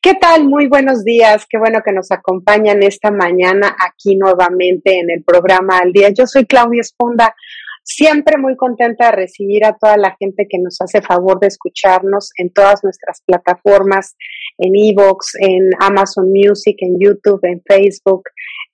¿Qué 0.09 0.15
tal? 0.15 0.49
Muy 0.49 0.69
buenos 0.69 1.05
días. 1.05 1.45
Qué 1.47 1.59
bueno 1.59 1.81
que 1.85 1.93
nos 1.93 2.11
acompañan 2.11 2.83
esta 2.83 3.11
mañana 3.11 3.77
aquí 3.79 4.17
nuevamente 4.17 5.01
en 5.01 5.11
el 5.11 5.23
programa 5.23 5.81
Al 5.81 5.93
Día. 5.93 6.09
Yo 6.09 6.27
soy 6.27 6.47
Claudia 6.47 6.81
Esponda. 6.81 7.37
Siempre 7.83 8.39
muy 8.39 8.57
contenta 8.57 9.11
de 9.11 9.13
recibir 9.13 9.67
a 9.67 9.77
toda 9.77 9.99
la 9.99 10.17
gente 10.19 10.47
que 10.49 10.59
nos 10.61 10.81
hace 10.81 11.03
favor 11.03 11.39
de 11.41 11.49
escucharnos 11.49 12.31
en 12.39 12.51
todas 12.51 12.83
nuestras 12.85 13.21
plataformas, 13.21 14.17
en 14.57 14.73
Evox, 14.77 15.35
en 15.41 15.69
Amazon 15.79 16.33
Music, 16.33 16.77
en 16.79 16.99
YouTube, 16.99 17.41
en 17.43 17.61
Facebook, 17.67 18.23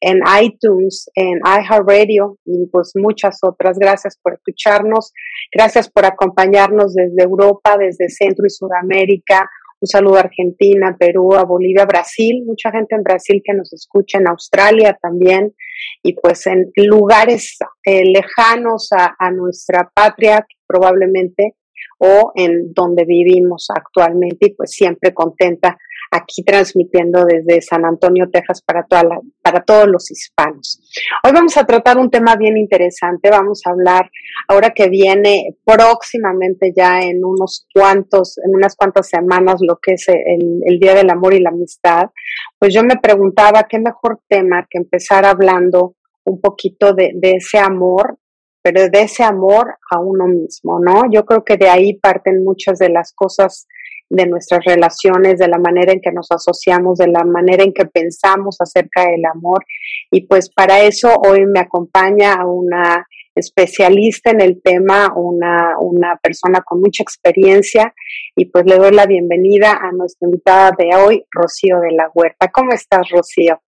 en 0.00 0.20
iTunes, 0.40 1.10
en 1.16 1.38
iHeartRadio 1.38 2.38
y 2.44 2.68
pues 2.70 2.92
muchas 2.94 3.40
otras. 3.42 3.76
Gracias 3.76 4.16
por 4.22 4.34
escucharnos. 4.34 5.12
Gracias 5.52 5.90
por 5.90 6.04
acompañarnos 6.04 6.94
desde 6.94 7.24
Europa, 7.24 7.76
desde 7.76 8.08
Centro 8.08 8.46
y 8.46 8.50
Sudamérica. 8.50 9.50
Un 9.84 9.88
saludo 9.88 10.16
a 10.16 10.20
Argentina, 10.20 10.96
Perú, 10.98 11.34
a 11.34 11.44
Bolivia, 11.44 11.84
Brasil, 11.84 12.42
mucha 12.46 12.70
gente 12.70 12.94
en 12.94 13.02
Brasil 13.02 13.42
que 13.44 13.52
nos 13.52 13.70
escucha, 13.74 14.16
en 14.16 14.28
Australia 14.28 14.98
también, 14.98 15.54
y 16.02 16.14
pues 16.14 16.46
en 16.46 16.72
lugares 16.74 17.58
eh, 17.84 18.02
lejanos 18.06 18.88
a, 18.92 19.14
a 19.18 19.30
nuestra 19.30 19.90
patria, 19.94 20.46
probablemente, 20.66 21.56
o 21.98 22.32
en 22.34 22.72
donde 22.72 23.04
vivimos 23.04 23.66
actualmente, 23.68 24.46
y 24.46 24.54
pues 24.54 24.70
siempre 24.70 25.12
contenta 25.12 25.76
aquí 26.14 26.44
transmitiendo 26.44 27.24
desde 27.24 27.60
San 27.60 27.84
Antonio, 27.84 28.30
Texas, 28.30 28.62
para, 28.62 28.84
toda 28.84 29.02
para 29.42 29.64
todos 29.64 29.88
los 29.88 30.10
hispanos. 30.10 30.80
Hoy 31.24 31.32
vamos 31.32 31.56
a 31.56 31.66
tratar 31.66 31.98
un 31.98 32.08
tema 32.08 32.36
bien 32.36 32.56
interesante. 32.56 33.30
Vamos 33.30 33.62
a 33.66 33.70
hablar, 33.70 34.10
ahora 34.46 34.70
que 34.70 34.88
viene 34.88 35.56
próximamente 35.64 36.72
ya 36.74 37.00
en 37.00 37.24
unos 37.24 37.66
cuantos, 37.74 38.38
en 38.38 38.54
unas 38.54 38.76
cuantas 38.76 39.08
semanas, 39.08 39.56
lo 39.60 39.78
que 39.82 39.94
es 39.94 40.06
el, 40.08 40.78
Día 40.78 40.94
del 40.94 41.10
Amor 41.10 41.34
y 41.34 41.40
la 41.40 41.50
Amistad. 41.50 42.10
Pues 42.58 42.72
yo 42.72 42.84
me 42.84 42.96
preguntaba 42.96 43.66
qué 43.68 43.80
mejor 43.80 44.20
tema 44.28 44.66
que 44.70 44.78
empezar 44.78 45.24
hablando 45.24 45.96
un 46.24 46.40
poquito 46.40 46.94
de 46.94 47.12
ese 47.22 47.58
amor 47.58 48.18
pero 48.64 48.88
de 48.88 49.02
ese 49.02 49.22
amor 49.22 49.76
a 49.90 50.00
uno 50.00 50.26
mismo, 50.26 50.80
¿no? 50.80 51.02
Yo 51.12 51.26
creo 51.26 51.44
que 51.44 51.58
de 51.58 51.68
ahí 51.68 51.98
parten 51.98 52.42
muchas 52.42 52.78
de 52.78 52.88
las 52.88 53.12
cosas 53.12 53.66
de 54.10 54.26
nuestras 54.26 54.64
relaciones, 54.64 55.38
de 55.38 55.48
la 55.48 55.58
manera 55.58 55.92
en 55.92 56.00
que 56.00 56.12
nos 56.12 56.30
asociamos, 56.30 56.98
de 56.98 57.08
la 57.08 57.24
manera 57.24 57.64
en 57.64 57.72
que 57.72 57.86
pensamos 57.86 58.60
acerca 58.60 59.02
del 59.02 59.24
amor. 59.24 59.64
Y 60.10 60.26
pues 60.26 60.50
para 60.50 60.82
eso 60.82 61.12
hoy 61.26 61.46
me 61.46 61.60
acompaña 61.60 62.44
una 62.46 63.06
especialista 63.34 64.30
en 64.30 64.40
el 64.40 64.62
tema, 64.62 65.12
una, 65.16 65.76
una 65.80 66.16
persona 66.22 66.62
con 66.62 66.80
mucha 66.80 67.02
experiencia 67.02 67.92
y 68.36 68.46
pues 68.46 68.64
le 68.66 68.76
doy 68.76 68.92
la 68.92 69.06
bienvenida 69.06 69.72
a 69.72 69.90
nuestra 69.92 70.26
invitada 70.26 70.70
de 70.78 70.96
hoy, 70.96 71.24
Rocío 71.30 71.80
de 71.80 71.92
la 71.92 72.10
Huerta. 72.14 72.50
¿Cómo 72.52 72.72
estás, 72.72 73.08
Rocío? 73.10 73.60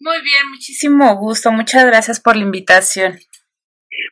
Muy 0.00 0.16
bien, 0.22 0.50
muchísimo 0.50 1.16
gusto. 1.16 1.50
Muchas 1.52 1.84
gracias 1.86 2.20
por 2.20 2.36
la 2.36 2.42
invitación. 2.42 3.18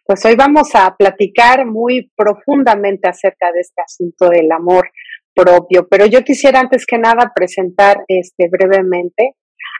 Pues 0.05 0.25
hoy 0.25 0.37
vamos 0.37 0.75
a 0.75 0.95
platicar 0.97 1.67
muy 1.67 2.11
profundamente 2.17 3.09
acerca 3.09 3.53
de 3.53 3.61
este 3.61 3.83
asunto 3.83 4.29
del 4.29 4.51
amor 4.53 4.91
propio, 5.38 5.87
pero 5.88 6.06
yo 6.06 6.22
quisiera 6.22 6.59
antes 6.59 6.84
que 6.84 6.99
nada 6.99 7.32
presentar 7.32 7.99
este 8.09 8.49
brevemente 8.49 9.34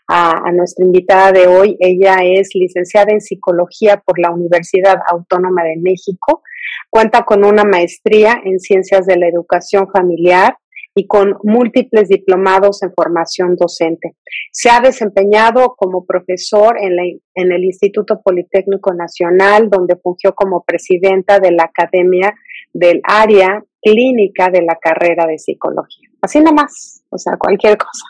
a, 0.06 0.52
nuestra 0.52 0.84
invitada 0.84 1.32
de 1.32 1.46
hoy. 1.46 1.76
Ella 1.80 2.19
es 2.22 2.50
licenciada 2.54 3.12
en 3.12 3.20
psicología 3.20 4.00
por 4.04 4.19
la 4.19 4.30
Universidad 4.30 4.98
Autónoma 5.10 5.64
de 5.64 5.76
México, 5.76 6.42
cuenta 6.88 7.22
con 7.24 7.44
una 7.44 7.64
maestría 7.64 8.41
en 8.44 8.60
ciencias 8.60 9.06
de 9.06 9.19
la 9.19 9.28
educación 9.28 9.88
familiar 9.92 10.56
y 10.94 11.06
con 11.06 11.36
múltiples 11.42 12.08
diplomados 12.08 12.82
en 12.82 12.92
formación 12.92 13.54
docente. 13.56 14.14
Se 14.50 14.70
ha 14.70 14.80
desempeñado 14.80 15.75
como 15.76 16.06
profesor 16.06 16.76
en, 16.80 17.20
en, 17.34 17.52
el 17.52 17.64
Instituto 17.64 18.20
Politécnico 18.22 18.92
Nacional, 18.94 19.69
donde 19.70 19.96
fungió 19.96 20.34
como 20.34 20.64
presidenta 20.64 21.38
de 21.38 21.52
la 21.52 21.64
Academia 21.64 22.34
del 22.72 23.00
Área 23.04 23.62
Clínica 23.83 24.50
de 24.50 24.62
la 24.62 24.77
carrera 24.77 25.27
de 25.27 25.39
Psicología. 25.39 26.09
Así 26.21 26.41
nomás, 26.41 27.03
o 27.11 27.19
sea, 27.19 27.37
cualquier 27.39 27.77
cosa. 27.78 28.06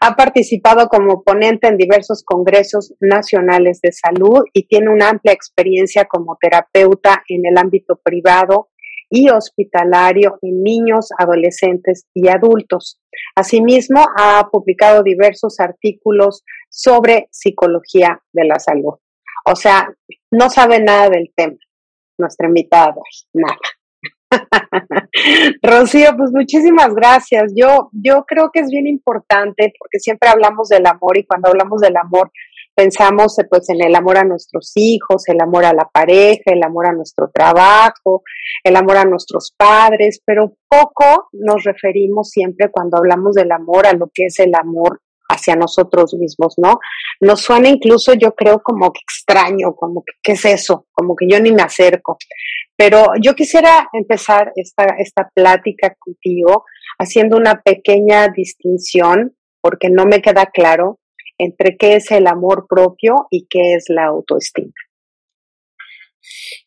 Ha 0.00 0.14
participado 0.14 0.88
como 0.88 1.22
ponente 1.22 1.66
en 1.68 1.76
diversos 1.76 2.22
congresos 2.24 2.94
nacionales 3.00 3.80
de 3.80 3.92
salud 3.92 4.42
y 4.52 4.66
tiene 4.66 4.90
una 4.90 5.08
amplia 5.08 5.32
experiencia 5.32 6.04
como 6.04 6.36
terapeuta 6.40 7.22
en 7.28 7.46
el 7.46 7.56
ámbito 7.56 7.96
privado 8.02 8.68
y 9.08 9.30
hospitalario 9.30 10.38
en 10.42 10.62
niños, 10.62 11.08
adolescentes 11.16 12.06
y 12.12 12.28
adultos. 12.28 13.00
Asimismo, 13.34 14.04
ha 14.16 14.48
publicado 14.50 15.02
diversos 15.02 15.60
artículos 15.60 16.42
sobre 16.68 17.28
psicología 17.30 18.20
de 18.32 18.44
la 18.44 18.58
salud. 18.58 18.94
O 19.46 19.54
sea, 19.54 19.88
no 20.30 20.50
sabe 20.50 20.80
nada 20.80 21.08
del 21.08 21.32
tema, 21.34 21.56
nuestra 22.18 22.48
invitada, 22.48 22.96
nada. 23.32 23.56
Rocío, 25.62 26.16
pues 26.16 26.30
muchísimas 26.32 26.94
gracias. 26.94 27.52
Yo, 27.54 27.90
yo 27.92 28.24
creo 28.26 28.50
que 28.52 28.60
es 28.60 28.68
bien 28.70 28.86
importante 28.86 29.72
porque 29.78 29.98
siempre 29.98 30.28
hablamos 30.28 30.68
del 30.68 30.86
amor 30.86 31.16
y 31.16 31.26
cuando 31.26 31.48
hablamos 31.48 31.80
del 31.80 31.96
amor 31.96 32.30
pensamos 32.74 33.36
pues 33.48 33.70
en 33.70 33.82
el 33.82 33.94
amor 33.94 34.18
a 34.18 34.24
nuestros 34.24 34.72
hijos, 34.74 35.26
el 35.28 35.40
amor 35.40 35.64
a 35.64 35.72
la 35.72 35.88
pareja, 35.88 36.52
el 36.52 36.62
amor 36.62 36.86
a 36.86 36.92
nuestro 36.92 37.30
trabajo, 37.32 38.22
el 38.62 38.76
amor 38.76 38.98
a 38.98 39.04
nuestros 39.04 39.54
padres, 39.56 40.20
pero 40.24 40.54
poco 40.68 41.28
nos 41.32 41.64
referimos 41.64 42.28
siempre 42.28 42.70
cuando 42.70 42.98
hablamos 42.98 43.34
del 43.34 43.50
amor 43.50 43.86
a 43.86 43.94
lo 43.94 44.10
que 44.12 44.26
es 44.26 44.38
el 44.40 44.54
amor 44.54 45.00
hacia 45.28 45.56
nosotros 45.56 46.14
mismos, 46.14 46.54
¿no? 46.56 46.78
Nos 47.20 47.40
suena 47.40 47.68
incluso, 47.68 48.14
yo 48.14 48.32
creo, 48.34 48.60
como 48.62 48.92
que 48.92 49.00
extraño, 49.00 49.74
como 49.74 50.02
que, 50.04 50.12
¿qué 50.22 50.32
es 50.32 50.44
eso? 50.44 50.86
Como 50.92 51.14
que 51.16 51.26
yo 51.28 51.40
ni 51.40 51.52
me 51.52 51.62
acerco. 51.62 52.16
Pero 52.76 53.06
yo 53.20 53.34
quisiera 53.34 53.88
empezar 53.92 54.52
esta, 54.54 54.84
esta 54.98 55.30
plática 55.34 55.94
contigo 55.98 56.64
haciendo 56.98 57.36
una 57.36 57.62
pequeña 57.62 58.28
distinción, 58.28 59.34
porque 59.60 59.88
no 59.90 60.04
me 60.04 60.20
queda 60.20 60.46
claro 60.46 60.98
entre 61.38 61.76
qué 61.76 61.96
es 61.96 62.10
el 62.10 62.26
amor 62.26 62.66
propio 62.68 63.26
y 63.30 63.46
qué 63.48 63.74
es 63.74 63.86
la 63.88 64.06
autoestima. 64.06 64.72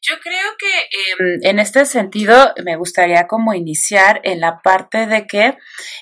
Yo 0.02 0.16
creo 0.22 0.50
que 0.58 0.68
em, 1.12 1.40
en 1.44 1.60
este 1.60 1.86
sentido 1.86 2.54
me 2.64 2.76
gustaría 2.76 3.28
como 3.28 3.54
iniciar 3.54 4.22
en 4.24 4.40
la 4.40 4.62
parte 4.62 5.08
de 5.08 5.28
que 5.28 5.58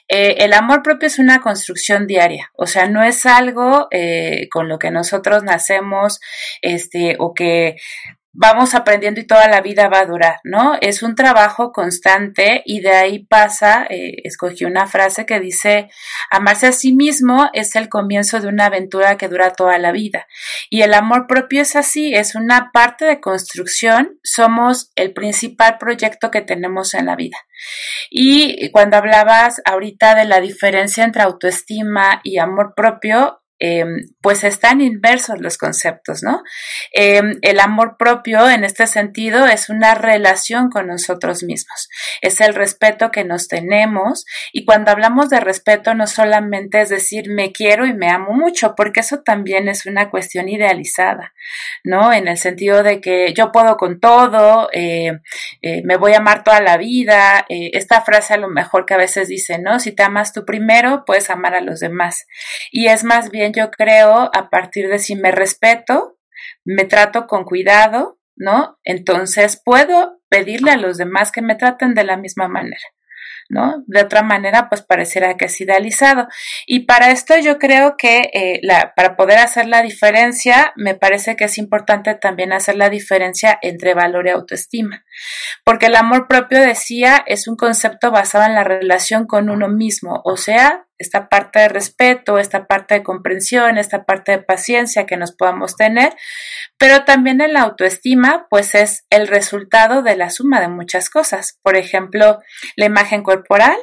eh, 0.08 0.36
el 0.40 0.54
amor 0.54 0.84
propio 0.84 1.08
es 1.08 1.20
una 1.20 1.42
construcción 1.42 2.08
diaria, 2.08 2.52
o 2.56 2.68
sea, 2.68 2.88
no 2.88 3.04
es 3.04 3.26
algo 3.26 3.88
eh, 3.92 4.48
con 4.52 4.68
lo 4.68 4.80
que 4.80 4.92
nosotros 4.92 5.44
nacemos, 5.44 6.20
este, 6.62 7.16
o 7.20 7.34
que 7.34 7.76
vamos 8.40 8.76
aprendiendo 8.76 9.20
y 9.20 9.26
toda 9.26 9.48
la 9.48 9.62
vida 9.62 9.90
va 9.90 10.02
a 10.02 10.06
durar, 10.06 10.40
¿no? 10.44 10.78
Es 10.80 11.02
un 11.02 11.16
trabajo 11.16 11.72
constante 11.72 12.62
y 12.66 12.82
de 12.82 12.92
ahí 12.92 13.26
pasa, 13.26 13.88
eh, 13.90 14.22
escogí 14.24 14.64
una 14.64 14.86
frase 14.86 15.26
que 15.26 15.40
dice, 15.40 15.90
amarse 16.30 16.68
a 16.68 16.72
sí 16.72 16.94
mismo 16.94 17.50
es 17.54 17.76
el 17.76 17.90
comienzo 17.90 18.40
de 18.40 18.48
una 18.48 18.68
aventura 18.68 19.18
que 19.18 19.28
dura 19.28 19.54
toda 19.54 19.80
la 19.80 19.92
vida. 19.92 20.28
Y 20.70 20.84
el 20.84 20.94
amor 20.94 21.26
propio 21.26 21.64
es 21.64 21.76
así, 21.76 22.14
es 22.14 22.36
una 22.36 22.70
parte 22.72 23.06
de 23.06 23.20
construcción, 23.20 24.20
somos 24.24 24.92
el 24.96 25.14
principal 25.14 25.80
proyecto 25.80 26.30
que 26.30 26.42
tenemos 26.42 26.94
en 26.94 27.08
la 27.08 27.16
vida. 27.16 27.38
Y 28.12 28.70
cuando 28.70 28.98
hablabas 28.98 29.64
ahorita 29.66 30.14
de 30.14 30.26
la 30.26 30.42
diferencia 30.42 31.04
entre 31.04 31.24
autoestima 31.24 32.22
y 32.24 32.38
amor 32.38 32.74
propio, 32.76 33.42
Em, 33.60 34.04
pues 34.22 34.44
están 34.44 34.82
inversos 34.82 35.40
los 35.40 35.58
conceptos, 35.58 36.22
¿no? 36.22 36.44
Em, 36.92 37.40
el 37.42 37.60
amor 37.60 37.96
propio 37.98 38.48
en 38.48 38.64
este 38.64 38.86
sentido 38.86 39.48
es 39.48 39.70
una 39.70 39.96
relación 39.96 40.70
con 40.70 40.86
nosotros 40.86 41.42
mismos, 41.42 41.90
es 42.22 42.40
el 42.40 42.54
respeto 42.54 43.10
que 43.10 43.24
nos 43.24 43.48
tenemos 43.48 44.26
y 44.54 44.64
cuando 44.64 44.92
hablamos 44.92 45.30
de 45.30 45.40
respeto 45.40 45.96
no 45.96 46.06
solamente 46.06 46.82
es 46.82 46.90
decir 46.90 47.32
me 47.32 47.52
quiero 47.52 47.88
y 47.88 47.94
me 47.94 48.10
amo 48.12 48.34
mucho, 48.34 48.76
porque 48.76 49.00
eso 49.00 49.24
también 49.24 49.68
es 49.70 49.88
una 49.88 50.12
cuestión 50.12 50.50
idealizada, 50.50 51.34
¿no? 51.84 52.14
En 52.14 52.28
el 52.28 52.38
sentido 52.38 52.84
de 52.84 53.02
que 53.02 53.34
yo 53.34 53.52
puedo 53.52 53.76
con 53.78 54.00
todo, 54.00 54.70
eh, 54.72 55.20
eh, 55.64 55.82
me 55.84 55.98
voy 55.98 56.14
a 56.14 56.18
amar 56.18 56.44
toda 56.44 56.62
la 56.62 56.78
vida, 56.78 57.44
eh, 57.50 57.72
esta 57.74 58.02
frase 58.02 58.36
a 58.36 58.38
lo 58.38 58.50
mejor 58.50 58.86
que 58.86 58.94
a 58.94 58.98
veces 58.98 59.30
dice, 59.30 59.58
¿no? 59.58 59.80
Si 59.80 59.92
te 59.94 60.04
amas 60.04 60.32
tú 60.32 60.46
primero, 60.46 61.06
puedes 61.06 61.32
amar 61.32 61.56
a 61.56 61.62
los 61.62 61.80
demás. 61.80 62.28
Y 62.72 62.88
es 62.88 63.04
más 63.04 63.32
bien 63.32 63.47
yo 63.54 63.72
creo 63.72 64.30
a 64.34 64.50
partir 64.50 64.88
de 64.90 65.00
si 65.00 65.16
me 65.16 65.32
respeto, 65.32 66.18
me 66.66 66.86
trato 66.86 67.28
con 67.28 67.44
cuidado, 67.44 68.20
¿no? 68.36 68.78
Entonces 68.84 69.62
puedo 69.64 70.22
pedirle 70.30 70.72
a 70.72 70.78
los 70.78 70.98
demás 70.98 71.32
que 71.32 71.42
me 71.42 71.56
traten 71.56 71.94
de 71.94 72.04
la 72.04 72.18
misma 72.18 72.48
manera. 72.48 72.82
¿no? 73.50 73.84
De 73.88 74.02
otra 74.02 74.24
manera, 74.24 74.70
pues 74.70 74.82
pareciera 74.82 75.36
que 75.38 75.46
es 75.46 75.62
idealizado. 75.62 76.28
Y 76.66 76.82
para 76.82 77.12
esto 77.12 77.38
yo 77.38 77.58
creo 77.60 77.96
que 77.98 78.30
eh, 78.34 78.62
para 78.96 79.16
poder 79.16 79.40
hacer 79.40 79.68
la 79.68 79.82
diferencia, 79.82 80.74
me 80.76 80.96
parece 80.96 81.36
que 81.36 81.46
es 81.46 81.58
importante 81.58 82.14
también 82.16 82.54
hacer 82.54 82.76
la 82.76 82.90
diferencia 82.90 83.58
entre 83.62 83.94
valor 83.94 84.28
y 84.28 84.32
autoestima. 84.32 85.06
Porque 85.64 85.88
el 85.88 85.96
amor 85.96 86.28
propio, 86.28 86.60
decía, 86.60 87.24
es 87.26 87.48
un 87.48 87.56
concepto 87.56 88.12
basado 88.12 88.46
en 88.46 88.56
la 88.56 88.64
relación 88.64 89.28
con 89.28 89.50
uno 89.50 89.70
mismo, 89.70 90.22
o 90.24 90.38
sea, 90.38 90.87
esta 90.98 91.30
parte 91.30 91.60
de 91.60 91.70
respeto, 91.70 92.38
esta 92.40 92.66
parte 92.66 92.96
de 92.96 93.04
comprensión, 93.04 93.78
esta 93.78 94.04
parte 94.04 94.32
de 94.34 94.40
paciencia 94.40 95.06
que 95.06 95.18
nos 95.18 95.32
podamos 95.32 95.76
tener, 95.76 96.16
pero 96.78 97.06
también 97.06 97.42
en 97.42 97.54
la 97.54 97.62
autoestima, 97.62 98.48
pues 98.50 98.76
es 98.76 99.06
el 99.10 99.28
resultado 99.28 100.02
de 100.02 100.16
la 100.16 100.30
suma 100.30 100.60
de 100.60 100.68
muchas 100.68 101.10
cosas. 101.10 101.60
Por 101.62 101.76
ejemplo, 101.76 102.40
la 102.76 102.86
imagen 102.86 103.24
corporal, 103.24 103.78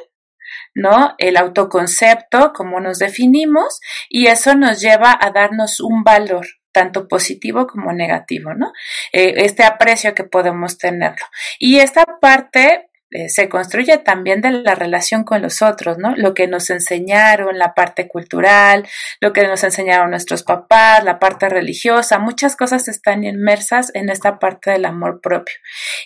¿no? 0.73 1.15
El 1.17 1.37
autoconcepto, 1.37 2.53
cómo 2.53 2.79
nos 2.79 2.99
definimos, 2.99 3.79
y 4.09 4.27
eso 4.27 4.55
nos 4.55 4.81
lleva 4.81 5.17
a 5.19 5.31
darnos 5.31 5.79
un 5.79 6.03
valor, 6.03 6.45
tanto 6.71 7.07
positivo 7.07 7.67
como 7.67 7.93
negativo, 7.93 8.53
¿no? 8.53 8.73
Eh, 9.13 9.33
este 9.37 9.63
aprecio 9.63 10.13
que 10.13 10.25
podemos 10.25 10.77
tenerlo. 10.77 11.25
Y 11.59 11.79
esta 11.79 12.05
parte 12.19 12.89
eh, 13.15 13.29
se 13.29 13.47
construye 13.47 13.97
también 13.97 14.41
de 14.41 14.51
la 14.51 14.75
relación 14.75 15.23
con 15.23 15.41
los 15.41 15.61
otros, 15.61 15.97
¿no? 15.97 16.13
Lo 16.17 16.33
que 16.33 16.47
nos 16.47 16.69
enseñaron, 16.69 17.57
la 17.57 17.73
parte 17.73 18.09
cultural, 18.09 18.85
lo 19.21 19.31
que 19.31 19.47
nos 19.47 19.63
enseñaron 19.63 20.09
nuestros 20.09 20.43
papás, 20.43 21.01
la 21.05 21.17
parte 21.17 21.47
religiosa, 21.47 22.19
muchas 22.19 22.57
cosas 22.57 22.89
están 22.89 23.23
inmersas 23.23 23.89
en 23.93 24.09
esta 24.09 24.37
parte 24.37 24.71
del 24.71 24.83
amor 24.83 25.21
propio. 25.21 25.55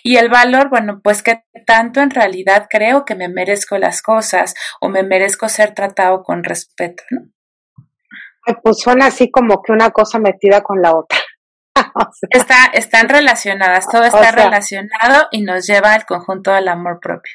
Y 0.04 0.18
el 0.18 0.28
valor, 0.28 0.68
bueno, 0.68 1.00
pues 1.02 1.24
que 1.24 1.42
tanto 1.66 2.00
en 2.00 2.10
realidad 2.10 2.68
creo 2.70 3.04
que 3.04 3.16
me 3.16 3.28
merezco 3.28 3.76
las 3.76 4.02
cosas 4.02 4.54
o 4.80 4.88
me 4.88 5.02
merezco 5.02 5.48
ser 5.48 5.74
tratado 5.74 6.22
con 6.22 6.44
respeto, 6.44 7.02
¿no? 7.10 7.22
Pues 8.62 8.78
suena 8.78 9.06
así 9.06 9.32
como 9.32 9.62
que 9.62 9.72
una 9.72 9.90
cosa 9.90 10.20
metida 10.20 10.60
con 10.60 10.80
la 10.80 10.96
otra. 10.96 11.18
está, 12.30 12.66
están 12.74 13.08
relacionadas, 13.08 13.88
todo 13.88 14.04
está 14.04 14.32
relacionado 14.32 15.28
y 15.30 15.42
nos 15.42 15.66
lleva 15.66 15.94
al 15.94 16.04
conjunto 16.04 16.52
del 16.52 16.68
amor 16.68 17.00
propio. 17.00 17.32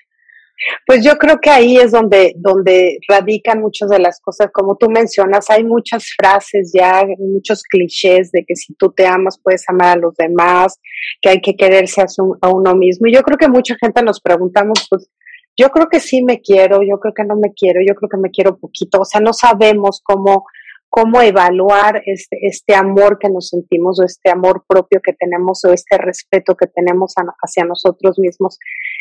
Pues 0.85 1.03
yo 1.03 1.17
creo 1.17 1.39
que 1.41 1.49
ahí 1.49 1.77
es 1.77 1.91
donde, 1.91 2.33
donde 2.37 2.99
radican 3.09 3.59
muchas 3.59 3.89
de 3.89 3.99
las 3.99 4.21
cosas, 4.21 4.49
como 4.53 4.77
tú 4.77 4.89
mencionas, 4.89 5.49
hay 5.49 5.65
muchas 5.65 6.05
frases 6.15 6.71
ya, 6.73 7.03
muchos 7.17 7.63
clichés 7.63 8.31
de 8.31 8.45
que 8.47 8.55
si 8.55 8.73
tú 8.75 8.93
te 8.93 9.05
amas 9.05 9.39
puedes 9.41 9.63
amar 9.67 9.97
a 9.97 9.99
los 9.99 10.15
demás, 10.15 10.79
que 11.21 11.29
hay 11.29 11.41
que 11.41 11.55
quererse 11.57 12.01
a, 12.01 12.05
a 12.41 12.49
uno 12.49 12.73
mismo. 12.73 13.07
Y 13.07 13.13
yo 13.13 13.21
creo 13.21 13.37
que 13.37 13.49
mucha 13.49 13.75
gente 13.79 14.01
nos 14.01 14.21
preguntamos, 14.21 14.87
pues 14.89 15.09
yo 15.57 15.69
creo 15.69 15.87
que 15.89 15.99
sí 15.99 16.23
me 16.23 16.41
quiero, 16.41 16.81
yo 16.83 16.99
creo 16.99 17.13
que 17.13 17.23
no 17.23 17.35
me 17.35 17.53
quiero, 17.53 17.81
yo 17.85 17.95
creo 17.95 18.09
que 18.09 18.17
me 18.17 18.31
quiero 18.31 18.57
poquito, 18.57 19.01
o 19.01 19.05
sea, 19.05 19.21
no 19.21 19.33
sabemos 19.33 20.01
cómo 20.03 20.45
cómo 20.95 21.21
evaluar 21.21 22.01
este, 22.05 22.37
este 22.43 22.73
amor 22.73 23.19
que 23.19 23.27
nos 23.27 23.49
sentimos 23.49 23.99
o 23.99 24.05
este 24.05 24.31
amor 24.31 24.63
propio 24.65 25.01
que 25.03 25.11
tenemos 25.11 25.65
o 25.65 25.73
este 25.73 25.97
respeto 25.97 26.55
que 26.55 26.67
tenemos 26.67 27.13
hacia 27.43 27.65
nosotros 27.65 28.17
mismos. 28.17 28.57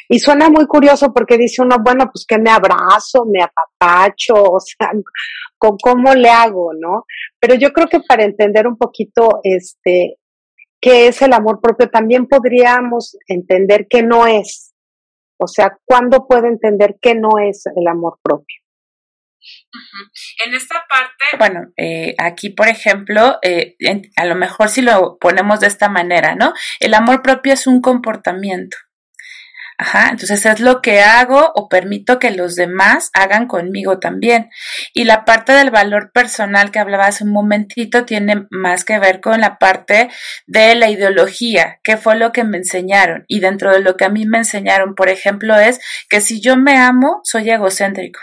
Y 0.08 0.18
suena 0.18 0.50
muy 0.50 0.66
curioso 0.66 1.14
porque 1.14 1.38
dice 1.38 1.62
uno, 1.62 1.76
bueno, 1.84 2.10
pues 2.12 2.26
que 2.26 2.36
me 2.36 2.50
abrazo, 2.50 3.24
me 3.26 3.44
apapacho, 3.44 4.34
o 4.54 4.58
sea, 4.58 4.90
¿cómo 5.56 6.14
le 6.14 6.30
hago, 6.30 6.72
no? 6.74 7.04
Pero 7.38 7.54
yo 7.54 7.72
creo 7.72 7.86
que 7.86 8.00
para 8.00 8.24
entender 8.24 8.66
un 8.66 8.76
poquito 8.76 9.38
este, 9.44 10.16
qué 10.80 11.06
es 11.06 11.22
el 11.22 11.32
amor 11.32 11.60
propio, 11.60 11.88
también 11.90 12.26
podríamos 12.26 13.16
entender 13.28 13.86
qué 13.88 14.02
no 14.02 14.26
es. 14.26 14.74
O 15.38 15.46
sea, 15.46 15.78
¿cuándo 15.84 16.26
puedo 16.26 16.46
entender 16.46 16.96
qué 17.00 17.14
no 17.14 17.38
es 17.40 17.62
el 17.66 17.86
amor 17.86 18.18
propio? 18.20 18.63
En 20.44 20.54
esta 20.54 20.84
parte, 20.88 21.24
bueno, 21.38 21.72
eh, 21.76 22.14
aquí 22.18 22.50
por 22.50 22.68
ejemplo, 22.68 23.38
eh, 23.42 23.76
a 24.16 24.24
lo 24.24 24.34
mejor 24.34 24.68
si 24.68 24.82
lo 24.82 25.18
ponemos 25.18 25.60
de 25.60 25.66
esta 25.66 25.88
manera, 25.88 26.34
¿no? 26.34 26.52
El 26.80 26.94
amor 26.94 27.22
propio 27.22 27.52
es 27.52 27.66
un 27.66 27.80
comportamiento. 27.80 28.76
Ajá, 29.76 30.10
entonces 30.10 30.46
es 30.46 30.60
lo 30.60 30.80
que 30.80 31.00
hago 31.00 31.50
o 31.56 31.68
permito 31.68 32.20
que 32.20 32.30
los 32.30 32.54
demás 32.54 33.10
hagan 33.12 33.48
conmigo 33.48 33.98
también. 33.98 34.50
Y 34.92 35.02
la 35.04 35.24
parte 35.24 35.52
del 35.52 35.70
valor 35.70 36.12
personal 36.12 36.70
que 36.70 36.78
hablaba 36.78 37.06
hace 37.06 37.24
un 37.24 37.32
momentito 37.32 38.04
tiene 38.04 38.46
más 38.50 38.84
que 38.84 39.00
ver 39.00 39.20
con 39.20 39.40
la 39.40 39.58
parte 39.58 40.10
de 40.46 40.76
la 40.76 40.90
ideología, 40.90 41.80
qué 41.82 41.96
fue 41.96 42.16
lo 42.16 42.30
que 42.30 42.44
me 42.44 42.58
enseñaron. 42.58 43.24
Y 43.26 43.40
dentro 43.40 43.72
de 43.72 43.80
lo 43.80 43.96
que 43.96 44.04
a 44.04 44.10
mí 44.10 44.26
me 44.26 44.38
enseñaron, 44.38 44.94
por 44.94 45.08
ejemplo, 45.08 45.56
es 45.58 45.80
que 46.08 46.20
si 46.20 46.40
yo 46.40 46.56
me 46.56 46.78
amo, 46.78 47.20
soy 47.24 47.50
egocéntrico. 47.50 48.20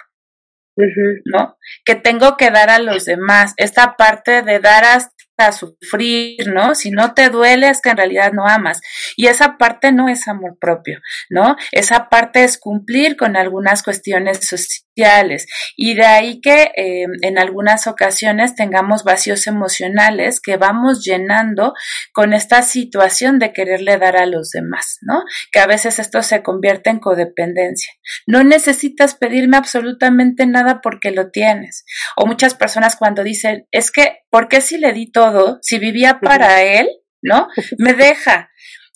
¿No? 1.26 1.58
Que 1.86 1.96
tengo 1.96 2.38
que 2.38 2.52
dar 2.52 2.70
a 2.70 2.80
los 2.80 3.06
demás. 3.06 3.54
Esta 3.58 3.96
parte 3.96 4.42
de 4.42 4.60
dar 4.60 4.84
hasta 4.84 5.21
sufrir, 5.52 6.48
¿no? 6.54 6.76
Si 6.76 6.92
no 6.92 7.14
te 7.14 7.30
duele 7.30 7.70
es 7.70 7.82
que 7.82 7.90
en 7.90 7.98
realidad 7.98 8.34
no 8.34 8.48
amas. 8.48 8.82
Y 9.16 9.28
esa 9.28 9.58
parte 9.58 9.92
no 9.92 10.10
es 10.10 10.28
amor 10.28 10.58
propio, 10.60 11.00
¿no? 11.30 11.56
Esa 11.72 12.10
parte 12.10 12.44
es 12.44 12.58
cumplir 12.58 13.18
con 13.18 13.36
algunas 13.36 13.84
cuestiones 13.84 14.40
sociales 14.48 15.48
y 15.76 15.96
de 15.96 16.06
ahí 16.06 16.42
que 16.42 16.72
eh, 16.76 17.06
en 17.22 17.40
algunas 17.40 17.88
ocasiones 17.88 18.56
tengamos 18.56 19.04
vacíos 19.04 19.48
emocionales 19.48 20.42
que 20.42 20.58
vamos 20.58 21.04
llenando 21.04 21.74
con 22.14 22.34
esta 22.34 22.62
situación 22.62 23.40
de 23.40 23.54
quererle 23.54 23.98
dar 23.98 24.18
a 24.18 24.26
los 24.26 24.50
demás, 24.50 25.00
¿no? 25.02 25.24
Que 25.52 25.60
a 25.60 25.68
veces 25.68 26.00
esto 26.00 26.22
se 26.22 26.44
convierte 26.44 26.90
en 26.90 27.00
codependencia. 27.00 27.94
No 28.28 28.44
necesitas 28.44 29.16
pedirme 29.16 29.58
absolutamente 29.58 30.46
nada 30.46 30.82
porque 30.82 31.12
lo 31.12 31.32
tienes. 31.32 31.86
O 32.18 32.26
muchas 32.26 32.54
personas 32.56 32.96
cuando 32.96 33.24
dicen, 33.24 33.68
es 33.72 33.92
que, 33.92 34.20
¿por 34.30 34.48
qué 34.48 34.62
si 34.62 34.78
le 34.78 34.94
di 34.94 35.12
todo? 35.12 35.31
Si 35.62 35.80
vivía 35.80 36.20
para 36.20 36.62
él, 36.62 36.90
¿no? 37.22 37.48
Me 37.78 37.94
deja. 37.94 38.50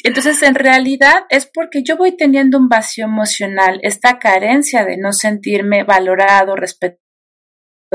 Entonces, 0.03 0.43
en 0.43 0.55
realidad 0.55 1.25
es 1.29 1.49
porque 1.51 1.83
yo 1.83 1.97
voy 1.97 2.15
teniendo 2.15 2.57
un 2.57 2.69
vacío 2.69 3.05
emocional, 3.05 3.79
esta 3.81 4.19
carencia 4.19 4.85
de 4.85 4.97
no 4.97 5.13
sentirme 5.13 5.83
valorado, 5.83 6.55
respetado 6.55 6.99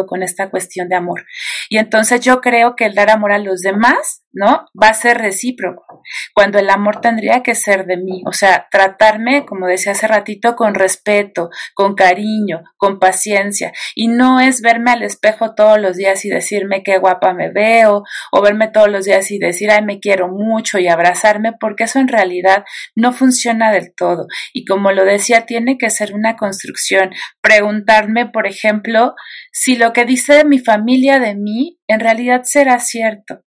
con 0.07 0.23
esta 0.23 0.51
cuestión 0.51 0.89
de 0.89 0.97
amor. 0.97 1.25
Y 1.73 1.79
entonces 1.79 2.21
yo 2.21 2.41
creo 2.41 2.75
que 2.75 2.87
el 2.87 2.97
dar 2.97 3.11
amor 3.11 3.31
a 3.31 3.39
los 3.39 3.61
demás, 3.61 4.25
¿no? 4.33 4.67
Va 4.81 4.89
a 4.89 4.95
ser 4.95 5.19
recíproco, 5.19 6.03
cuando 6.35 6.59
el 6.59 6.69
amor 6.69 7.01
tendría 7.01 7.45
que 7.45 7.55
ser 7.55 7.87
de 7.87 7.97
mí, 7.97 8.23
o 8.27 8.33
sea, 8.33 8.67
tratarme, 8.73 9.47
como 9.47 9.69
decía 9.69 9.93
hace 9.93 10.09
ratito, 10.09 10.57
con 10.57 10.75
respeto, 10.75 11.49
con 11.75 11.95
cariño, 11.95 12.65
con 12.77 12.99
paciencia, 12.99 13.73
y 13.95 14.09
no 14.09 14.41
es 14.41 14.63
verme 14.63 14.91
al 14.91 15.03
espejo 15.03 15.55
todos 15.55 15.81
los 15.81 15.97
días 15.97 16.25
y 16.25 16.29
decirme 16.29 16.83
qué 16.83 16.99
guapa 16.99 17.35
me 17.35 17.53
veo, 17.53 18.03
o 18.33 18.43
verme 18.43 18.67
todos 18.67 18.89
los 18.89 19.05
días 19.05 19.31
y 19.31 19.39
decir, 19.39 19.71
ay, 19.71 19.85
me 19.85 20.01
quiero 20.01 20.27
mucho 20.27 20.81
y 20.81 20.89
abrazarme, 20.89 21.53
porque 21.61 21.85
eso 21.85 22.01
en 22.01 22.09
realidad 22.09 22.65
no 22.97 23.13
funciona 23.13 23.71
del 23.71 23.95
todo. 23.95 24.27
Y 24.53 24.65
como 24.65 24.91
lo 24.91 25.05
decía, 25.05 25.47
tiene 25.47 25.79
que 25.79 25.91
ser 25.91 26.15
una 26.15 26.35
construcción. 26.37 27.11
Preguntarme, 27.41 28.27
por 28.27 28.49
ejemplo, 28.49 29.15
si 29.53 29.77
lo 29.77 29.93
que 29.93 30.05
dice 30.05 30.45
mi 30.45 30.59
familia 30.59 31.21
de 31.21 31.37
mí 31.37 31.60
en 31.89 32.01
realidad 32.01 32.43
será 32.45 32.79
cierto. 32.79 33.43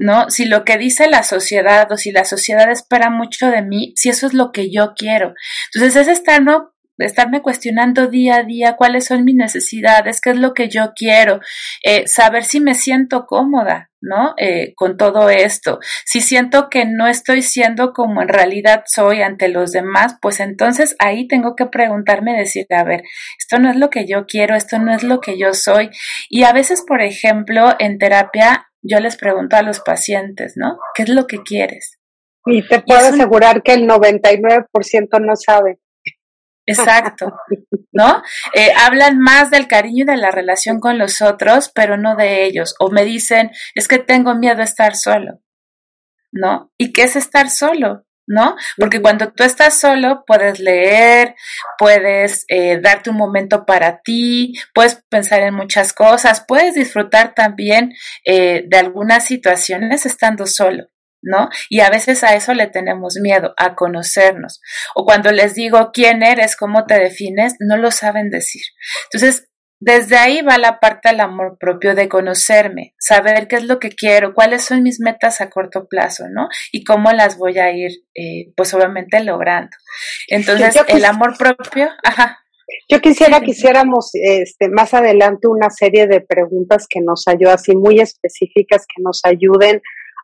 ¿no? 0.00 0.30
Si 0.30 0.46
lo 0.46 0.64
que 0.64 0.78
dice 0.78 1.08
la 1.08 1.22
sociedad 1.22 1.90
o 1.92 1.96
si 1.96 2.10
la 2.10 2.24
sociedad 2.24 2.70
espera 2.70 3.10
mucho 3.10 3.48
de 3.50 3.62
mí, 3.62 3.92
si 3.96 4.08
eso 4.08 4.26
es 4.26 4.34
lo 4.34 4.50
que 4.50 4.72
yo 4.72 4.94
quiero. 4.96 5.34
Entonces 5.74 6.02
es 6.02 6.08
estar, 6.08 6.42
¿no? 6.42 6.72
Estarme 7.00 7.42
cuestionando 7.42 8.08
día 8.08 8.36
a 8.36 8.42
día 8.42 8.76
cuáles 8.76 9.06
son 9.06 9.24
mis 9.24 9.34
necesidades, 9.34 10.20
qué 10.20 10.30
es 10.30 10.36
lo 10.36 10.54
que 10.54 10.68
yo 10.68 10.92
quiero, 10.94 11.40
eh, 11.84 12.06
saber 12.06 12.44
si 12.44 12.60
me 12.60 12.74
siento 12.74 13.26
cómoda, 13.26 13.90
¿no? 14.00 14.34
Eh, 14.38 14.74
con 14.74 14.96
todo 14.96 15.30
esto. 15.30 15.78
Si 16.04 16.20
siento 16.20 16.68
que 16.70 16.84
no 16.84 17.06
estoy 17.06 17.42
siendo 17.42 17.92
como 17.92 18.22
en 18.22 18.28
realidad 18.28 18.84
soy 18.86 19.22
ante 19.22 19.48
los 19.48 19.72
demás, 19.72 20.16
pues 20.20 20.40
entonces 20.40 20.96
ahí 20.98 21.28
tengo 21.28 21.56
que 21.56 21.66
preguntarme, 21.66 22.38
decir, 22.38 22.66
a 22.70 22.84
ver, 22.84 23.02
esto 23.38 23.58
no 23.58 23.70
es 23.70 23.76
lo 23.76 23.90
que 23.90 24.06
yo 24.06 24.26
quiero, 24.26 24.54
esto 24.54 24.78
no 24.78 24.94
es 24.94 25.02
lo 25.02 25.20
que 25.20 25.38
yo 25.38 25.52
soy. 25.54 25.90
Y 26.28 26.44
a 26.44 26.52
veces, 26.52 26.82
por 26.86 27.02
ejemplo, 27.02 27.74
en 27.78 27.98
terapia, 27.98 28.66
yo 28.82 29.00
les 29.00 29.16
pregunto 29.16 29.56
a 29.56 29.62
los 29.62 29.80
pacientes, 29.80 30.54
¿no? 30.56 30.78
¿Qué 30.94 31.02
es 31.02 31.08
lo 31.08 31.26
que 31.26 31.42
quieres? 31.42 31.98
Y 32.46 32.66
te 32.66 32.80
puedo 32.80 33.00
asegurar 33.00 33.62
que 33.62 33.74
el 33.74 33.86
99% 33.86 34.66
no 35.20 35.36
sabe. 35.36 35.78
Exacto, 36.70 37.36
¿no? 37.92 38.22
Eh, 38.54 38.72
hablan 38.76 39.18
más 39.18 39.50
del 39.50 39.68
cariño 39.68 40.04
y 40.04 40.06
de 40.06 40.16
la 40.16 40.30
relación 40.30 40.80
con 40.80 40.98
los 40.98 41.20
otros, 41.22 41.70
pero 41.74 41.96
no 41.96 42.16
de 42.16 42.44
ellos. 42.44 42.74
O 42.78 42.90
me 42.90 43.04
dicen, 43.04 43.50
es 43.74 43.88
que 43.88 43.98
tengo 43.98 44.34
miedo 44.34 44.60
a 44.60 44.64
estar 44.64 44.96
solo, 44.96 45.40
¿no? 46.32 46.72
¿Y 46.78 46.92
qué 46.92 47.02
es 47.04 47.16
estar 47.16 47.50
solo? 47.50 48.04
¿no? 48.30 48.54
Porque 48.78 49.02
cuando 49.02 49.32
tú 49.32 49.42
estás 49.42 49.80
solo, 49.80 50.22
puedes 50.24 50.60
leer, 50.60 51.34
puedes 51.76 52.44
eh, 52.46 52.78
darte 52.80 53.10
un 53.10 53.16
momento 53.16 53.66
para 53.66 54.02
ti, 54.02 54.54
puedes 54.72 55.02
pensar 55.08 55.40
en 55.40 55.54
muchas 55.54 55.92
cosas, 55.92 56.44
puedes 56.46 56.74
disfrutar 56.74 57.34
también 57.34 57.92
eh, 58.24 58.62
de 58.68 58.78
algunas 58.78 59.24
situaciones 59.24 60.06
estando 60.06 60.46
solo. 60.46 60.86
¿No? 61.22 61.48
Y 61.68 61.80
a 61.80 61.90
veces 61.90 62.24
a 62.24 62.34
eso 62.34 62.54
le 62.54 62.66
tenemos 62.66 63.16
miedo, 63.20 63.54
a 63.56 63.74
conocernos. 63.74 64.60
O 64.94 65.04
cuando 65.04 65.32
les 65.32 65.54
digo 65.54 65.90
quién 65.92 66.22
eres, 66.22 66.56
cómo 66.56 66.86
te 66.86 66.98
defines, 66.98 67.54
no 67.60 67.76
lo 67.76 67.90
saben 67.90 68.30
decir. 68.30 68.62
Entonces, 69.04 69.50
desde 69.82 70.18
ahí 70.18 70.42
va 70.42 70.58
la 70.58 70.78
parte 70.78 71.08
del 71.08 71.20
amor 71.20 71.56
propio 71.58 71.94
de 71.94 72.06
conocerme, 72.06 72.94
saber 72.98 73.48
qué 73.48 73.56
es 73.56 73.64
lo 73.64 73.78
que 73.78 73.88
quiero, 73.88 74.34
cuáles 74.34 74.62
son 74.62 74.82
mis 74.82 75.00
metas 75.00 75.40
a 75.40 75.48
corto 75.48 75.88
plazo, 75.88 76.24
¿no? 76.30 76.48
Y 76.70 76.84
cómo 76.84 77.10
las 77.12 77.38
voy 77.38 77.58
a 77.58 77.72
ir, 77.72 77.90
eh, 78.14 78.52
pues 78.56 78.74
obviamente 78.74 79.24
logrando. 79.24 79.74
Entonces, 80.28 80.76
el 80.88 81.04
amor 81.06 81.36
propio, 81.38 81.88
ajá. 82.04 82.38
Yo 82.88 83.00
quisiera 83.00 83.40
que 83.40 83.50
hiciéramos 83.50 84.10
este, 84.12 84.68
más 84.68 84.94
adelante 84.94 85.48
una 85.48 85.70
serie 85.70 86.06
de 86.06 86.20
preguntas 86.20 86.86
que 86.88 87.00
nos 87.00 87.26
ayuden, 87.26 87.54
así 87.54 87.74
muy 87.74 88.00
específicas, 88.00 88.84
que 88.86 89.02
nos 89.02 89.22
ayuden 89.24 89.80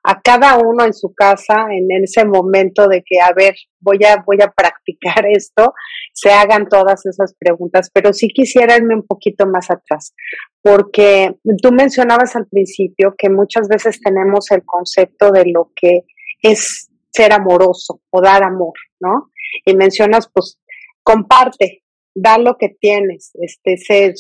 a 0.08 0.20
cada 0.20 0.56
uno 0.56 0.84
en 0.84 0.94
su 0.94 1.12
casa 1.12 1.66
en 1.72 1.88
ese 2.00 2.25
momento 2.25 2.86
de 2.86 3.02
que, 3.04 3.18
a 3.20 3.32
ver, 3.34 3.56
voy 3.80 3.98
a, 4.04 4.22
voy 4.25 4.38
a 4.40 4.52
practicar 4.52 5.26
esto, 5.28 5.75
se 6.12 6.30
hagan 6.30 6.68
todas 6.68 7.04
esas 7.06 7.34
preguntas, 7.36 7.90
pero 7.92 8.12
sí 8.12 8.28
quisiera 8.28 8.76
irme 8.76 8.94
un 8.94 9.04
poquito 9.04 9.46
más 9.46 9.68
atrás, 9.68 10.14
porque 10.62 11.34
tú 11.60 11.72
mencionabas 11.72 12.36
al 12.36 12.46
principio 12.46 13.16
que 13.18 13.28
muchas 13.30 13.66
veces 13.66 14.00
tenemos 14.00 14.52
el 14.52 14.62
concepto 14.64 15.32
de 15.32 15.46
lo 15.52 15.72
que 15.75 16.02
es 16.40 16.88
ser 17.10 17.32
amoroso 17.32 18.00
o 18.10 18.22
dar 18.22 18.44
amor, 18.44 18.75
¿no? 19.00 19.32
Y 19.64 19.75
mencionas, 19.75 20.30
pues, 20.32 20.60
comparte, 21.02 21.82
da 22.14 22.38
lo 22.38 22.56
que 22.58 22.68
tienes. 22.80 23.32
Este, 23.34 23.76
se, 23.76 24.14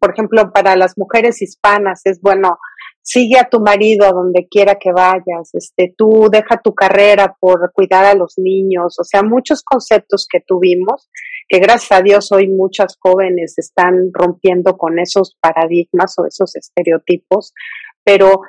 por 0.00 0.12
ejemplo, 0.12 0.50
para 0.52 0.76
las 0.76 0.96
mujeres 0.96 1.42
hispanas 1.42 2.00
es 2.04 2.20
bueno 2.22 2.58
sigue 3.06 3.38
a 3.38 3.48
tu 3.48 3.60
marido 3.60 4.10
donde 4.12 4.48
quiera 4.50 4.74
que 4.74 4.90
vayas, 4.90 5.50
este, 5.52 5.94
tú 5.96 6.28
deja 6.28 6.60
tu 6.60 6.74
carrera 6.74 7.36
por 7.38 7.70
cuidar 7.72 8.04
a 8.04 8.14
los 8.14 8.34
niños, 8.36 8.98
o 8.98 9.04
sea, 9.04 9.22
muchos 9.22 9.62
conceptos 9.62 10.26
que 10.28 10.40
tuvimos, 10.44 11.08
que 11.48 11.60
gracias 11.60 11.92
a 11.92 12.02
Dios 12.02 12.32
hoy 12.32 12.48
muchas 12.48 12.96
jóvenes 12.98 13.54
están 13.58 14.10
rompiendo 14.12 14.76
con 14.76 14.98
esos 14.98 15.36
paradigmas 15.40 16.18
o 16.18 16.26
esos 16.26 16.56
estereotipos, 16.56 17.54
pero 18.02 18.40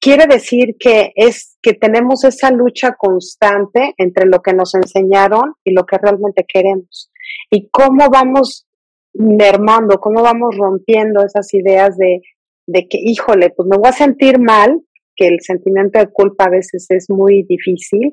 quiere 0.00 0.26
decir 0.28 0.76
que 0.78 1.10
es 1.16 1.58
que 1.60 1.74
tenemos 1.74 2.22
esa 2.22 2.52
lucha 2.52 2.94
constante 2.96 3.94
entre 3.96 4.26
lo 4.26 4.42
que 4.42 4.52
nos 4.52 4.76
enseñaron 4.76 5.54
y 5.64 5.74
lo 5.74 5.86
que 5.86 5.98
realmente 5.98 6.44
queremos. 6.46 7.10
Y 7.50 7.68
cómo 7.70 8.10
vamos 8.10 8.68
mermando, 9.14 9.98
cómo 9.98 10.22
vamos 10.22 10.56
rompiendo 10.56 11.24
esas 11.24 11.52
ideas 11.52 11.96
de 11.96 12.20
de 12.66 12.86
que, 12.88 12.98
híjole, 13.00 13.50
pues 13.50 13.68
me 13.68 13.76
voy 13.76 13.88
a 13.88 13.92
sentir 13.92 14.38
mal, 14.38 14.80
que 15.14 15.28
el 15.28 15.40
sentimiento 15.40 15.98
de 15.98 16.10
culpa 16.10 16.44
a 16.44 16.50
veces 16.50 16.86
es 16.88 17.06
muy 17.08 17.44
difícil, 17.48 18.12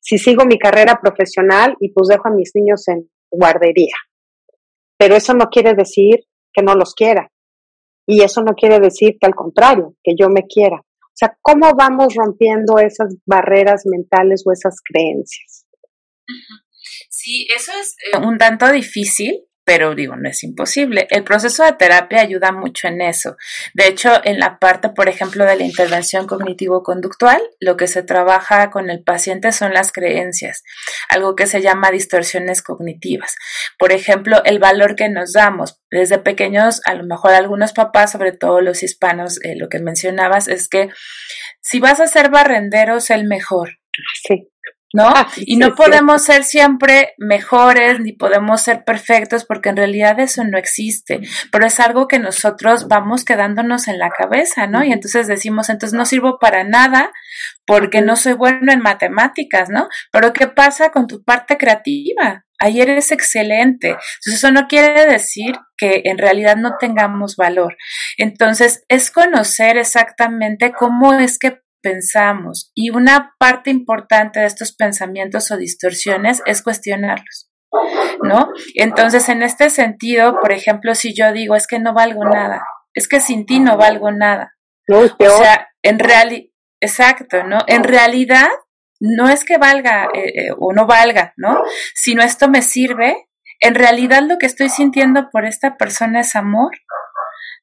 si 0.00 0.18
sigo 0.18 0.44
mi 0.44 0.58
carrera 0.58 0.98
profesional 1.00 1.76
y 1.78 1.92
pues 1.92 2.08
dejo 2.08 2.28
a 2.28 2.34
mis 2.34 2.50
niños 2.54 2.88
en 2.88 3.08
guardería. 3.30 3.94
Pero 4.98 5.14
eso 5.14 5.34
no 5.34 5.46
quiere 5.46 5.74
decir 5.74 6.24
que 6.52 6.62
no 6.62 6.74
los 6.74 6.94
quiera. 6.94 7.30
Y 8.06 8.22
eso 8.22 8.42
no 8.42 8.54
quiere 8.54 8.80
decir 8.80 9.16
que 9.20 9.26
al 9.26 9.34
contrario, 9.34 9.94
que 10.02 10.14
yo 10.18 10.28
me 10.28 10.46
quiera. 10.46 10.76
O 10.78 11.14
sea, 11.14 11.36
¿cómo 11.40 11.72
vamos 11.76 12.14
rompiendo 12.14 12.78
esas 12.78 13.14
barreras 13.26 13.82
mentales 13.84 14.42
o 14.44 14.52
esas 14.52 14.76
creencias? 14.82 15.66
Sí, 17.10 17.46
eso 17.54 17.70
es 17.80 17.94
eh, 18.12 18.18
un 18.18 18.38
tanto 18.38 18.70
difícil 18.72 19.44
pero 19.64 19.94
digo, 19.94 20.16
no 20.16 20.28
es 20.28 20.42
imposible. 20.42 21.06
El 21.10 21.24
proceso 21.24 21.64
de 21.64 21.72
terapia 21.72 22.20
ayuda 22.20 22.50
mucho 22.52 22.88
en 22.88 23.00
eso. 23.00 23.36
De 23.74 23.86
hecho, 23.86 24.10
en 24.24 24.38
la 24.38 24.58
parte, 24.58 24.88
por 24.88 25.08
ejemplo, 25.08 25.44
de 25.44 25.56
la 25.56 25.64
intervención 25.64 26.26
cognitivo-conductual, 26.26 27.40
lo 27.60 27.76
que 27.76 27.86
se 27.86 28.02
trabaja 28.02 28.70
con 28.70 28.90
el 28.90 29.02
paciente 29.04 29.52
son 29.52 29.72
las 29.72 29.92
creencias, 29.92 30.62
algo 31.08 31.36
que 31.36 31.46
se 31.46 31.62
llama 31.62 31.90
distorsiones 31.90 32.62
cognitivas. 32.62 33.36
Por 33.78 33.92
ejemplo, 33.92 34.42
el 34.44 34.58
valor 34.58 34.96
que 34.96 35.08
nos 35.08 35.32
damos. 35.32 35.78
Desde 35.90 36.18
pequeños, 36.18 36.80
a 36.86 36.94
lo 36.94 37.04
mejor 37.04 37.32
algunos 37.32 37.72
papás, 37.72 38.12
sobre 38.12 38.32
todo 38.32 38.60
los 38.60 38.82
hispanos, 38.82 39.38
eh, 39.44 39.54
lo 39.56 39.68
que 39.68 39.78
mencionabas 39.78 40.48
es 40.48 40.68
que 40.68 40.88
si 41.60 41.78
vas 41.80 42.00
a 42.00 42.06
ser 42.06 42.30
barrendero, 42.30 42.96
es 42.96 43.10
el 43.10 43.26
mejor. 43.26 43.78
Sí. 44.26 44.51
¿No? 44.92 45.08
Ah, 45.08 45.28
y 45.36 45.56
no 45.56 45.74
podemos 45.74 46.22
ser 46.22 46.44
siempre 46.44 47.14
mejores 47.18 48.00
ni 48.00 48.12
podemos 48.12 48.60
ser 48.60 48.84
perfectos 48.84 49.44
porque 49.44 49.70
en 49.70 49.76
realidad 49.76 50.20
eso 50.20 50.44
no 50.44 50.58
existe, 50.58 51.20
pero 51.50 51.66
es 51.66 51.80
algo 51.80 52.08
que 52.08 52.18
nosotros 52.18 52.88
vamos 52.88 53.24
quedándonos 53.24 53.88
en 53.88 53.98
la 53.98 54.10
cabeza, 54.10 54.66
¿no? 54.66 54.84
Y 54.84 54.92
entonces 54.92 55.26
decimos, 55.26 55.68
entonces 55.68 55.96
no 55.96 56.04
sirvo 56.04 56.38
para 56.38 56.64
nada 56.64 57.10
porque 57.66 58.02
no 58.02 58.16
soy 58.16 58.34
bueno 58.34 58.72
en 58.72 58.80
matemáticas, 58.80 59.70
¿no? 59.70 59.88
Pero 60.10 60.32
¿qué 60.32 60.48
pasa 60.48 60.90
con 60.90 61.06
tu 61.06 61.24
parte 61.24 61.56
creativa? 61.56 62.44
Ayer 62.58 62.90
eres 62.90 63.10
excelente. 63.10 63.88
Entonces 63.88 64.34
eso 64.34 64.52
no 64.52 64.68
quiere 64.68 65.06
decir 65.06 65.56
que 65.76 66.02
en 66.04 66.18
realidad 66.18 66.56
no 66.56 66.76
tengamos 66.78 67.36
valor. 67.36 67.76
Entonces 68.18 68.84
es 68.88 69.10
conocer 69.10 69.76
exactamente 69.78 70.72
cómo 70.72 71.14
es 71.14 71.38
que 71.38 71.60
pensamos 71.82 72.70
y 72.74 72.90
una 72.90 73.34
parte 73.38 73.70
importante 73.70 74.40
de 74.40 74.46
estos 74.46 74.74
pensamientos 74.74 75.50
o 75.50 75.56
distorsiones 75.56 76.42
es 76.46 76.62
cuestionarlos. 76.62 77.50
¿No? 78.22 78.50
Entonces, 78.74 79.28
en 79.30 79.42
este 79.42 79.70
sentido, 79.70 80.38
por 80.40 80.52
ejemplo, 80.52 80.94
si 80.94 81.14
yo 81.14 81.32
digo 81.32 81.56
es 81.56 81.66
que 81.66 81.78
no 81.78 81.94
valgo 81.94 82.24
nada, 82.24 82.62
es 82.92 83.08
que 83.08 83.18
sin 83.18 83.46
ti 83.46 83.60
no 83.60 83.78
valgo 83.78 84.10
nada. 84.10 84.54
o 84.88 85.08
sea, 85.08 85.68
en 85.82 85.98
realidad, 85.98 86.50
exacto, 86.80 87.44
¿no? 87.44 87.58
En 87.66 87.82
realidad, 87.82 88.48
no 89.00 89.28
es 89.30 89.44
que 89.44 89.56
valga 89.56 90.08
eh, 90.14 90.32
eh, 90.34 90.48
o 90.58 90.74
no 90.74 90.86
valga, 90.86 91.32
¿no? 91.36 91.62
Sino 91.94 92.22
esto 92.22 92.48
me 92.48 92.60
sirve, 92.60 93.26
en 93.60 93.74
realidad 93.74 94.22
lo 94.22 94.38
que 94.38 94.46
estoy 94.46 94.68
sintiendo 94.68 95.30
por 95.30 95.46
esta 95.46 95.76
persona 95.78 96.20
es 96.20 96.36
amor, 96.36 96.72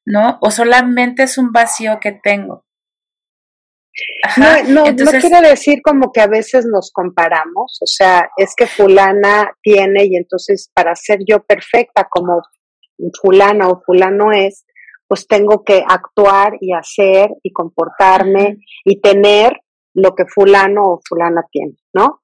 ¿no? 0.04 0.38
O 0.40 0.50
solamente 0.50 1.22
es 1.22 1.38
un 1.38 1.52
vacío 1.52 2.00
que 2.00 2.12
tengo 2.12 2.64
no, 4.36 4.62
no, 4.64 4.92
no 4.92 5.10
quiere 5.10 5.48
decir 5.48 5.80
como 5.82 6.12
que 6.12 6.20
a 6.20 6.26
veces 6.26 6.66
nos 6.66 6.90
comparamos, 6.92 7.78
o 7.80 7.86
sea, 7.86 8.30
es 8.36 8.54
que 8.56 8.66
fulana 8.66 9.52
tiene 9.62 10.04
y 10.04 10.16
entonces 10.16 10.70
para 10.74 10.94
ser 10.94 11.20
yo 11.26 11.42
perfecta 11.42 12.06
como 12.08 12.42
fulana 13.20 13.68
o 13.68 13.80
fulano 13.84 14.32
es, 14.32 14.64
pues 15.08 15.26
tengo 15.26 15.64
que 15.64 15.84
actuar 15.86 16.54
y 16.60 16.72
hacer 16.72 17.30
y 17.42 17.52
comportarme 17.52 18.58
y 18.84 19.00
tener 19.00 19.60
lo 19.94 20.14
que 20.14 20.24
fulano 20.26 20.82
o 20.84 21.00
fulana 21.06 21.42
tiene, 21.50 21.74
¿no? 21.92 22.22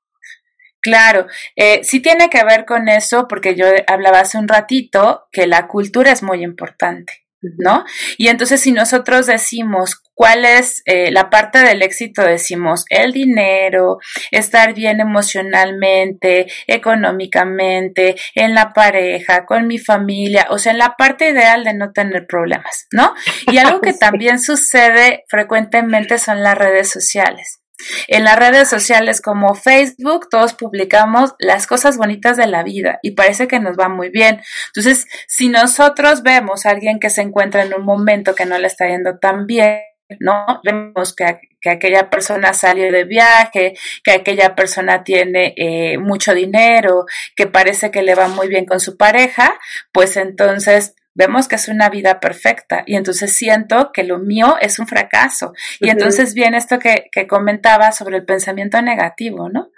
Claro, 0.81 1.27
eh, 1.57 1.83
sí 1.83 2.01
tiene 2.01 2.31
que 2.31 2.45
ver 2.45 2.65
con 2.65 2.89
eso, 2.89 3.27
porque 3.27 3.57
yo 3.57 3.67
hablaba 3.89 4.21
hace 4.21 4.39
un 4.39 4.47
ratito 4.47 5.27
que 5.33 5.49
la 5.49 5.67
cultura 5.67 6.13
es 6.13 6.23
muy 6.23 6.45
importante. 6.45 7.27
¿no? 7.59 7.85
Y 8.17 8.29
entonces 8.29 8.61
si 8.61 8.73
nosotros 8.73 9.27
decimos 9.27 10.03
cuál 10.17 10.47
es 10.47 10.83
eh, 10.87 11.11
la 11.13 11.29
parte 11.29 11.59
del 11.59 11.83
éxito, 11.83 12.23
decimos 12.23 12.87
el 12.89 13.13
dinero, 13.13 13.99
estar 14.31 14.73
bien 14.73 14.99
emocionalmente, 15.01 16.47
económicamente, 16.67 18.17
en 18.35 18.55
la 18.55 18.73
pareja, 18.73 19.45
con 19.45 19.67
mi 19.67 19.79
familia, 19.79 20.47
o 20.51 20.59
sea, 20.59 20.73
en 20.73 20.79
la 20.79 20.97
parte 20.97 21.29
ideal 21.29 21.65
de 21.65 21.75
no 21.75 21.93
tener 21.93 22.27
problemas, 22.27 22.87
¿no? 22.93 23.15
Y 23.53 23.59
algo 23.59 23.81
que 23.83 23.93
también 23.93 24.41
sucede 24.41 25.25
frecuentemente 25.29 26.19
son 26.19 26.43
las 26.43 26.57
redes 26.57 26.89
sociales. 26.91 27.61
En 28.09 28.25
las 28.25 28.39
redes 28.39 28.71
sociales 28.71 29.21
como 29.21 29.55
Facebook, 29.55 30.31
todos 30.31 30.55
publicamos 30.55 31.35
las 31.39 31.67
cosas 31.67 31.99
bonitas 31.99 32.39
de 32.39 32.47
la 32.47 32.63
vida 32.63 32.99
y 33.03 33.11
parece 33.11 33.47
que 33.49 33.61
nos 33.61 33.77
va 33.77 33.91
muy 33.91 34.09
bien. 34.09 34.41
Entonces, 34.69 35.07
si 35.29 35.51
nosotros 35.51 36.23
vemos 36.23 36.65
a 36.65 36.71
alguien 36.71 36.99
que 36.99 37.11
se 37.11 37.21
encuentra 37.21 37.65
en 37.65 37.75
un 37.75 37.85
momento 37.85 38.35
que 38.35 38.47
no 38.47 38.57
le 38.57 38.67
está 38.67 38.89
yendo 38.89 39.19
tan 39.19 39.47
bien, 39.47 39.83
¿no? 40.21 40.61
Vemos 40.65 41.15
que, 41.15 41.41
aquella 41.69 42.11
persona 42.11 42.53
salió 42.53 42.93
de 42.93 43.05
viaje, 43.05 43.75
que 44.05 44.13
aquella 44.13 44.55
persona 44.55 45.03
tiene 45.03 45.53
eh, 45.57 45.99
mucho 45.99 46.33
dinero, 46.33 47.07
que 47.35 47.47
parece 47.47 47.91
que 47.91 48.03
le 48.03 48.15
va 48.15 48.29
muy 48.29 48.47
bien 48.47 48.67
con 48.67 48.79
su 48.79 48.97
pareja, 48.97 49.59
pues 49.93 50.17
entonces 50.17 50.95
vemos 51.15 51.49
que 51.49 51.57
es 51.57 51.67
una 51.67 51.89
vida 51.89 52.21
perfecta 52.21 52.85
y 52.87 52.95
entonces 52.95 53.35
siento 53.35 53.91
que 53.93 54.05
lo 54.05 54.19
mío 54.19 54.57
es 54.61 54.79
un 54.79 54.87
fracaso. 54.87 55.55
Y 55.81 55.89
entonces 55.89 56.35
viene 56.35 56.59
esto 56.59 56.79
que, 56.79 57.09
que 57.11 57.27
comentaba 57.27 57.91
sobre 57.91 58.19
el 58.19 58.25
pensamiento 58.25 58.81
negativo, 58.81 59.49
¿no? 59.49 59.71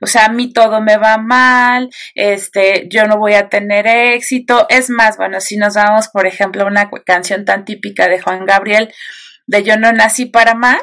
O 0.00 0.06
sea, 0.06 0.26
a 0.26 0.28
mí 0.28 0.52
todo 0.52 0.80
me 0.80 0.96
va 0.96 1.18
mal, 1.18 1.90
este, 2.14 2.88
yo 2.88 3.04
no 3.06 3.18
voy 3.18 3.34
a 3.34 3.48
tener 3.48 3.86
éxito. 3.86 4.66
Es 4.68 4.90
más, 4.90 5.16
bueno, 5.16 5.40
si 5.40 5.56
nos 5.56 5.74
vamos, 5.74 6.08
por 6.08 6.26
ejemplo, 6.26 6.62
a 6.62 6.66
una 6.66 6.90
canción 7.04 7.44
tan 7.44 7.64
típica 7.64 8.08
de 8.08 8.20
Juan 8.20 8.44
Gabriel, 8.46 8.92
de 9.46 9.62
Yo 9.62 9.76
no 9.76 9.92
nací 9.92 10.26
para 10.26 10.52
amar, 10.52 10.80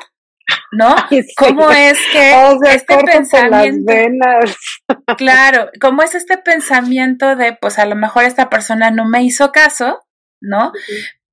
¿no? 0.71 0.95
¿Cómo 1.37 1.71
es 1.71 1.97
que 2.11 2.33
este 2.73 2.97
pensamiento, 2.97 3.93
claro, 5.17 5.69
cómo 5.79 6.03
es 6.03 6.15
este 6.15 6.37
pensamiento 6.37 7.35
de, 7.35 7.57
pues 7.59 7.79
a 7.79 7.85
lo 7.85 7.95
mejor 7.95 8.23
esta 8.23 8.49
persona 8.49 8.91
no 8.91 9.05
me 9.05 9.23
hizo 9.23 9.51
caso, 9.51 10.03
¿no? 10.41 10.71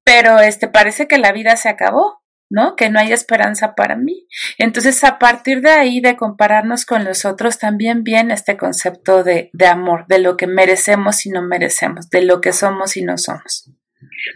Pero 0.05 0.39
este 0.39 0.69
parece 0.69 1.07
que 1.07 1.19
la 1.19 1.33
vida 1.33 1.57
se 1.57 1.69
acabó, 1.69 2.23
¿no? 2.51 2.75
Que 2.75 2.91
no 2.91 2.99
hay 2.99 3.13
esperanza 3.13 3.75
para 3.75 3.97
mí. 3.97 4.27
Entonces, 4.59 5.05
a 5.05 5.19
partir 5.19 5.61
de 5.61 5.71
ahí, 5.71 6.01
de 6.01 6.17
compararnos 6.17 6.85
con 6.85 7.05
los 7.05 7.25
otros, 7.25 7.59
también 7.59 8.03
viene 8.03 8.35
este 8.35 8.57
concepto 8.57 9.23
de, 9.23 9.51
de 9.53 9.67
amor, 9.67 10.07
de 10.09 10.19
lo 10.19 10.37
que 10.37 10.47
merecemos 10.47 11.27
y 11.27 11.31
no 11.31 11.43
merecemos, 11.43 12.11
de 12.11 12.23
lo 12.23 12.41
que 12.41 12.53
somos 12.53 12.97
y 12.97 13.03
no 13.03 13.19
somos. 13.19 13.71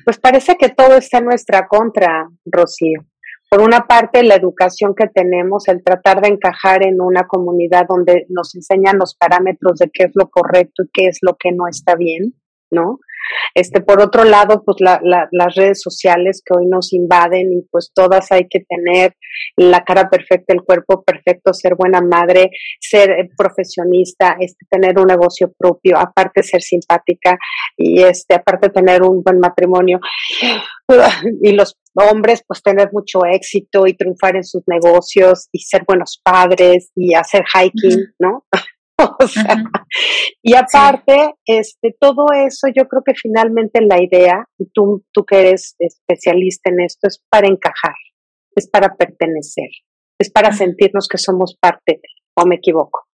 Pues 0.04 0.18
parece 0.18 0.56
que 0.56 0.68
todo 0.68 0.96
está 0.96 1.18
en 1.18 1.26
nuestra 1.26 1.66
contra, 1.66 2.28
Rocío. 2.44 3.06
Por 3.50 3.62
una 3.62 3.86
parte, 3.86 4.22
la 4.24 4.34
educación 4.34 4.94
que 4.96 5.06
tenemos, 5.06 5.68
el 5.68 5.82
tratar 5.82 6.20
de 6.20 6.28
encajar 6.28 6.82
en 6.82 7.00
una 7.00 7.26
comunidad 7.26 7.86
donde 7.88 8.26
nos 8.28 8.54
enseñan 8.54 8.98
los 8.98 9.14
parámetros 9.14 9.78
de 9.78 9.90
qué 9.92 10.04
es 10.04 10.12
lo 10.14 10.28
correcto 10.28 10.82
y 10.82 10.90
qué 10.92 11.06
es 11.06 11.18
lo 11.22 11.36
que 11.36 11.52
no 11.52 11.68
está 11.68 11.94
bien, 11.94 12.34
¿no? 12.74 12.98
Este, 13.54 13.80
por 13.80 14.00
otro 14.00 14.24
lado, 14.24 14.62
pues 14.64 14.78
las 14.80 15.54
redes 15.54 15.80
sociales 15.80 16.42
que 16.44 16.58
hoy 16.58 16.66
nos 16.66 16.92
invaden 16.92 17.52
y 17.52 17.62
pues 17.70 17.90
todas 17.94 18.30
hay 18.32 18.48
que 18.48 18.60
tener 18.68 19.16
la 19.56 19.82
cara 19.84 20.10
perfecta, 20.10 20.52
el 20.52 20.62
cuerpo 20.62 21.02
perfecto, 21.02 21.54
ser 21.54 21.74
buena 21.74 22.00
madre, 22.00 22.50
ser 22.80 23.10
eh, 23.10 23.30
profesionista, 23.36 24.36
este, 24.38 24.66
tener 24.70 24.98
un 24.98 25.06
negocio 25.06 25.52
propio, 25.56 25.98
aparte 25.98 26.42
ser 26.42 26.62
simpática 26.62 27.38
y 27.76 28.02
este, 28.02 28.34
aparte 28.34 28.68
tener 28.68 29.02
un 29.02 29.22
buen 29.22 29.38
matrimonio 29.38 30.00
y 31.42 31.52
los 31.52 31.76
hombres 31.94 32.42
pues 32.46 32.62
tener 32.62 32.90
mucho 32.92 33.20
éxito 33.24 33.86
y 33.86 33.94
triunfar 33.94 34.36
en 34.36 34.44
sus 34.44 34.62
negocios 34.66 35.48
y 35.52 35.60
ser 35.60 35.84
buenos 35.86 36.20
padres 36.22 36.90
y 36.94 37.14
hacer 37.14 37.44
hiking, 37.46 38.00
¿no? 38.18 38.44
o 39.18 39.26
sea, 39.26 39.62
y 40.42 40.54
aparte, 40.54 41.34
este, 41.46 41.94
todo 41.98 42.26
eso, 42.34 42.68
yo 42.74 42.86
creo 42.88 43.02
que 43.04 43.14
finalmente 43.14 43.80
la 43.80 44.02
idea, 44.02 44.44
y 44.58 44.66
tú, 44.72 45.04
tú 45.12 45.24
que 45.24 45.40
eres 45.40 45.76
especialista 45.78 46.70
en 46.70 46.80
esto, 46.80 47.08
es 47.08 47.22
para 47.30 47.48
encajar, 47.48 47.94
es 48.54 48.68
para 48.68 48.94
pertenecer, 48.96 49.68
es 50.18 50.30
para 50.30 50.52
sentirnos 50.52 51.08
que 51.08 51.18
somos 51.18 51.56
parte, 51.60 52.00
o 52.36 52.46
me 52.46 52.56
equivoco. 52.56 53.06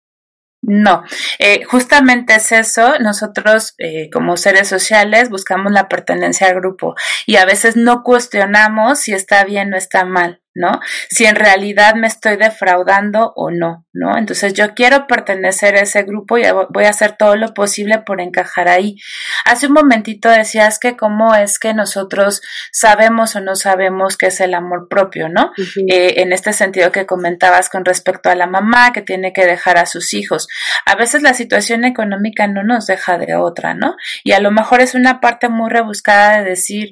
No, 0.61 1.03
eh, 1.39 1.63
justamente 1.63 2.35
es 2.35 2.51
eso. 2.51 2.99
Nosotros, 2.99 3.75
eh, 3.77 4.09
como 4.11 4.35
seres 4.35 4.67
sociales, 4.67 5.29
buscamos 5.29 5.71
la 5.71 5.87
pertenencia 5.87 6.47
al 6.47 6.55
grupo 6.55 6.95
y 7.25 7.37
a 7.37 7.45
veces 7.45 7.77
no 7.77 8.03
cuestionamos 8.03 8.99
si 8.99 9.13
está 9.13 9.45
bien 9.45 9.73
o 9.73 9.77
está 9.77 10.03
mal. 10.03 10.41
¿No? 10.59 10.79
Si 11.09 11.25
en 11.25 11.35
realidad 11.35 11.95
me 11.95 12.07
estoy 12.07 12.35
defraudando 12.35 13.31
o 13.35 13.49
no, 13.49 13.85
¿no? 13.93 14.17
Entonces 14.17 14.53
yo 14.53 14.75
quiero 14.75 15.07
pertenecer 15.07 15.75
a 15.75 15.81
ese 15.81 16.03
grupo 16.03 16.37
y 16.37 16.43
voy 16.69 16.83
a 16.83 16.89
hacer 16.89 17.15
todo 17.17 17.37
lo 17.37 17.53
posible 17.53 17.99
por 17.99 18.19
encajar 18.19 18.67
ahí. 18.67 18.97
Hace 19.45 19.67
un 19.67 19.73
momentito 19.73 20.29
decías 20.29 20.77
que 20.77 20.97
cómo 20.97 21.33
es 21.33 21.59
que 21.59 21.73
nosotros 21.73 22.41
sabemos 22.73 23.35
o 23.37 23.41
no 23.41 23.55
sabemos 23.55 24.17
qué 24.17 24.27
es 24.27 24.41
el 24.41 24.53
amor 24.53 24.89
propio, 24.89 25.29
¿no? 25.29 25.51
Eh, 25.89 26.15
en 26.17 26.33
este 26.33 26.51
sentido 26.51 26.91
que 26.91 27.05
comentabas 27.05 27.69
con 27.69 27.85
respecto 27.85 28.29
a 28.29 28.35
la 28.35 28.47
mamá 28.47 28.91
que 28.91 29.01
tiene 29.01 29.31
que 29.31 29.45
dejar 29.45 29.77
a 29.77 29.85
sus 29.85 30.13
hijos. 30.13 30.49
A 30.85 30.95
veces 30.95 31.21
la 31.21 31.33
situación 31.33 31.85
económica 31.85 32.47
no 32.47 32.63
nos 32.63 32.85
deja 32.85 33.17
de 33.17 33.35
otra, 33.35 33.73
¿no? 33.73 33.95
Y 34.25 34.33
a 34.33 34.41
lo 34.41 34.51
mejor 34.51 34.81
es 34.81 34.93
una 34.93 35.21
parte 35.21 35.47
muy 35.47 35.69
rebuscada 35.69 36.39
de 36.39 36.49
decir, 36.49 36.91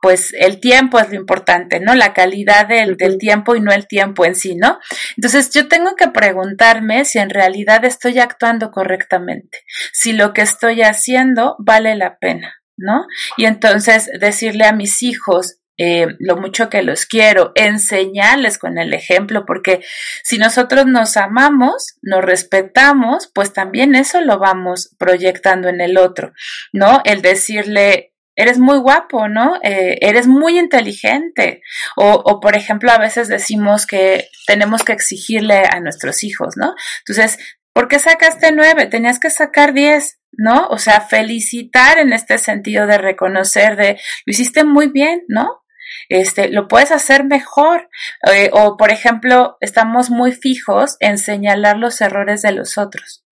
pues 0.00 0.32
el 0.38 0.60
tiempo 0.60 0.98
es 0.98 1.10
lo 1.10 1.16
importante, 1.16 1.80
¿no? 1.80 1.94
La 1.94 2.12
calidad 2.12 2.66
del, 2.66 2.96
del, 2.96 3.18
tiempo 3.18 3.54
y 3.54 3.60
no 3.60 3.72
el 3.72 3.86
tiempo 3.86 4.24
en 4.24 4.34
sí, 4.34 4.56
¿no? 4.56 4.78
Entonces 5.16 5.50
yo 5.50 5.68
tengo 5.68 5.94
que 5.96 6.08
preguntarme 6.08 7.04
si 7.04 7.18
en 7.18 7.30
realidad 7.30 7.84
estoy 7.84 8.18
actuando 8.18 8.70
correctamente, 8.70 9.64
si 9.92 10.12
lo 10.12 10.32
que 10.32 10.42
estoy 10.42 10.82
haciendo 10.82 11.56
vale 11.58 11.94
la 11.96 12.18
pena, 12.18 12.54
¿no? 12.76 13.06
Y 13.36 13.44
entonces 13.44 14.10
decirle 14.18 14.64
a 14.64 14.72
mis 14.72 15.02
hijos, 15.02 15.60
eh, 15.82 16.08
lo 16.18 16.36
mucho 16.36 16.68
que 16.68 16.82
los 16.82 17.06
quiero, 17.06 17.52
enseñarles 17.54 18.58
con 18.58 18.76
el 18.76 18.92
ejemplo, 18.92 19.46
porque 19.46 19.82
si 20.22 20.36
nosotros 20.36 20.84
nos 20.84 21.16
amamos, 21.16 21.96
nos 22.02 22.22
respetamos, 22.22 23.30
pues 23.34 23.54
también 23.54 23.94
eso 23.94 24.20
lo 24.20 24.38
vamos 24.38 24.94
proyectando 24.98 25.70
en 25.70 25.80
el 25.80 25.96
otro, 25.96 26.34
¿no? 26.74 27.00
El 27.06 27.22
decirle, 27.22 28.12
eres 28.40 28.58
muy 28.58 28.78
guapo, 28.78 29.28
¿no? 29.28 29.56
Eh, 29.62 29.98
eres 30.00 30.26
muy 30.26 30.58
inteligente. 30.58 31.62
O, 31.96 32.10
o, 32.24 32.40
por 32.40 32.56
ejemplo, 32.56 32.90
a 32.90 32.98
veces 32.98 33.28
decimos 33.28 33.86
que 33.86 34.28
tenemos 34.46 34.82
que 34.84 34.92
exigirle 34.92 35.62
a 35.70 35.80
nuestros 35.80 36.24
hijos, 36.24 36.56
¿no? 36.56 36.74
Entonces, 37.06 37.38
¿por 37.72 37.88
qué 37.88 37.98
sacaste 37.98 38.52
nueve? 38.52 38.86
Tenías 38.86 39.18
que 39.18 39.30
sacar 39.30 39.72
diez. 39.72 40.16
¿no? 40.32 40.68
O 40.68 40.78
sea, 40.78 41.00
felicitar 41.00 41.98
en 41.98 42.12
este 42.12 42.38
sentido 42.38 42.86
de 42.86 42.98
reconocer 42.98 43.76
de 43.76 43.94
lo 44.24 44.30
hiciste 44.30 44.64
muy 44.64 44.88
bien, 44.88 45.22
¿no? 45.28 45.60
Este, 46.08 46.48
lo 46.48 46.68
puedes 46.68 46.92
hacer 46.92 47.24
mejor. 47.24 47.88
Eh, 48.32 48.50
o, 48.52 48.76
por 48.76 48.90
ejemplo, 48.90 49.56
estamos 49.60 50.10
muy 50.10 50.32
fijos 50.32 50.96
en 51.00 51.18
señalar 51.18 51.76
los 51.76 52.00
errores 52.00 52.42
de 52.42 52.52
los 52.52 52.78
otros, 52.78 53.24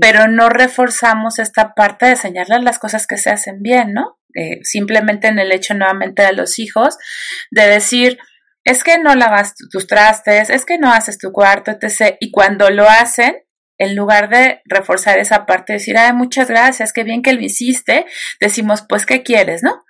pero 0.00 0.28
no 0.28 0.48
reforzamos 0.48 1.38
esta 1.38 1.74
parte 1.74 2.06
de 2.06 2.16
señalar 2.16 2.62
las 2.62 2.78
cosas 2.78 3.06
que 3.06 3.18
se 3.18 3.30
hacen 3.30 3.62
bien, 3.62 3.92
¿no? 3.92 4.19
Eh, 4.34 4.60
simplemente 4.62 5.28
en 5.28 5.38
el 5.38 5.52
hecho 5.52 5.74
nuevamente 5.74 6.22
de 6.22 6.32
los 6.32 6.58
hijos, 6.58 6.96
de 7.50 7.66
decir, 7.66 8.18
es 8.64 8.84
que 8.84 8.98
no 8.98 9.14
lavas 9.14 9.54
tus 9.70 9.86
trastes, 9.86 10.50
es 10.50 10.64
que 10.64 10.78
no 10.78 10.92
haces 10.92 11.18
tu 11.18 11.32
cuarto, 11.32 11.70
etc. 11.70 12.16
Y 12.20 12.30
cuando 12.30 12.70
lo 12.70 12.88
hacen, 12.88 13.36
en 13.78 13.96
lugar 13.96 14.28
de 14.28 14.60
reforzar 14.66 15.18
esa 15.18 15.46
parte, 15.46 15.72
decir, 15.72 15.96
ay, 15.96 16.12
muchas 16.12 16.48
gracias, 16.48 16.92
qué 16.92 17.02
bien 17.02 17.22
que 17.22 17.32
lo 17.32 17.40
hiciste, 17.40 18.04
decimos, 18.38 18.84
pues, 18.86 19.06
¿qué 19.06 19.22
quieres, 19.22 19.62
no? 19.62 19.84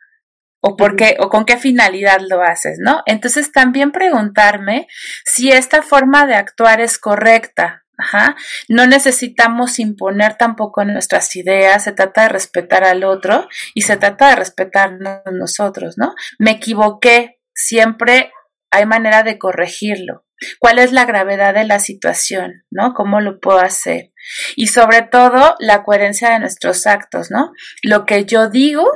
O 0.62 0.76
por 0.76 0.94
qué, 0.94 1.16
o 1.18 1.28
con 1.28 1.44
qué 1.44 1.56
finalidad 1.56 2.20
lo 2.20 2.42
haces, 2.42 2.78
¿no? 2.80 3.02
Entonces 3.06 3.50
también 3.50 3.90
preguntarme 3.90 4.86
si 5.24 5.50
esta 5.50 5.82
forma 5.82 6.26
de 6.26 6.34
actuar 6.34 6.80
es 6.80 6.98
correcta, 6.98 7.84
Ajá. 8.00 8.36
No 8.68 8.86
necesitamos 8.86 9.78
imponer 9.78 10.36
tampoco 10.36 10.84
nuestras 10.84 11.34
ideas, 11.36 11.84
se 11.84 11.92
trata 11.92 12.22
de 12.22 12.28
respetar 12.30 12.84
al 12.84 13.04
otro 13.04 13.48
y 13.74 13.82
se 13.82 13.96
trata 13.96 14.30
de 14.30 14.36
respetarnos 14.36 15.20
nosotros, 15.32 15.98
¿no? 15.98 16.14
Me 16.38 16.52
equivoqué, 16.52 17.40
siempre 17.54 18.32
hay 18.70 18.86
manera 18.86 19.22
de 19.22 19.38
corregirlo. 19.38 20.24
¿Cuál 20.58 20.78
es 20.78 20.92
la 20.92 21.04
gravedad 21.04 21.52
de 21.52 21.64
la 21.64 21.78
situación, 21.78 22.64
¿no? 22.70 22.94
¿Cómo 22.94 23.20
lo 23.20 23.40
puedo 23.40 23.58
hacer? 23.58 24.12
Y 24.56 24.68
sobre 24.68 25.02
todo, 25.02 25.54
la 25.58 25.82
coherencia 25.82 26.30
de 26.30 26.38
nuestros 26.38 26.86
actos, 26.86 27.30
¿no? 27.30 27.52
Lo 27.82 28.06
que 28.06 28.24
yo 28.24 28.48
digo 28.48 28.90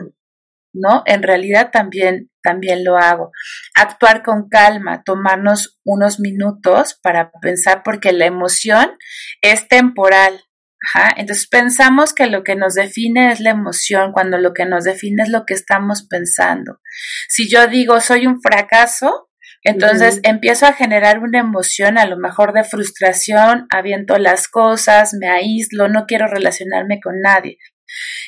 ¿no? 0.75 1.03
En 1.07 1.23
realidad 1.23 1.71
también, 1.73 2.31
también 2.43 2.85
lo 2.85 2.99
hago. 2.99 3.31
Actuar 3.75 4.23
con 4.23 4.49
calma, 4.49 5.03
tomarnos 5.05 5.81
unos 5.85 6.21
minutos 6.21 6.99
para 7.03 7.31
pensar 7.41 7.83
porque 7.83 8.13
la 8.13 8.27
emoción 8.27 8.99
es 9.41 9.67
temporal. 9.69 10.43
Entonces 11.17 11.47
pensamos 11.47 12.13
que 12.13 12.27
lo 12.27 12.45
que 12.45 12.57
nos 12.57 12.75
define 12.75 13.33
es 13.33 13.41
la 13.41 13.51
emoción, 13.51 14.13
cuando 14.13 14.37
lo 14.37 14.53
que 14.53 14.67
nos 14.67 14.85
define 14.85 15.23
es 15.23 15.31
lo 15.31 15.47
que 15.47 15.55
estamos 15.55 16.07
pensando. 16.07 16.81
Si 17.29 17.49
yo 17.49 17.67
digo 17.69 18.01
soy 18.01 18.27
un 18.27 18.43
fracaso, 18.43 19.31
entonces 19.63 20.21
empiezo 20.25 20.67
a 20.67 20.75
generar 20.75 21.21
una 21.21 21.39
emoción 21.39 21.97
a 21.97 22.05
lo 22.05 22.19
mejor 22.19 22.53
de 22.53 22.65
frustración, 22.65 23.67
aviento 23.71 24.19
las 24.19 24.47
cosas, 24.47 25.15
me 25.15 25.29
aíslo, 25.29 25.89
no 25.89 26.05
quiero 26.07 26.27
relacionarme 26.27 27.01
con 27.01 27.21
nadie. 27.23 27.57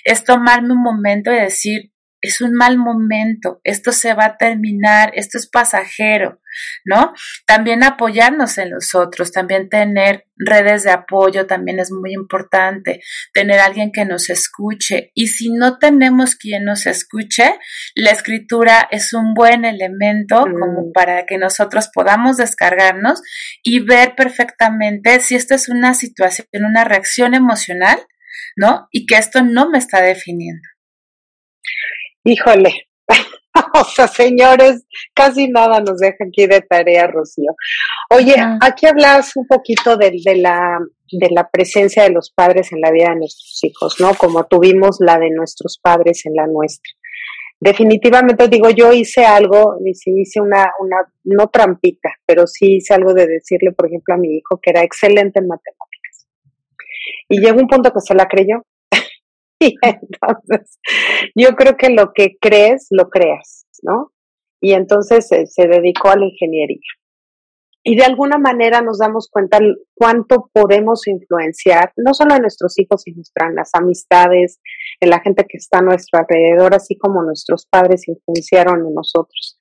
Es 0.04 0.24
tomarme 0.24 0.72
un 0.72 0.82
momento 0.82 1.30
y 1.30 1.36
decir, 1.36 1.92
es 2.26 2.40
un 2.40 2.54
mal 2.54 2.78
momento, 2.78 3.60
esto 3.64 3.92
se 3.92 4.14
va 4.14 4.24
a 4.24 4.36
terminar, 4.36 5.12
esto 5.14 5.38
es 5.38 5.48
pasajero, 5.48 6.40
¿no? 6.84 7.12
También 7.46 7.82
apoyarnos 7.82 8.58
en 8.58 8.70
los 8.70 8.94
otros, 8.94 9.32
también 9.32 9.68
tener 9.68 10.26
redes 10.38 10.84
de 10.84 10.90
apoyo 10.90 11.46
también 11.46 11.80
es 11.80 11.90
muy 11.90 12.12
importante, 12.12 13.00
tener 13.32 13.60
alguien 13.60 13.90
que 13.92 14.04
nos 14.04 14.28
escuche 14.28 15.10
y 15.14 15.28
si 15.28 15.50
no 15.50 15.78
tenemos 15.78 16.36
quien 16.36 16.64
nos 16.64 16.86
escuche, 16.86 17.58
la 17.94 18.10
escritura 18.10 18.86
es 18.90 19.12
un 19.12 19.34
buen 19.34 19.64
elemento 19.64 20.42
como 20.42 20.88
mm. 20.88 20.92
para 20.92 21.26
que 21.26 21.38
nosotros 21.38 21.88
podamos 21.92 22.36
descargarnos 22.36 23.22
y 23.62 23.80
ver 23.80 24.14
perfectamente 24.14 25.20
si 25.20 25.34
esto 25.34 25.54
es 25.54 25.68
una 25.68 25.94
situación, 25.94 26.46
una 26.54 26.84
reacción 26.84 27.34
emocional, 27.34 27.98
¿no? 28.56 28.88
Y 28.90 29.06
que 29.06 29.16
esto 29.16 29.42
no 29.42 29.70
me 29.70 29.78
está 29.78 30.02
definiendo. 30.02 30.75
Híjole, 32.26 32.88
o 33.74 33.84
sea, 33.84 34.08
señores, 34.08 34.84
casi 35.14 35.46
nada 35.46 35.78
nos 35.78 36.00
deja 36.00 36.24
aquí 36.26 36.48
de 36.48 36.60
tarea, 36.60 37.06
Rocío. 37.06 37.52
Oye, 38.10 38.34
aquí 38.60 38.86
hablas 38.86 39.36
un 39.36 39.46
poquito 39.46 39.96
de, 39.96 40.10
de, 40.24 40.34
la, 40.34 40.80
de 41.12 41.28
la 41.30 41.48
presencia 41.48 42.02
de 42.02 42.10
los 42.10 42.32
padres 42.32 42.72
en 42.72 42.80
la 42.80 42.90
vida 42.90 43.10
de 43.10 43.20
nuestros 43.20 43.62
hijos, 43.62 44.00
¿no? 44.00 44.12
Como 44.14 44.44
tuvimos 44.44 44.96
la 44.98 45.20
de 45.20 45.30
nuestros 45.30 45.78
padres 45.80 46.26
en 46.26 46.34
la 46.34 46.48
nuestra. 46.48 46.90
Definitivamente 47.60 48.48
digo, 48.48 48.70
yo 48.70 48.92
hice 48.92 49.24
algo, 49.24 49.76
hice 49.84 50.40
una, 50.40 50.72
una, 50.80 50.96
no 51.22 51.46
trampita, 51.46 52.10
pero 52.26 52.48
sí 52.48 52.78
hice 52.78 52.92
algo 52.94 53.14
de 53.14 53.28
decirle, 53.28 53.70
por 53.70 53.86
ejemplo, 53.86 54.14
a 54.14 54.18
mi 54.18 54.36
hijo 54.36 54.58
que 54.60 54.70
era 54.70 54.82
excelente 54.82 55.38
en 55.38 55.46
matemáticas. 55.46 56.26
Y 57.28 57.40
llegó 57.40 57.60
un 57.60 57.68
punto 57.68 57.92
que 57.92 58.00
se 58.00 58.16
la 58.16 58.26
creyó 58.26 58.64
Y 59.60 59.74
entonces, 59.80 60.78
yo 61.34 61.56
creo 61.56 61.76
que 61.76 61.88
lo 61.88 62.12
que 62.12 62.36
crees, 62.38 62.88
lo 62.90 63.08
creas, 63.08 63.66
¿no? 63.82 64.12
Y 64.60 64.72
entonces 64.72 65.28
se 65.28 65.66
dedicó 65.66 66.10
a 66.10 66.16
la 66.16 66.26
ingeniería. 66.26 66.80
Y 67.88 67.94
de 67.94 68.04
alguna 68.04 68.36
manera 68.36 68.82
nos 68.82 68.98
damos 68.98 69.28
cuenta 69.30 69.60
cuánto 69.94 70.50
podemos 70.52 71.06
influenciar, 71.06 71.92
no 71.96 72.14
solo 72.14 72.34
en 72.34 72.42
nuestros 72.42 72.76
hijos, 72.80 73.02
sino 73.02 73.22
en 73.48 73.54
las 73.54 73.70
amistades, 73.74 74.60
en 74.98 75.10
la 75.10 75.20
gente 75.20 75.46
que 75.48 75.56
está 75.56 75.78
a 75.78 75.82
nuestro 75.82 76.18
alrededor, 76.18 76.74
así 76.74 76.98
como 76.98 77.22
nuestros 77.22 77.64
padres 77.70 78.08
influenciaron 78.08 78.84
en 78.84 78.92
nosotros. 78.92 79.56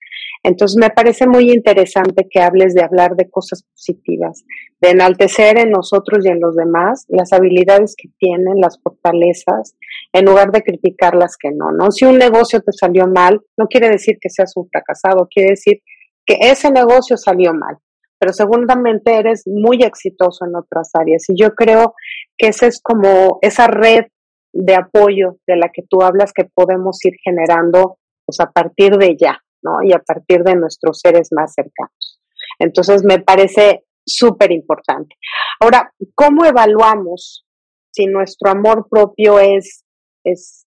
Entonces 0.45 0.77
me 0.77 0.91
parece 0.91 1.27
muy 1.27 1.51
interesante 1.51 2.27
que 2.29 2.39
hables 2.39 2.75
de 2.75 2.83
hablar 2.83 3.15
de 3.15 3.27
cosas 3.31 3.63
positivas, 3.63 4.43
de 4.79 4.91
enaltecer 4.91 5.57
en 5.57 5.71
nosotros 5.71 6.23
y 6.23 6.29
en 6.29 6.39
los 6.39 6.55
demás 6.55 7.05
las 7.09 7.33
habilidades 7.33 7.95
que 7.97 8.09
tienen, 8.19 8.61
las 8.61 8.79
fortalezas, 8.79 9.75
en 10.13 10.25
lugar 10.25 10.51
de 10.51 10.61
criticar 10.61 11.15
las 11.15 11.35
que 11.35 11.49
no, 11.49 11.71
¿no? 11.71 11.89
Si 11.89 12.05
un 12.05 12.19
negocio 12.19 12.61
te 12.61 12.71
salió 12.73 13.07
mal, 13.07 13.41
no 13.57 13.65
quiere 13.65 13.89
decir 13.89 14.17
que 14.21 14.29
seas 14.29 14.53
un 14.55 14.69
fracasado, 14.69 15.27
quiere 15.33 15.51
decir 15.51 15.81
que 16.27 16.37
ese 16.39 16.69
negocio 16.69 17.17
salió 17.17 17.55
mal, 17.55 17.77
pero 18.19 18.31
seguramente 18.31 19.15
eres 19.15 19.45
muy 19.47 19.81
exitoso 19.81 20.45
en 20.45 20.55
otras 20.55 20.91
áreas. 20.93 21.27
Y 21.27 21.41
yo 21.41 21.55
creo 21.55 21.95
que 22.37 22.49
esa 22.49 22.67
es 22.67 22.79
como 22.83 23.39
esa 23.41 23.65
red 23.65 24.05
de 24.53 24.75
apoyo 24.75 25.37
de 25.47 25.57
la 25.57 25.69
que 25.73 25.81
tú 25.89 26.03
hablas 26.03 26.33
que 26.33 26.45
podemos 26.45 27.03
ir 27.03 27.13
generando 27.23 27.97
pues, 28.25 28.39
a 28.39 28.51
partir 28.51 28.97
de 28.97 29.17
ya. 29.19 29.39
Y 29.83 29.93
a 29.93 29.99
partir 29.99 30.43
de 30.43 30.55
nuestros 30.55 30.99
seres 30.99 31.29
más 31.31 31.53
cercanos. 31.53 32.19
Entonces, 32.59 33.03
me 33.03 33.19
parece 33.19 33.83
súper 34.05 34.51
importante. 34.51 35.15
Ahora, 35.59 35.91
¿cómo 36.13 36.45
evaluamos 36.45 37.45
si 37.91 38.05
nuestro 38.05 38.51
amor 38.51 38.87
propio 38.89 39.39
es, 39.39 39.83
es 40.23 40.65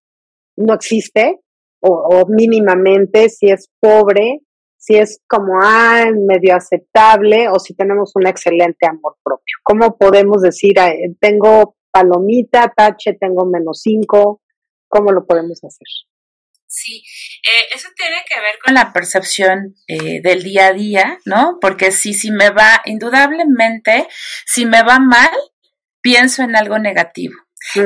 no 0.57 0.73
existe 0.73 1.39
o, 1.81 2.25
mínimamente, 2.27 3.29
si 3.29 3.49
es 3.49 3.69
pobre, 3.79 4.41
si 4.77 4.95
es 4.95 5.21
como 5.29 5.53
ah, 5.61 6.05
medio 6.27 6.55
aceptable 6.55 7.47
o 7.47 7.57
si 7.59 7.73
tenemos 7.73 8.11
un 8.15 8.27
excelente 8.27 8.85
amor 8.85 9.15
propio? 9.23 9.57
¿Cómo 9.63 9.97
podemos 9.97 10.41
decir, 10.41 10.75
tengo 11.21 11.75
palomita, 11.91 12.73
tache, 12.75 13.13
tengo 13.13 13.45
menos 13.45 13.81
cinco? 13.81 14.41
¿Cómo 14.89 15.11
lo 15.11 15.25
podemos 15.25 15.63
hacer? 15.63 15.87
Sí, 16.71 17.03
eh, 17.43 17.65
eso 17.73 17.87
tiene 17.97 18.17
que 18.29 18.39
ver 18.39 18.59
con 18.63 18.75
la 18.75 18.93
percepción 18.93 19.75
eh, 19.87 20.21
del 20.21 20.43
día 20.43 20.67
a 20.67 20.73
día, 20.73 21.17
¿no? 21.25 21.57
Porque 21.59 21.91
si, 21.91 22.13
si 22.13 22.29
me 22.29 22.51
va, 22.51 22.83
indudablemente, 22.85 24.07
si 24.45 24.67
me 24.67 24.83
va 24.83 24.99
mal, 24.99 25.31
pienso 26.01 26.43
en 26.43 26.55
algo 26.55 26.77
negativo. 26.77 27.33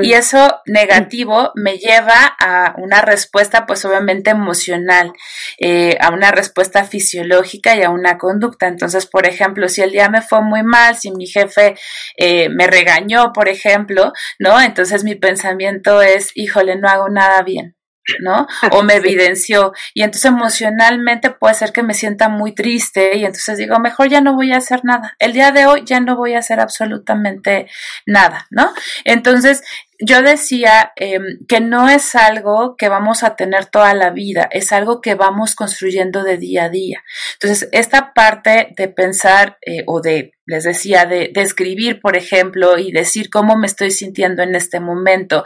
Y 0.02 0.13
eso 0.13 0.62
negativo 0.65 1.52
me 1.56 1.78
lleva 1.78 2.36
a 2.39 2.76
una 2.78 3.02
respuesta, 3.02 3.65
pues 3.65 3.84
obviamente 3.86 4.30
emocional, 4.30 5.13
eh, 5.60 5.98
a 6.00 6.12
una 6.12 6.32
respuesta 6.32 6.84
fisiológica 6.84 7.76
y 7.76 7.82
a 7.82 7.89
una 7.89 8.17
conducta. 8.17 8.67
Entonces, 8.67 9.08
por 9.08 9.26
ejemplo, 9.26 9.67
si 9.69 9.82
el 9.82 9.91
día 9.91 10.10
me 10.10 10.22
fue 10.22 10.41
muy 10.41 10.62
mal, 10.62 10.96
si 10.96 11.12
mi 11.12 11.26
jefe 11.26 11.76
me 12.19 12.67
regañó, 12.67 13.34
por 13.34 13.50
ejemplo, 13.50 14.13
¿no? 14.39 14.62
Entonces 14.62 15.04
mi 15.04 15.15
pensamiento 15.15 16.02
es, 16.02 16.32
híjole, 16.36 16.76
no 16.76 16.88
hago 16.88 17.10
nada 17.10 17.41
bien. 17.41 17.76
¿No? 18.21 18.47
O 18.71 18.83
me 18.83 18.95
evidenció. 18.95 19.73
Y 19.93 20.03
entonces 20.03 20.31
emocionalmente 20.31 21.29
puede 21.29 21.55
ser 21.55 21.71
que 21.71 21.83
me 21.83 21.93
sienta 21.93 22.29
muy 22.29 22.53
triste 22.53 23.17
y 23.17 23.25
entonces 23.25 23.57
digo, 23.57 23.79
mejor 23.79 24.09
ya 24.09 24.21
no 24.21 24.35
voy 24.35 24.51
a 24.51 24.57
hacer 24.57 24.81
nada. 24.83 25.15
El 25.19 25.33
día 25.33 25.51
de 25.51 25.65
hoy 25.65 25.83
ya 25.85 25.99
no 25.99 26.15
voy 26.15 26.33
a 26.33 26.39
hacer 26.39 26.59
absolutamente 26.59 27.67
nada, 28.05 28.47
¿no? 28.49 28.73
Entonces, 29.05 29.63
yo 29.99 30.21
decía 30.21 30.91
em, 30.95 31.45
que 31.47 31.61
no 31.61 31.87
es 31.87 32.15
algo 32.15 32.75
que 32.75 32.89
vamos 32.89 33.23
a 33.23 33.35
tener 33.35 33.67
toda 33.67 33.93
la 33.93 34.09
vida, 34.09 34.49
es 34.51 34.71
algo 34.71 35.01
que 35.01 35.15
vamos 35.15 35.55
construyendo 35.55 36.23
de 36.23 36.37
día 36.37 36.65
a 36.65 36.69
día. 36.69 37.03
Entonces, 37.33 37.69
esta 37.71 38.13
parte 38.13 38.73
de 38.75 38.87
pensar 38.89 39.57
eh, 39.65 39.83
o 39.87 40.01
de, 40.01 40.33
les 40.45 40.63
decía, 40.63 41.05
de, 41.05 41.31
de 41.33 41.41
escribir, 41.41 42.01
por 42.01 42.17
ejemplo, 42.17 42.77
y 42.77 42.91
decir 42.91 43.29
cómo 43.29 43.55
me 43.55 43.67
estoy 43.67 43.91
sintiendo 43.91 44.43
en 44.43 44.55
este 44.55 44.79
momento, 44.79 45.45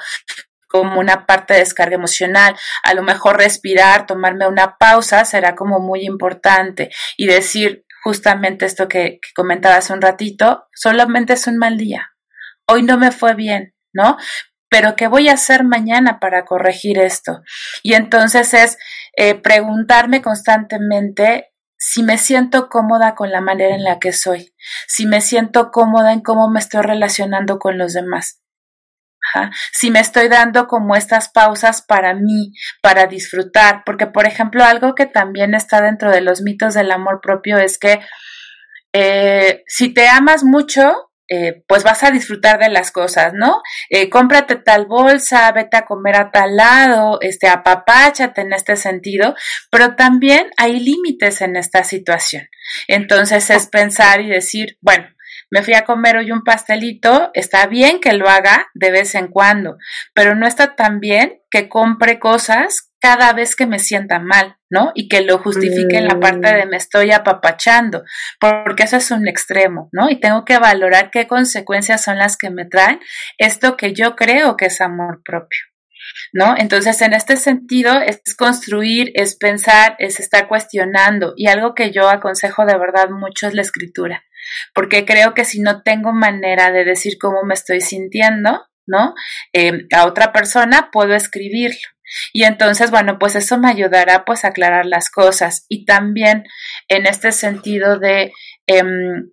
como 0.68 1.00
una 1.00 1.26
parte 1.26 1.54
de 1.54 1.60
descarga 1.60 1.96
emocional. 1.96 2.56
A 2.84 2.94
lo 2.94 3.04
mejor 3.04 3.38
respirar, 3.38 4.06
tomarme 4.06 4.48
una 4.48 4.78
pausa 4.78 5.26
será 5.26 5.56
como 5.56 5.80
muy 5.80 6.06
importante 6.06 6.90
y 7.18 7.26
decir 7.28 7.86
justamente 8.04 8.66
esto 8.66 8.88
que, 8.88 9.20
comentaba 9.36 9.76
hace 9.76 9.92
un 9.92 10.02
ratito, 10.02 10.68
solamente 10.74 11.34
es 11.34 11.46
un 11.48 11.58
mal 11.58 11.78
día. 11.78 12.12
Hoy 12.66 12.84
no 12.84 12.98
me 12.98 13.12
fue 13.12 13.34
bien, 13.34 13.74
¿no? 13.94 14.18
Pero 14.70 14.96
¿qué 14.96 15.08
voy 15.08 15.30
a 15.30 15.34
hacer 15.34 15.64
mañana 15.64 16.20
para 16.20 16.46
corregir 16.46 17.00
esto? 17.00 17.42
Y 17.84 17.94
entonces 17.96 18.54
es 18.54 18.78
eh, 19.18 19.36
preguntarme 19.36 20.22
constantemente 20.22 21.54
si 21.78 22.02
me 22.02 22.18
siento 22.18 22.70
cómoda 22.70 23.14
con 23.14 23.32
la 23.32 23.42
manera 23.42 23.76
en 23.76 23.84
la 23.84 24.00
que 24.00 24.12
soy, 24.12 24.54
si 24.88 25.06
me 25.06 25.22
siento 25.22 25.72
cómoda 25.72 26.14
en 26.14 26.22
cómo 26.22 26.50
me 26.50 26.60
estoy 26.60 26.82
relacionando 26.82 27.60
con 27.60 27.78
los 27.78 27.94
demás. 27.94 28.42
Si 29.72 29.92
me 29.92 30.00
estoy 30.00 30.28
dando 30.28 30.68
como 30.68 30.96
estas 30.96 31.30
pausas 31.30 31.82
para 31.82 32.14
mí, 32.14 32.54
para 32.82 33.08
disfrutar, 33.08 33.84
porque 33.86 34.08
por 34.08 34.26
ejemplo 34.26 34.64
algo 34.64 34.96
que 34.96 35.06
también 35.06 35.54
está 35.54 35.82
dentro 35.82 36.12
de 36.12 36.22
los 36.22 36.42
mitos 36.42 36.74
del 36.74 36.92
amor 36.92 37.20
propio 37.22 37.58
es 37.58 37.78
que 37.78 38.00
eh, 38.94 39.64
si 39.68 39.94
te 39.94 40.08
amas 40.08 40.44
mucho, 40.44 41.08
eh, 41.30 41.62
pues 41.68 41.84
vas 41.84 42.04
a 42.04 42.12
disfrutar 42.12 42.58
de 42.58 42.70
las 42.70 42.92
cosas, 42.92 43.34
¿no? 43.34 43.62
Eh, 43.90 44.10
cómprate 44.10 44.56
tal 44.56 44.86
bolsa, 44.86 45.52
vete 45.52 45.76
a 45.76 45.86
comer 45.86 46.16
a 46.16 46.32
tal 46.32 46.56
lado, 46.56 47.20
este, 47.22 47.50
apapáchate 47.50 48.42
en 48.42 48.54
este 48.54 48.78
sentido, 48.78 49.36
pero 49.70 49.96
también 49.96 50.50
hay 50.56 50.80
límites 50.80 51.42
en 51.42 51.58
esta 51.58 51.84
situación. 51.84 52.48
Entonces 52.88 53.50
es 53.50 53.68
pensar 53.68 54.22
y 54.22 54.30
decir, 54.30 54.78
bueno, 54.80 55.06
me 55.50 55.64
fui 55.64 55.74
a 55.74 55.86
comer 55.86 56.18
hoy 56.18 56.32
un 56.32 56.44
pastelito, 56.44 57.32
está 57.34 57.68
bien 57.68 58.00
que 58.00 58.14
lo 58.14 58.30
haga 58.30 58.68
de 58.74 58.92
vez 58.92 59.16
en 59.16 59.28
cuando, 59.28 59.78
pero 60.14 60.36
no 60.36 60.48
está 60.48 60.76
tan 60.76 61.00
bien 61.00 61.42
que 61.50 61.70
compre 61.70 62.20
cosas 62.20 62.92
cada 63.00 63.32
vez 63.34 63.56
que 63.56 63.68
me 63.68 63.80
sienta 63.80 64.20
mal, 64.20 64.58
¿no? 64.70 64.92
Y 64.96 65.08
que 65.08 65.22
lo 65.22 65.38
justifique 65.38 65.98
en 65.98 66.08
la 66.08 66.20
parte 66.20 66.54
de 66.54 66.66
mm. 66.66 66.70
me 66.70 66.78
estoy 66.78 67.12
apapachando, 67.12 68.04
porque 68.40 68.84
eso 68.84 68.98
es 68.98 69.12
un 69.12 69.28
extremo, 69.28 69.90
¿no? 69.92 70.10
Y 70.10 70.20
tengo 70.20 70.44
que 70.46 70.58
valorar 70.58 71.12
qué 71.12 71.28
consecuencias 71.28 72.04
son 72.04 72.18
las 72.18 72.38
que 72.38 72.50
me 72.50 72.66
traen 72.66 73.00
esto 73.38 73.78
que 73.78 73.94
yo 73.94 74.16
creo 74.16 74.58
que 74.58 74.66
es 74.66 74.82
amor 74.82 75.22
propio. 75.24 75.60
¿No? 76.34 76.56
Entonces, 76.58 77.02
en 77.02 77.14
este 77.14 77.38
sentido, 77.38 78.00
es 78.00 78.22
construir, 78.36 79.12
es 79.16 79.36
pensar, 79.36 79.96
es 80.00 80.20
estar 80.20 80.48
cuestionando. 80.48 81.34
Y 81.36 81.48
algo 81.48 81.74
que 81.74 81.92
yo 81.92 82.10
aconsejo 82.10 82.66
de 82.66 82.78
verdad 82.78 83.10
mucho 83.10 83.48
es 83.48 83.54
la 83.54 83.62
escritura, 83.62 84.24
porque 84.74 85.06
creo 85.06 85.34
que 85.34 85.46
si 85.46 85.62
no 85.62 85.82
tengo 85.84 86.14
manera 86.14 86.72
de 86.72 86.86
decir 86.86 87.18
cómo 87.20 87.44
me 87.44 87.54
estoy 87.54 87.82
sintiendo, 87.82 88.66
¿no? 88.86 89.14
Eh, 89.54 89.86
a 89.96 90.06
otra 90.06 90.32
persona, 90.32 90.90
puedo 90.92 91.14
escribirlo. 91.14 91.80
Y 92.34 92.46
entonces, 92.46 92.92
bueno, 92.92 93.20
pues 93.20 93.36
eso 93.36 93.58
me 93.58 93.70
ayudará 93.70 94.24
pues 94.26 94.46
a 94.46 94.50
aclarar 94.50 94.86
las 94.86 95.10
cosas. 95.10 95.66
Y 95.68 95.86
también 95.86 96.46
en 96.88 97.06
este 97.06 97.32
sentido 97.32 98.00
de 98.00 98.32
em, 98.66 99.32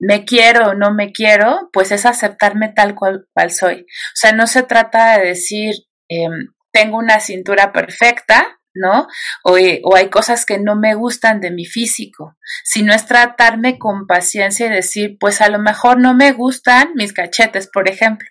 me 0.00 0.24
quiero 0.24 0.70
o 0.70 0.74
no 0.74 0.92
me 0.94 1.12
quiero, 1.12 1.68
pues 1.72 1.92
es 1.92 2.06
aceptarme 2.06 2.72
tal 2.74 2.94
cual, 2.94 3.26
cual 3.34 3.50
soy. 3.50 3.82
O 3.82 4.14
sea, 4.14 4.32
no 4.32 4.46
se 4.46 4.62
trata 4.62 5.18
de 5.18 5.26
decir, 5.26 5.74
em, 6.10 6.52
tengo 6.72 6.98
una 6.98 7.20
cintura 7.20 7.72
perfecta, 7.72 8.60
¿no? 8.74 9.06
O, 9.44 9.56
o, 9.84 9.96
hay 9.96 10.10
cosas 10.10 10.46
que 10.46 10.58
no 10.58 10.76
me 10.76 10.94
gustan 10.94 11.40
de 11.40 11.50
mi 11.50 11.64
físico, 11.64 12.36
sino 12.64 12.94
es 12.94 13.06
tratarme 13.06 13.78
con 13.78 14.06
paciencia 14.06 14.66
y 14.66 14.70
decir, 14.70 15.16
pues 15.18 15.40
a 15.40 15.48
lo 15.48 15.58
mejor 15.58 15.98
no 15.98 16.14
me 16.14 16.32
gustan 16.32 16.92
mis 16.94 17.12
cachetes, 17.12 17.68
por 17.72 17.88
ejemplo, 17.88 18.28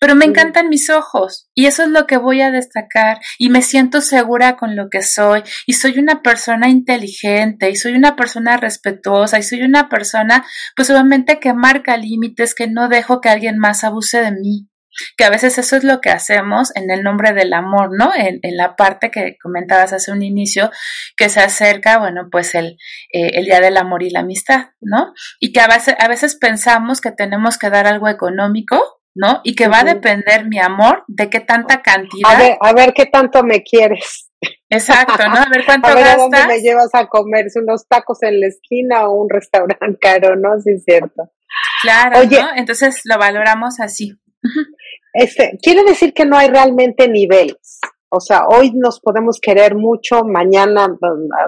pero 0.00 0.14
me 0.14 0.24
encantan 0.24 0.68
mis 0.68 0.90
ojos 0.90 1.48
y 1.54 1.66
eso 1.66 1.84
es 1.84 1.88
lo 1.88 2.06
que 2.06 2.18
voy 2.18 2.42
a 2.42 2.50
destacar 2.50 3.18
y 3.38 3.48
me 3.48 3.62
siento 3.62 4.00
segura 4.00 4.56
con 4.56 4.76
lo 4.76 4.90
que 4.90 5.02
soy 5.02 5.42
y 5.66 5.74
soy 5.74 5.98
una 5.98 6.22
persona 6.22 6.68
inteligente 6.68 7.70
y 7.70 7.76
soy 7.76 7.94
una 7.94 8.14
persona 8.14 8.56
respetuosa 8.56 9.38
y 9.38 9.42
soy 9.42 9.62
una 9.62 9.88
persona 9.88 10.44
pues 10.76 10.90
obviamente 10.90 11.40
que 11.40 11.54
marca 11.54 11.96
límites, 11.96 12.54
que 12.54 12.68
no 12.68 12.88
dejo 12.88 13.20
que 13.20 13.30
alguien 13.30 13.58
más 13.58 13.82
abuse 13.84 14.20
de 14.20 14.32
mí 14.32 14.68
que 15.16 15.24
a 15.24 15.30
veces 15.30 15.58
eso 15.58 15.76
es 15.76 15.84
lo 15.84 16.00
que 16.00 16.10
hacemos 16.10 16.74
en 16.76 16.90
el 16.90 17.02
nombre 17.02 17.32
del 17.32 17.52
amor, 17.52 17.90
¿no? 17.96 18.12
En, 18.14 18.40
en 18.42 18.56
la 18.56 18.76
parte 18.76 19.10
que 19.10 19.36
comentabas 19.42 19.92
hace 19.92 20.12
un 20.12 20.22
inicio, 20.22 20.70
que 21.16 21.28
se 21.28 21.40
acerca, 21.40 21.98
bueno, 21.98 22.28
pues 22.30 22.54
el, 22.54 22.78
eh, 23.12 23.30
el 23.34 23.44
Día 23.44 23.60
del 23.60 23.76
Amor 23.76 24.02
y 24.02 24.10
la 24.10 24.20
Amistad, 24.20 24.70
¿no? 24.80 25.12
Y 25.40 25.52
que 25.52 25.60
a 25.60 25.68
veces, 25.68 25.94
a 25.98 26.08
veces 26.08 26.36
pensamos 26.36 27.00
que 27.00 27.12
tenemos 27.12 27.58
que 27.58 27.70
dar 27.70 27.86
algo 27.86 28.08
económico 28.08 28.80
¿no? 29.14 29.40
Y 29.44 29.54
que 29.54 29.68
va 29.68 29.80
a 29.80 29.84
depender 29.84 30.46
mi 30.46 30.58
amor 30.58 31.04
de 31.06 31.28
qué 31.28 31.40
tanta 31.40 31.82
cantidad. 31.82 32.34
A 32.34 32.38
ver, 32.38 32.56
a 32.60 32.72
ver 32.72 32.94
qué 32.94 33.06
tanto 33.06 33.42
me 33.42 33.62
quieres. 33.62 34.30
Exacto, 34.70 35.28
¿no? 35.28 35.36
A 35.36 35.48
ver 35.50 35.64
cuánto 35.66 35.88
a 35.88 35.94
ver, 35.94 36.04
gastas. 36.04 36.18
¿a 36.18 36.22
dónde 36.22 36.46
me 36.46 36.60
llevas 36.60 36.94
a 36.94 37.06
comer? 37.06 37.46
¿Unos 37.56 37.86
tacos 37.86 38.22
en 38.22 38.40
la 38.40 38.46
esquina 38.46 39.08
o 39.08 39.22
un 39.22 39.30
restaurante 39.30 39.98
caro, 40.00 40.36
no? 40.36 40.58
Sí, 40.60 40.72
es 40.72 40.84
cierto. 40.84 41.30
Claro, 41.82 42.20
Oye, 42.20 42.40
¿no? 42.40 42.48
Entonces 42.56 43.02
lo 43.04 43.18
valoramos 43.18 43.80
así. 43.80 44.18
Este, 45.14 45.58
quiere 45.62 45.84
decir 45.84 46.14
que 46.14 46.24
no 46.24 46.36
hay 46.36 46.48
realmente 46.48 47.06
niveles. 47.06 47.80
O 48.08 48.20
sea, 48.20 48.46
hoy 48.48 48.72
nos 48.74 49.00
podemos 49.00 49.38
querer 49.40 49.74
mucho, 49.74 50.22
mañana 50.24 50.86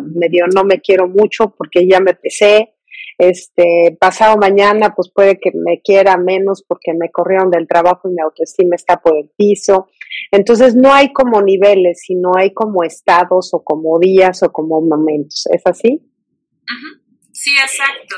medio 0.02 0.46
no 0.46 0.64
me 0.64 0.80
quiero 0.80 1.08
mucho 1.08 1.54
porque 1.56 1.86
ya 1.88 2.00
me 2.00 2.14
pesé, 2.14 2.74
este, 3.18 3.96
pasado 4.00 4.36
mañana, 4.36 4.94
pues 4.94 5.10
puede 5.14 5.38
que 5.38 5.50
me 5.54 5.80
quiera 5.82 6.16
menos 6.16 6.64
porque 6.66 6.92
me 6.98 7.10
corrieron 7.10 7.50
del 7.50 7.68
trabajo 7.68 8.08
y 8.08 8.14
mi 8.14 8.22
autoestima 8.22 8.76
está 8.76 9.00
por 9.00 9.16
el 9.16 9.30
piso. 9.36 9.88
Entonces, 10.30 10.74
no 10.74 10.92
hay 10.92 11.12
como 11.12 11.42
niveles, 11.42 12.00
sino 12.06 12.32
hay 12.36 12.52
como 12.52 12.82
estados 12.82 13.52
o 13.52 13.62
como 13.62 13.98
días 13.98 14.42
o 14.42 14.52
como 14.52 14.80
momentos. 14.80 15.46
¿Es 15.52 15.62
así? 15.64 16.00
Sí, 17.32 17.50
exacto. 17.62 18.16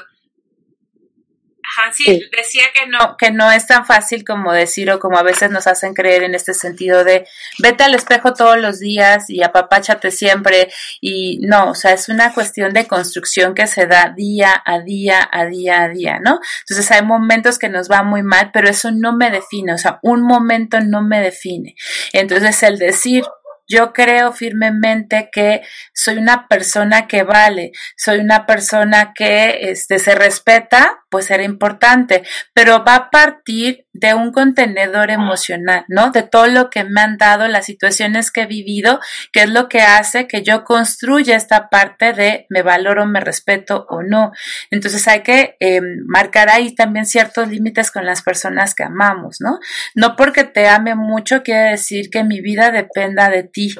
Sí, 1.92 2.04
sí, 2.04 2.30
decía 2.36 2.64
que 2.74 2.86
no, 2.88 3.16
que 3.16 3.30
no 3.30 3.50
es 3.50 3.66
tan 3.66 3.86
fácil 3.86 4.24
como 4.24 4.52
decir 4.52 4.90
o 4.90 4.98
como 4.98 5.18
a 5.18 5.22
veces 5.22 5.50
nos 5.50 5.66
hacen 5.66 5.94
creer 5.94 6.22
en 6.22 6.34
este 6.34 6.54
sentido 6.54 7.04
de 7.04 7.26
vete 7.58 7.84
al 7.84 7.94
espejo 7.94 8.32
todos 8.32 8.58
los 8.58 8.78
días 8.78 9.28
y 9.28 9.42
apapáchate 9.42 10.10
siempre 10.10 10.68
y 11.00 11.40
no, 11.42 11.70
o 11.70 11.74
sea, 11.74 11.92
es 11.92 12.08
una 12.08 12.32
cuestión 12.32 12.72
de 12.72 12.86
construcción 12.86 13.54
que 13.54 13.66
se 13.66 13.86
da 13.86 14.12
día 14.16 14.62
a 14.64 14.80
día, 14.80 15.28
a 15.30 15.44
día 15.46 15.82
a 15.82 15.88
día, 15.88 16.18
¿no? 16.20 16.40
Entonces 16.60 16.90
hay 16.90 17.02
momentos 17.02 17.58
que 17.58 17.68
nos 17.68 17.90
va 17.90 18.02
muy 18.02 18.22
mal, 18.22 18.50
pero 18.52 18.68
eso 18.68 18.90
no 18.90 19.16
me 19.16 19.30
define, 19.30 19.74
o 19.74 19.78
sea, 19.78 19.98
un 20.02 20.22
momento 20.22 20.80
no 20.80 21.02
me 21.02 21.20
define. 21.20 21.76
Entonces 22.12 22.62
el 22.62 22.78
decir 22.78 23.24
yo 23.68 23.92
creo 23.92 24.32
firmemente 24.32 25.28
que 25.32 25.62
soy 25.92 26.18
una 26.18 26.46
persona 26.48 27.06
que 27.06 27.22
vale, 27.22 27.72
soy 27.96 28.20
una 28.20 28.46
persona 28.46 29.12
que 29.14 29.70
este, 29.70 29.98
se 29.98 30.14
respeta, 30.14 31.04
pues 31.16 31.30
era 31.30 31.44
importante, 31.44 32.24
pero 32.52 32.84
va 32.84 32.94
a 32.94 33.10
partir 33.10 33.86
de 33.94 34.12
un 34.12 34.32
contenedor 34.32 35.10
emocional, 35.10 35.86
¿no? 35.88 36.10
De 36.10 36.22
todo 36.22 36.46
lo 36.46 36.68
que 36.68 36.84
me 36.84 37.00
han 37.00 37.16
dado, 37.16 37.48
las 37.48 37.64
situaciones 37.64 38.30
que 38.30 38.42
he 38.42 38.46
vivido, 38.46 39.00
que 39.32 39.44
es 39.44 39.48
lo 39.48 39.66
que 39.66 39.80
hace 39.80 40.26
que 40.26 40.42
yo 40.42 40.62
construya 40.62 41.34
esta 41.34 41.70
parte 41.70 42.12
de 42.12 42.44
me 42.50 42.60
valoro, 42.60 43.06
me 43.06 43.20
respeto 43.20 43.86
o 43.88 44.02
no. 44.02 44.32
Entonces 44.70 45.08
hay 45.08 45.20
que 45.20 45.56
eh, 45.58 45.80
marcar 46.06 46.50
ahí 46.50 46.74
también 46.74 47.06
ciertos 47.06 47.48
límites 47.48 47.90
con 47.90 48.04
las 48.04 48.20
personas 48.20 48.74
que 48.74 48.84
amamos, 48.84 49.38
¿no? 49.40 49.58
No 49.94 50.16
porque 50.16 50.44
te 50.44 50.68
ame 50.68 50.94
mucho 50.94 51.42
quiere 51.42 51.70
decir 51.70 52.10
que 52.10 52.24
mi 52.24 52.42
vida 52.42 52.70
dependa 52.70 53.30
de 53.30 53.42
ti, 53.42 53.74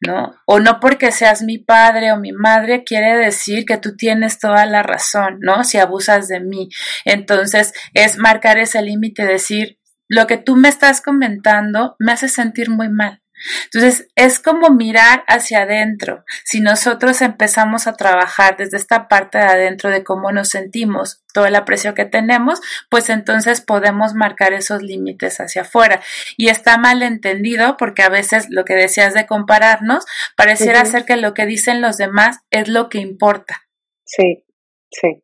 ¿no? 0.00 0.34
O 0.44 0.58
no 0.58 0.80
porque 0.80 1.12
seas 1.12 1.42
mi 1.42 1.58
padre 1.58 2.10
o 2.10 2.16
mi 2.16 2.32
madre 2.32 2.82
quiere 2.82 3.16
decir 3.16 3.64
que 3.64 3.76
tú 3.76 3.96
tienes 3.96 4.40
toda 4.40 4.66
la 4.66 4.82
razón, 4.82 5.38
¿no? 5.40 5.62
Si 5.62 5.78
abusas 5.78 6.26
de 6.26 6.40
mí. 6.40 6.63
Entonces 7.04 7.72
es 7.92 8.18
marcar 8.18 8.58
ese 8.58 8.82
límite, 8.82 9.24
decir, 9.24 9.78
lo 10.08 10.26
que 10.26 10.36
tú 10.36 10.56
me 10.56 10.68
estás 10.68 11.00
comentando 11.00 11.96
me 11.98 12.12
hace 12.12 12.28
sentir 12.28 12.70
muy 12.70 12.88
mal. 12.88 13.24
Entonces, 13.64 14.08
es 14.14 14.38
como 14.38 14.70
mirar 14.70 15.24
hacia 15.26 15.62
adentro. 15.62 16.24
Si 16.44 16.60
nosotros 16.60 17.20
empezamos 17.20 17.86
a 17.86 17.94
trabajar 17.94 18.56
desde 18.56 18.76
esta 18.76 19.08
parte 19.08 19.38
de 19.38 19.44
adentro 19.44 19.90
de 19.90 20.04
cómo 20.04 20.30
nos 20.32 20.48
sentimos, 20.48 21.22
todo 21.32 21.46
el 21.46 21.56
aprecio 21.56 21.94
que 21.94 22.04
tenemos, 22.04 22.60
pues 22.88 23.10
entonces 23.10 23.60
podemos 23.60 24.14
marcar 24.14 24.52
esos 24.52 24.82
límites 24.82 25.40
hacia 25.40 25.62
afuera. 25.62 26.00
Y 26.36 26.48
está 26.48 26.78
mal 26.78 27.02
entendido 27.02 27.76
porque 27.76 28.02
a 28.02 28.08
veces 28.08 28.46
lo 28.50 28.64
que 28.64 28.74
decías 28.74 29.14
de 29.14 29.26
compararnos 29.26 30.04
pareciera 30.36 30.82
uh 30.82 30.84
-huh. 30.84 30.90
ser 30.90 31.04
que 31.04 31.16
lo 31.16 31.34
que 31.34 31.46
dicen 31.46 31.80
los 31.80 31.96
demás 31.96 32.38
es 32.50 32.68
lo 32.68 32.88
que 32.88 32.98
importa. 32.98 33.62
Sí, 34.04 34.44
sí. 34.90 35.23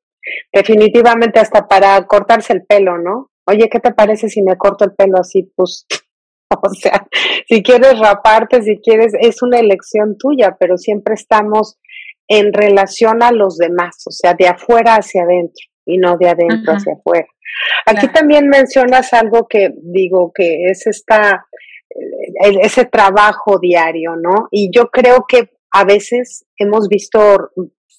Definitivamente 0.53 1.41
hasta 1.41 1.67
para 1.67 2.07
cortarse 2.07 2.53
el 2.53 2.65
pelo, 2.67 2.99
¿no? 2.99 3.31
Oye, 3.47 3.69
¿qué 3.69 3.81
te 3.81 3.93
parece 3.93 4.29
si 4.29 4.43
me 4.43 4.57
corto 4.57 4.85
el 4.85 4.95
pelo 4.95 5.19
así? 5.19 5.51
Pues 5.57 5.87
O 6.63 6.75
sea, 6.75 7.07
si 7.49 7.63
quieres 7.63 7.99
raparte, 7.99 8.63
si 8.63 8.79
quieres, 8.81 9.13
es 9.19 9.43
una 9.43 9.59
elección 9.59 10.17
tuya, 10.19 10.57
pero 10.59 10.77
siempre 10.77 11.15
estamos 11.15 11.79
en 12.29 12.53
relación 12.53 13.23
a 13.23 13.33
los 13.33 13.57
demás, 13.57 14.05
o 14.07 14.11
sea, 14.11 14.35
de 14.35 14.49
afuera 14.49 14.97
hacia 14.97 15.23
adentro 15.23 15.65
y 15.85 15.99
no 15.99 16.17
de 16.17 16.29
adentro 16.29 16.75
hacia 16.75 16.95
afuera. 16.95 17.27
Aquí 17.87 18.07
claro. 18.07 18.13
también 18.13 18.49
mencionas 18.49 19.13
algo 19.13 19.47
que 19.49 19.71
digo 19.83 20.33
que 20.35 20.71
es 20.71 20.87
esta 20.87 21.47
ese 22.63 22.85
trabajo 22.85 23.59
diario, 23.61 24.15
¿no? 24.15 24.47
Y 24.53 24.71
yo 24.73 24.91
creo 24.91 25.25
que 25.29 25.51
a 25.73 25.85
veces 25.85 26.47
hemos 26.57 26.89
visto 26.89 27.51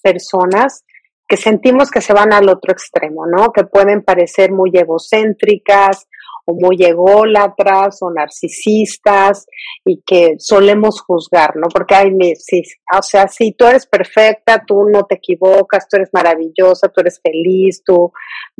personas 0.01 0.85
que 1.31 1.37
sentimos 1.37 1.89
que 1.89 2.01
se 2.01 2.11
van 2.11 2.33
al 2.33 2.49
otro 2.49 2.73
extremo, 2.73 3.25
¿no? 3.25 3.53
Que 3.53 3.63
pueden 3.63 4.03
parecer 4.03 4.51
muy 4.51 4.69
egocéntricas 4.73 6.09
o 6.45 6.53
muy 6.53 6.83
ególatras 6.83 7.99
o 8.01 8.11
narcisistas 8.11 9.45
y 9.85 10.03
que 10.05 10.35
solemos 10.39 10.99
juzgar, 10.99 11.55
¿no? 11.55 11.69
Porque, 11.73 11.95
ay, 11.95 12.11
me, 12.11 12.35
sí, 12.35 12.63
o 12.93 13.01
sea, 13.01 13.29
sí, 13.29 13.55
tú 13.57 13.65
eres 13.65 13.87
perfecta, 13.87 14.65
tú 14.67 14.83
no 14.91 15.05
te 15.05 15.15
equivocas, 15.15 15.87
tú 15.87 15.95
eres 15.95 16.09
maravillosa, 16.11 16.89
tú 16.89 16.99
eres 16.99 17.21
feliz, 17.23 17.81
tú, 17.85 18.11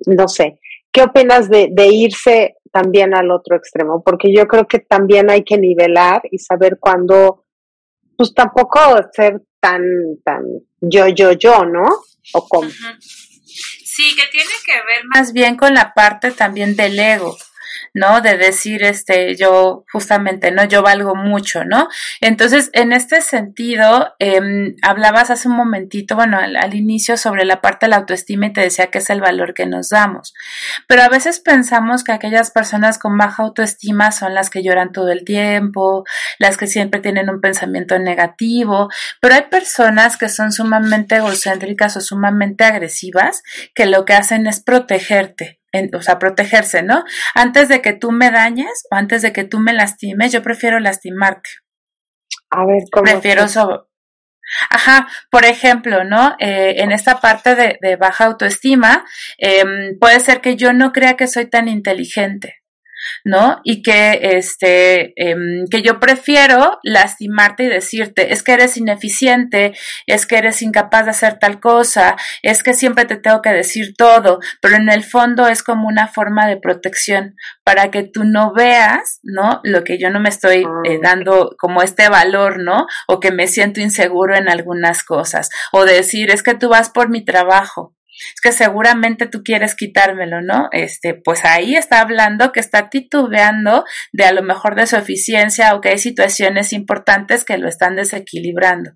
no 0.05 0.29
sé. 0.29 0.57
¿Qué 0.93 1.03
opinas 1.03 1.49
de, 1.49 1.67
de 1.73 1.87
irse 1.87 2.55
también 2.71 3.13
al 3.13 3.31
otro 3.31 3.57
extremo? 3.57 4.01
Porque 4.01 4.33
yo 4.33 4.47
creo 4.47 4.65
que 4.65 4.79
también 4.79 5.29
hay 5.29 5.43
que 5.43 5.57
nivelar 5.57 6.21
y 6.31 6.37
saber 6.37 6.77
cuándo, 6.79 7.43
pues 8.15 8.33
tampoco 8.33 8.79
ser 9.11 9.41
tan, 9.59 9.83
tan 10.23 10.45
yo, 10.79 11.09
yo, 11.09 11.33
yo, 11.33 11.65
¿no? 11.65 11.83
O 12.33 12.47
cómo. 12.47 12.69
Sí, 12.69 14.15
que 14.15 14.27
tiene 14.27 14.51
que 14.65 14.73
ver 14.73 15.03
más 15.13 15.33
bien 15.33 15.57
con 15.57 15.73
la 15.73 15.93
parte 15.93 16.31
también 16.31 16.75
del 16.75 16.97
ego. 16.99 17.37
¿No? 17.93 18.21
De 18.21 18.37
decir, 18.37 18.83
este, 18.83 19.35
yo 19.35 19.85
justamente, 19.91 20.51
¿no? 20.51 20.63
Yo 20.65 20.81
valgo 20.81 21.15
mucho, 21.15 21.65
¿no? 21.65 21.87
Entonces, 22.21 22.69
en 22.73 22.93
este 22.93 23.21
sentido, 23.21 24.13
eh, 24.19 24.75
hablabas 24.81 25.29
hace 25.29 25.47
un 25.47 25.55
momentito, 25.55 26.15
bueno, 26.15 26.37
al, 26.37 26.55
al, 26.55 26.73
inicio 26.73 27.17
sobre 27.17 27.45
la 27.45 27.61
parte 27.61 27.85
de 27.85 27.91
la 27.91 27.97
autoestima 27.97 28.47
y 28.47 28.53
te 28.53 28.61
decía 28.61 28.87
que 28.87 28.99
es 28.99 29.09
el 29.09 29.21
valor 29.21 29.53
que 29.53 29.65
nos 29.65 29.89
damos. 29.89 30.33
Pero 30.87 31.03
a 31.03 31.09
veces 31.09 31.39
pensamos 31.39 32.03
que 32.03 32.11
aquellas 32.11 32.51
personas 32.51 32.97
con 32.97 33.17
baja 33.17 33.43
autoestima 33.43 34.11
son 34.11 34.33
las 34.33 34.49
que 34.49 34.63
lloran 34.63 34.91
todo 34.91 35.09
el 35.09 35.23
tiempo, 35.25 36.03
las 36.39 36.57
que 36.57 36.67
siempre 36.67 37.01
tienen 37.01 37.29
un 37.29 37.41
pensamiento 37.41 37.97
negativo, 37.99 38.89
pero 39.19 39.35
hay 39.35 39.43
personas 39.43 40.17
que 40.17 40.29
son 40.29 40.51
sumamente 40.51 41.15
egocéntricas 41.15 41.97
o 41.97 42.01
sumamente 42.01 42.63
agresivas 42.63 43.43
que 43.75 43.85
lo 43.85 44.05
que 44.05 44.13
hacen 44.13 44.47
es 44.47 44.61
protegerte, 44.61 45.60
o 45.93 46.01
sea, 46.01 46.19
protegerse, 46.19 46.83
¿no? 46.83 47.03
Antes 47.33 47.69
de 47.69 47.81
que 47.81 47.93
tú 47.93 48.11
me 48.11 48.31
dañes 48.31 48.85
o 48.91 48.95
antes 48.95 49.21
de 49.21 49.33
que 49.33 49.43
tú 49.43 49.59
me 49.59 49.73
lastimes, 49.73 50.31
yo 50.31 50.41
prefiero 50.41 50.79
lastimarte. 50.79 51.49
A 52.49 52.65
ver, 52.65 52.83
¿cómo? 52.91 53.03
Prefiero 53.03 53.43
eso. 53.43 53.87
Ajá, 54.69 55.07
por 55.29 55.45
ejemplo, 55.45 56.03
¿no? 56.03 56.35
Eh, 56.39 56.75
en 56.77 56.91
esta 56.91 57.21
parte 57.21 57.55
de, 57.55 57.77
de 57.81 57.95
baja 57.95 58.25
autoestima, 58.25 59.05
eh, 59.37 59.63
puede 59.99 60.19
ser 60.19 60.41
que 60.41 60.57
yo 60.57 60.73
no 60.73 60.91
crea 60.91 61.15
que 61.15 61.27
soy 61.27 61.49
tan 61.49 61.67
inteligente. 61.67 62.60
¿No? 63.23 63.61
Y 63.63 63.81
que, 63.81 64.19
este, 64.37 65.13
em, 65.15 65.65
que 65.69 65.81
yo 65.81 65.99
prefiero 65.99 66.79
lastimarte 66.83 67.63
y 67.63 67.67
decirte, 67.67 68.33
es 68.33 68.43
que 68.43 68.53
eres 68.53 68.77
ineficiente, 68.77 69.73
es 70.07 70.25
que 70.25 70.37
eres 70.37 70.61
incapaz 70.61 71.05
de 71.05 71.11
hacer 71.11 71.39
tal 71.39 71.59
cosa, 71.59 72.15
es 72.41 72.63
que 72.63 72.73
siempre 72.73 73.05
te 73.05 73.17
tengo 73.17 73.41
que 73.41 73.51
decir 73.51 73.93
todo, 73.97 74.39
pero 74.61 74.75
en 74.75 74.89
el 74.89 75.03
fondo 75.03 75.47
es 75.47 75.63
como 75.63 75.87
una 75.87 76.07
forma 76.07 76.47
de 76.47 76.57
protección 76.57 77.35
para 77.63 77.91
que 77.91 78.03
tú 78.03 78.23
no 78.23 78.53
veas, 78.53 79.19
¿no? 79.23 79.61
Lo 79.63 79.83
que 79.83 79.97
yo 79.97 80.09
no 80.09 80.19
me 80.19 80.29
estoy 80.29 80.63
eh, 80.85 80.95
ah, 80.95 80.99
dando 81.01 81.55
como 81.57 81.81
este 81.81 82.09
valor, 82.09 82.59
¿no? 82.59 82.87
O 83.07 83.19
que 83.19 83.31
me 83.31 83.47
siento 83.47 83.81
inseguro 83.81 84.35
en 84.35 84.49
algunas 84.49 85.03
cosas, 85.03 85.49
o 85.71 85.85
decir, 85.85 86.31
es 86.31 86.43
que 86.43 86.55
tú 86.55 86.69
vas 86.69 86.89
por 86.89 87.09
mi 87.09 87.23
trabajo, 87.23 87.95
es 88.33 88.41
que 88.41 88.51
seguramente 88.51 89.27
tú 89.27 89.43
quieres 89.43 89.75
quitármelo, 89.75 90.41
¿no? 90.41 90.69
Este, 90.71 91.13
pues 91.13 91.45
ahí 91.45 91.75
está 91.75 92.01
hablando 92.01 92.51
que 92.51 92.59
está 92.59 92.89
titubeando 92.89 93.85
de 94.11 94.25
a 94.25 94.31
lo 94.31 94.43
mejor 94.43 94.75
de 94.75 94.87
su 94.87 94.95
eficiencia 94.95 95.75
o 95.75 95.81
que 95.81 95.89
hay 95.89 95.97
situaciones 95.97 96.73
importantes 96.73 97.43
que 97.43 97.57
lo 97.57 97.67
están 97.67 97.95
desequilibrando. 97.95 98.91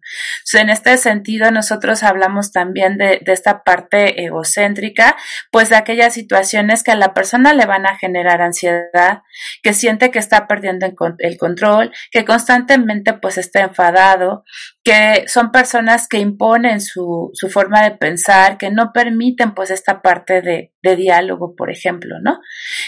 En 0.54 0.70
este 0.70 0.98
sentido, 0.98 1.52
nosotros 1.52 2.02
hablamos 2.04 2.52
también 2.52 2.98
de, 2.98 3.20
de 3.24 3.34
esta 3.34 3.64
parte 3.64 4.24
egocéntrica, 4.24 5.18
pues 5.52 5.70
de 5.70 5.76
aquellas 5.76 6.14
situaciones 6.14 6.82
que 6.82 6.92
a 6.92 6.96
la 6.96 7.14
persona 7.14 7.54
le 7.54 7.66
van 7.66 7.86
a 7.86 7.98
generar 7.98 8.42
ansiedad, 8.42 9.24
que 9.62 9.74
siente 9.74 10.12
que 10.12 10.20
está 10.20 10.48
perdiendo 10.48 10.86
el 11.20 11.38
control, 11.38 11.92
que 12.12 12.26
constantemente 12.26 13.14
pues 13.14 13.38
está 13.38 13.62
enfadado, 13.62 14.44
que 14.86 15.24
son 15.28 15.52
personas 15.52 16.08
que 16.08 16.20
imponen 16.20 16.80
su, 16.80 17.32
su 17.34 17.50
forma 17.50 17.82
de 17.82 17.98
pensar, 17.98 18.60
que 18.60 18.70
no 18.70 18.92
permiten 18.94 19.56
pues 19.56 19.72
esta 19.72 20.04
parte 20.04 20.44
de, 20.44 20.74
de, 20.84 20.96
diálogo, 20.96 21.56
por 21.56 21.72
ejemplo, 21.72 22.18
¿no? 22.22 22.40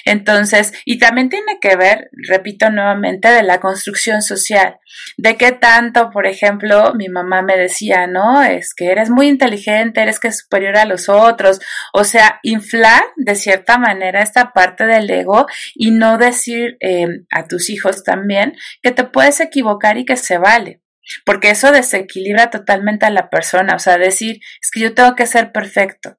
Entonces, 0.06 0.74
y 0.86 1.00
también 1.00 1.30
tiene 1.30 1.58
que 1.60 1.76
ver, 1.76 2.12
repito 2.30 2.70
nuevamente, 2.70 3.30
de 3.30 3.42
la 3.42 3.60
construcción 3.60 4.22
social, 4.22 4.78
de 5.18 5.38
qué 5.38 5.54
tanto, 5.54 6.12
por 6.12 6.28
ejemplo, 6.28 6.94
mi 6.94 7.10
mamá 7.10 7.42
me 7.42 7.58
decía, 7.58 8.06
¿no? 8.06 8.44
Es 8.44 8.76
que 8.76 8.92
eres 8.92 9.10
muy 9.10 9.28
inteligente, 9.28 10.04
eres 10.04 10.20
que 10.20 10.28
es 10.28 10.38
superior 10.38 10.78
a 10.78 10.86
los 10.86 11.10
otros, 11.10 11.60
o 11.94 12.04
sea, 12.04 12.40
inflar 12.44 13.02
de 13.16 13.34
cierta 13.34 13.80
manera 13.80 14.22
esta 14.22 14.54
parte 14.54 14.86
del 14.86 15.10
ego 15.10 15.48
y 15.74 15.90
no 15.90 16.20
decir 16.20 16.78
eh, 16.80 17.08
a 17.32 17.48
tus 17.48 17.72
hijos 17.72 18.04
también 18.04 18.54
que 18.84 18.92
te 18.92 19.04
puedes 19.04 19.40
equivocar 19.40 19.98
y 19.98 20.06
que 20.06 20.16
se 20.16 20.38
vale 20.38 20.84
porque 21.26 21.50
eso 21.50 21.72
desequilibra 21.72 22.50
totalmente 22.50 23.06
a 23.06 23.10
la 23.10 23.30
persona, 23.30 23.76
o 23.76 23.80
sea, 23.80 23.98
decir, 23.98 24.40
es 24.62 24.72
que 24.72 24.82
yo 24.82 24.94
tengo 24.94 25.16
que 25.16 25.26
ser 25.26 25.52
perfecto, 25.52 26.18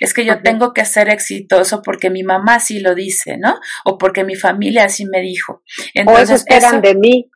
es 0.00 0.14
que 0.14 0.24
yo 0.24 0.42
tengo 0.42 0.72
que 0.72 0.84
ser 0.84 1.08
exitoso 1.08 1.82
porque 1.82 2.10
mi 2.10 2.22
mamá 2.22 2.56
así 2.56 2.80
lo 2.80 2.94
dice, 2.94 3.36
¿no? 3.38 3.60
O 3.84 3.98
porque 3.98 4.24
mi 4.24 4.34
familia 4.34 4.84
así 4.84 5.06
me 5.06 5.20
dijo. 5.20 5.62
Entonces, 5.94 6.30
o 6.30 6.34
eso 6.34 6.34
esperan 6.34 6.80
de 6.82 6.94
mí. 6.94 7.30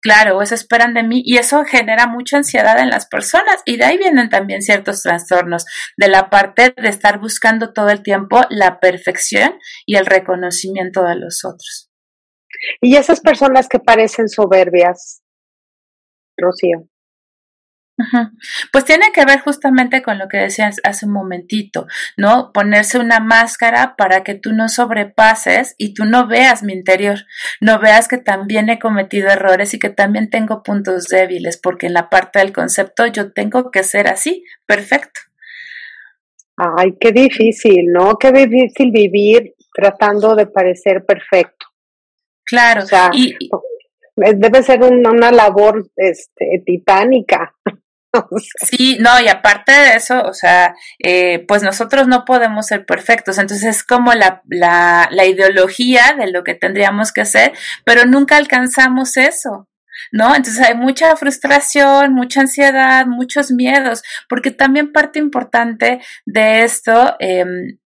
Claro, 0.00 0.36
o 0.36 0.42
eso 0.42 0.54
esperan 0.54 0.92
de 0.92 1.02
mí 1.02 1.22
y 1.24 1.38
eso 1.38 1.64
genera 1.64 2.06
mucha 2.06 2.36
ansiedad 2.36 2.78
en 2.78 2.90
las 2.90 3.06
personas 3.06 3.62
y 3.64 3.78
de 3.78 3.84
ahí 3.84 3.96
vienen 3.96 4.28
también 4.28 4.60
ciertos 4.60 5.00
trastornos 5.02 5.64
de 5.96 6.08
la 6.08 6.28
parte 6.28 6.74
de 6.76 6.88
estar 6.90 7.20
buscando 7.20 7.72
todo 7.72 7.88
el 7.88 8.02
tiempo 8.02 8.42
la 8.50 8.80
perfección 8.80 9.58
y 9.86 9.96
el 9.96 10.04
reconocimiento 10.04 11.04
de 11.04 11.16
los 11.16 11.42
otros. 11.46 11.90
Y 12.82 12.96
esas 12.96 13.20
personas 13.20 13.66
que 13.66 13.78
parecen 13.78 14.28
soberbias, 14.28 15.22
Rocío. 16.36 16.88
Pues 18.72 18.84
tiene 18.84 19.12
que 19.12 19.24
ver 19.24 19.40
justamente 19.40 20.02
con 20.02 20.18
lo 20.18 20.28
que 20.28 20.38
decías 20.38 20.80
hace 20.82 21.06
un 21.06 21.12
momentito, 21.12 21.86
¿no? 22.16 22.50
Ponerse 22.52 22.98
una 22.98 23.20
máscara 23.20 23.94
para 23.96 24.24
que 24.24 24.34
tú 24.34 24.52
no 24.52 24.68
sobrepases 24.68 25.76
y 25.78 25.94
tú 25.94 26.04
no 26.04 26.26
veas 26.26 26.64
mi 26.64 26.72
interior, 26.72 27.20
no 27.60 27.78
veas 27.78 28.08
que 28.08 28.18
también 28.18 28.68
he 28.68 28.80
cometido 28.80 29.28
errores 29.28 29.74
y 29.74 29.78
que 29.78 29.90
también 29.90 30.28
tengo 30.28 30.62
puntos 30.64 31.06
débiles, 31.06 31.56
porque 31.56 31.86
en 31.86 31.94
la 31.94 32.10
parte 32.10 32.40
del 32.40 32.52
concepto 32.52 33.06
yo 33.06 33.32
tengo 33.32 33.70
que 33.70 33.84
ser 33.84 34.08
así, 34.08 34.44
perfecto. 34.66 35.20
Ay, 36.56 36.96
qué 37.00 37.12
difícil, 37.12 37.92
¿no? 37.92 38.16
Qué 38.16 38.32
difícil 38.32 38.90
vivir 38.90 39.54
tratando 39.72 40.34
de 40.34 40.46
parecer 40.46 41.04
perfecto. 41.04 41.66
Claro, 42.44 42.84
y, 43.12 43.36
debe 44.16 44.62
ser 44.62 44.82
una 44.82 45.30
labor 45.30 45.88
este, 45.96 46.62
titánica. 46.64 47.54
Sí, 48.62 48.96
no, 49.00 49.20
y 49.20 49.26
aparte 49.26 49.72
de 49.72 49.96
eso, 49.96 50.22
o 50.22 50.32
sea, 50.32 50.76
eh, 51.00 51.44
pues 51.48 51.64
nosotros 51.64 52.06
no 52.06 52.24
podemos 52.24 52.68
ser 52.68 52.86
perfectos, 52.86 53.38
entonces 53.38 53.66
es 53.68 53.82
como 53.82 54.12
la, 54.12 54.40
la, 54.48 55.08
la 55.10 55.24
ideología 55.24 56.14
de 56.16 56.30
lo 56.30 56.44
que 56.44 56.54
tendríamos 56.54 57.10
que 57.10 57.22
hacer, 57.22 57.52
pero 57.84 58.04
nunca 58.04 58.36
alcanzamos 58.36 59.16
eso. 59.16 59.68
¿no? 60.12 60.34
Entonces 60.34 60.60
hay 60.64 60.74
mucha 60.74 61.16
frustración, 61.16 62.14
mucha 62.14 62.42
ansiedad, 62.42 63.06
muchos 63.06 63.50
miedos, 63.50 64.02
porque 64.28 64.50
también 64.50 64.92
parte 64.92 65.18
importante 65.18 66.00
de 66.26 66.62
esto 66.62 67.16
eh, 67.18 67.44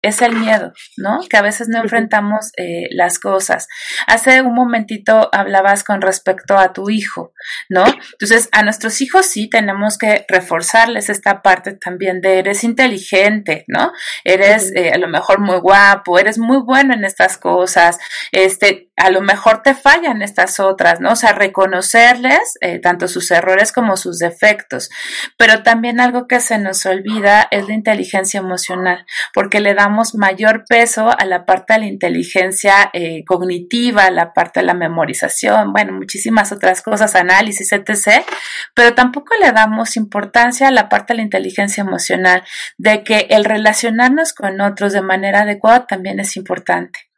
es 0.02 0.20
el 0.20 0.34
miedo, 0.34 0.72
¿no? 0.96 1.20
Que 1.30 1.36
a 1.36 1.42
veces 1.42 1.68
no 1.68 1.80
enfrentamos 1.80 2.50
eh, 2.56 2.88
las 2.90 3.18
cosas. 3.20 3.68
Hace 4.06 4.42
un 4.42 4.54
momentito 4.54 5.28
hablabas 5.32 5.84
con 5.84 6.02
respecto 6.02 6.58
a 6.58 6.72
tu 6.72 6.90
hijo, 6.90 7.32
¿no? 7.68 7.84
Entonces, 8.12 8.48
a 8.52 8.62
nuestros 8.64 9.00
hijos 9.00 9.26
sí 9.26 9.48
tenemos 9.48 9.98
que 9.98 10.26
reforzarles 10.28 11.08
esta 11.08 11.40
parte 11.40 11.72
también 11.72 12.20
de 12.20 12.40
eres 12.40 12.64
inteligente, 12.64 13.64
¿no? 13.68 13.92
Eres 14.24 14.72
eh, 14.74 14.90
a 14.92 14.98
lo 14.98 15.08
mejor 15.08 15.40
muy 15.40 15.58
guapo, 15.58 16.18
eres 16.18 16.38
muy 16.38 16.58
bueno 16.58 16.94
en 16.94 17.04
estas 17.04 17.38
cosas, 17.38 17.98
este, 18.32 18.90
a 19.02 19.10
lo 19.10 19.20
mejor 19.20 19.62
te 19.62 19.74
fallan 19.74 20.22
estas 20.22 20.60
otras, 20.60 21.00
¿no? 21.00 21.12
O 21.12 21.16
sea, 21.16 21.32
reconocerles 21.32 22.56
eh, 22.60 22.78
tanto 22.78 23.08
sus 23.08 23.32
errores 23.32 23.72
como 23.72 23.96
sus 23.96 24.18
defectos. 24.18 24.90
Pero 25.36 25.64
también 25.64 25.98
algo 25.98 26.28
que 26.28 26.38
se 26.38 26.56
nos 26.58 26.86
olvida 26.86 27.48
es 27.50 27.66
la 27.66 27.74
inteligencia 27.74 28.38
emocional, 28.38 29.04
porque 29.34 29.58
le 29.58 29.74
damos 29.74 30.14
mayor 30.14 30.64
peso 30.68 31.10
a 31.18 31.24
la 31.24 31.44
parte 31.46 31.72
de 31.72 31.80
la 31.80 31.86
inteligencia 31.86 32.90
eh, 32.92 33.24
cognitiva, 33.26 34.08
la 34.12 34.32
parte 34.32 34.60
de 34.60 34.66
la 34.66 34.74
memorización, 34.74 35.72
bueno, 35.72 35.92
muchísimas 35.94 36.52
otras 36.52 36.80
cosas, 36.80 37.16
análisis, 37.16 37.72
etc. 37.72 38.24
Pero 38.72 38.94
tampoco 38.94 39.34
le 39.40 39.50
damos 39.50 39.96
importancia 39.96 40.68
a 40.68 40.70
la 40.70 40.88
parte 40.88 41.12
de 41.12 41.16
la 41.16 41.24
inteligencia 41.24 41.80
emocional, 41.80 42.44
de 42.78 43.02
que 43.02 43.26
el 43.30 43.44
relacionarnos 43.44 44.32
con 44.32 44.60
otros 44.60 44.92
de 44.92 45.02
manera 45.02 45.40
adecuada 45.40 45.88
también 45.88 46.20
es 46.20 46.36
importante. 46.36 47.12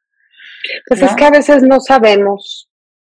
Pues 0.88 1.02
es 1.02 1.14
que 1.14 1.24
a 1.24 1.30
veces 1.30 1.62
no 1.62 1.80
sabemos, 1.80 2.68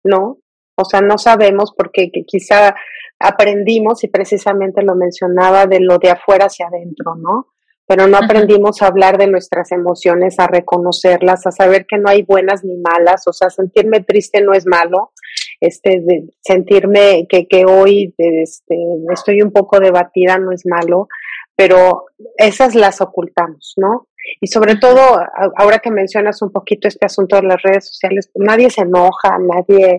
¿no? 0.05 0.39
O 0.77 0.85
sea, 0.85 1.01
no 1.01 1.19
sabemos 1.19 1.73
porque 1.77 2.11
quizá 2.27 2.75
aprendimos 3.19 4.03
y 4.05 4.09
precisamente 4.09 4.83
lo 4.83 4.95
mencionaba 4.97 5.67
de 5.67 5.81
lo 5.81 5.99
de 5.99 6.11
afuera 6.11 6.47
hacia 6.47 6.67
adentro, 6.67 7.15
¿no? 7.17 7.55
pero 7.87 8.07
no 8.07 8.17
aprendimos 8.17 8.81
a 8.81 8.87
hablar 8.87 9.19
de 9.19 9.27
nuestras 9.27 9.71
emociones, 9.73 10.39
a 10.39 10.47
reconocerlas, 10.47 11.47
a 11.47 11.51
saber 11.51 11.87
que 11.87 11.99
no 11.99 12.09
hay 12.09 12.23
buenas 12.23 12.65
ni 12.65 12.77
malas, 12.77 13.27
o 13.27 13.33
sea, 13.33 13.51
sentirme 13.51 14.01
triste 14.01 14.41
no 14.41 14.55
es 14.55 14.67
malo, 14.67 15.13
este, 15.61 16.01
de 16.01 16.31
sentirme 16.41 17.27
que, 17.29 17.47
que 17.47 17.67
hoy 17.67 18.15
este, 18.17 18.77
estoy 19.13 19.43
un 19.43 19.53
poco 19.53 19.81
debatida 19.81 20.39
no 20.39 20.53
es 20.53 20.65
malo, 20.65 21.09
pero 21.55 22.07
esas 22.37 22.75
las 22.75 23.01
ocultamos, 23.01 23.75
¿no? 23.77 24.09
Y 24.41 24.47
sobre 24.47 24.77
todo, 24.77 25.21
ahora 25.57 25.79
que 25.79 25.91
mencionas 25.91 26.41
un 26.43 26.51
poquito 26.51 26.89
este 26.89 27.07
asunto 27.07 27.37
de 27.37 27.43
las 27.43 27.63
redes 27.63 27.89
sociales, 27.89 28.31
nadie 28.35 28.71
se 28.71 28.83
enoja, 28.83 29.39
nadie, 29.39 29.99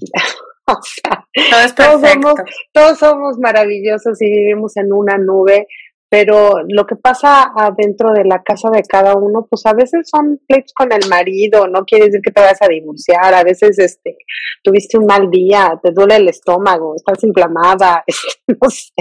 o 0.66 0.78
sea, 0.82 1.74
todos, 1.74 2.00
somos, 2.00 2.34
todos 2.72 2.98
somos 2.98 3.38
maravillosos 3.38 4.20
y 4.22 4.26
vivimos 4.26 4.76
en 4.76 4.92
una 4.92 5.18
nube, 5.18 5.66
pero 6.14 6.60
lo 6.68 6.86
que 6.86 6.94
pasa 6.94 7.50
adentro 7.56 8.12
de 8.12 8.24
la 8.24 8.40
casa 8.44 8.70
de 8.70 8.84
cada 8.84 9.16
uno, 9.16 9.48
pues 9.50 9.66
a 9.66 9.72
veces 9.72 10.08
son 10.08 10.40
pleitos 10.46 10.72
con 10.72 10.92
el 10.92 11.08
marido, 11.08 11.66
no 11.66 11.84
quiere 11.84 12.04
decir 12.04 12.20
que 12.22 12.30
te 12.30 12.40
vayas 12.40 12.62
a 12.62 12.68
divorciar, 12.68 13.34
a 13.34 13.42
veces 13.42 13.78
este, 13.80 14.18
tuviste 14.62 14.96
un 14.96 15.06
mal 15.06 15.28
día, 15.28 15.76
te 15.82 15.90
duele 15.90 16.16
el 16.16 16.28
estómago, 16.28 16.94
estás 16.94 17.24
inflamada, 17.24 18.04
no 18.46 18.70
sé, 18.70 18.92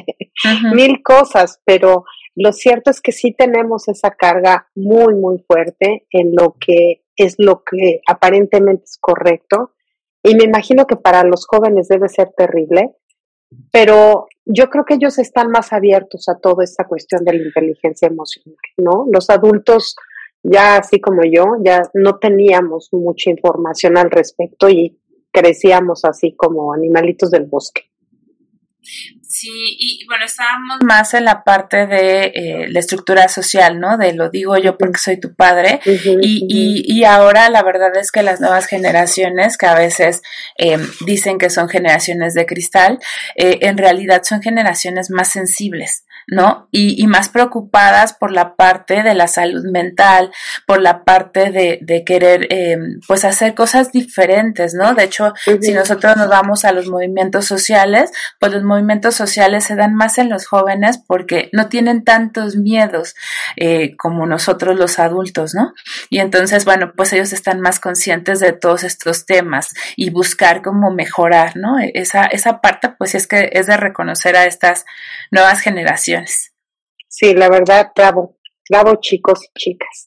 mil 0.74 1.04
cosas, 1.04 1.62
pero 1.64 2.04
lo 2.36 2.52
cierto 2.52 2.90
es 2.90 3.02
que 3.02 3.12
sí 3.12 3.34
tenemos 3.38 3.88
esa 3.88 4.12
carga 4.12 4.68
muy, 4.76 5.16
muy 5.16 5.40
fuerte 5.40 6.08
en 6.12 6.34
lo 6.36 6.56
que 6.60 7.04
es 7.16 7.36
lo 7.38 7.64
que 7.64 8.02
aparentemente 8.08 8.86
es 8.86 8.98
correcto. 9.00 9.74
Y 10.24 10.36
me 10.36 10.46
imagino 10.46 10.88
que 10.88 10.96
para 10.96 11.24
los 11.24 11.46
jóvenes 11.46 11.88
debe 11.88 12.10
ser 12.10 12.32
terrible, 12.36 12.96
pero 13.72 14.28
yo 14.46 14.70
creo 14.70 14.86
que 14.86 14.96
ellos 14.96 15.20
están 15.20 15.52
más 15.52 15.74
abiertos 15.74 16.28
a 16.28 16.40
toda 16.40 16.64
esta 16.64 16.88
cuestión 16.88 17.24
de 17.24 17.34
la 17.34 17.44
inteligencia 17.44 18.08
emocional, 18.08 18.58
¿no? 18.78 19.06
Los 19.12 19.30
adultos 19.30 19.96
ya 20.42 20.78
así 20.78 21.00
como 21.00 21.22
yo, 21.24 21.46
ya 21.64 21.84
no 21.94 22.18
teníamos 22.20 22.90
mucha 22.92 23.30
información 23.30 23.98
al 23.98 24.12
respecto 24.12 24.70
y 24.70 25.00
crecíamos 25.32 26.04
así 26.06 26.36
como 26.36 26.74
animalitos 26.74 27.32
del 27.32 27.46
bosque. 27.46 27.93
Sí, 29.28 29.50
y 29.80 30.06
bueno, 30.06 30.26
estábamos 30.26 30.78
más 30.84 31.14
en 31.16 31.26
la 31.26 31.44
parte 31.44 31.88
de 31.88 32.32
eh, 32.36 32.68
la 32.70 32.80
estructura 32.80 33.28
social, 33.28 33.80
¿no? 33.80 33.98
De 33.98 34.14
lo 34.14 34.30
digo 34.30 34.58
yo 34.58 34.78
porque 34.78 35.00
soy 35.00 35.20
tu 35.20 35.34
padre. 35.34 35.80
y, 35.86 36.46
y, 36.48 36.84
y, 36.86 37.04
ahora 37.04 37.50
la 37.50 37.64
verdad 37.64 37.96
es 37.98 38.12
que 38.12 38.22
las 38.22 38.40
nuevas 38.40 38.68
generaciones, 38.68 39.58
que 39.58 39.66
a 39.66 39.74
veces 39.74 40.22
eh, 40.58 40.78
dicen 41.06 41.40
que 41.40 41.50
son 41.50 41.68
generaciones 41.68 42.36
de 42.36 42.46
cristal, 42.46 43.00
eh, 43.36 43.60
en 43.62 43.78
realidad 43.78 44.22
son 44.24 44.42
generaciones 44.42 45.10
más 45.10 45.30
sensibles. 45.32 46.06
¿No? 46.28 46.68
Y, 46.72 47.02
y, 47.02 47.08
más 47.08 47.30
preocupadas 47.30 48.14
por 48.14 48.32
la 48.32 48.56
parte 48.56 49.04
de 49.04 49.14
la 49.14 49.28
salud 49.28 49.64
mental, 49.66 50.32
por 50.66 50.82
la 50.82 51.04
parte 51.04 51.52
de, 51.52 51.80
de 51.82 52.04
querer, 52.04 52.48
eh, 52.50 52.78
pues, 53.08 53.26
hacer 53.26 53.54
cosas 53.54 53.92
diferentes, 53.92 54.74
¿no? 54.74 54.94
De 54.94 55.04
hecho, 55.04 55.34
si 55.62 55.74
nosotros 55.74 56.18
nos 56.18 56.30
vamos 56.30 56.66
a 56.66 56.72
los 56.72 56.88
movimientos 56.88 57.46
sociales, 57.46 58.12
pues 58.40 58.54
los 58.54 58.64
movimientos 58.64 59.16
sociales 59.16 59.66
se 59.66 59.76
dan 59.76 59.96
más 59.96 60.18
en 60.18 60.30
los 60.30 60.48
jóvenes 60.48 60.98
porque 61.06 61.50
no 61.52 61.68
tienen 61.68 62.04
tantos 62.04 62.56
miedos 62.56 63.16
eh, 63.58 63.96
como 63.98 64.26
nosotros 64.26 64.78
los 64.78 65.00
adultos, 65.00 65.54
¿no? 65.54 65.74
Y 66.10 66.20
entonces, 66.20 66.66
bueno, 66.66 66.94
pues 66.96 67.12
ellos 67.14 67.34
están 67.34 67.60
más 67.60 67.80
conscientes 67.80 68.40
de 68.40 68.54
todos 68.54 68.84
estos 68.84 69.26
temas 69.26 69.74
y 69.96 70.10
buscar 70.10 70.62
cómo 70.62 70.92
mejorar, 70.92 71.56
¿no? 71.56 71.78
Esa, 71.80 72.26
esa 72.26 72.62
parte, 72.62 72.90
pues, 72.98 73.16
es 73.16 73.28
que 73.28 73.50
es 73.54 73.68
de 73.68 73.78
reconocer 73.78 74.36
a 74.36 74.46
estas 74.46 74.86
nuevas 75.32 75.60
generaciones 75.60 76.13
Sí, 77.08 77.34
la 77.34 77.50
verdad, 77.50 77.92
bravo, 77.96 78.38
bravo 78.70 78.96
chicos 79.00 79.44
y 79.44 79.60
chicas. 79.60 80.06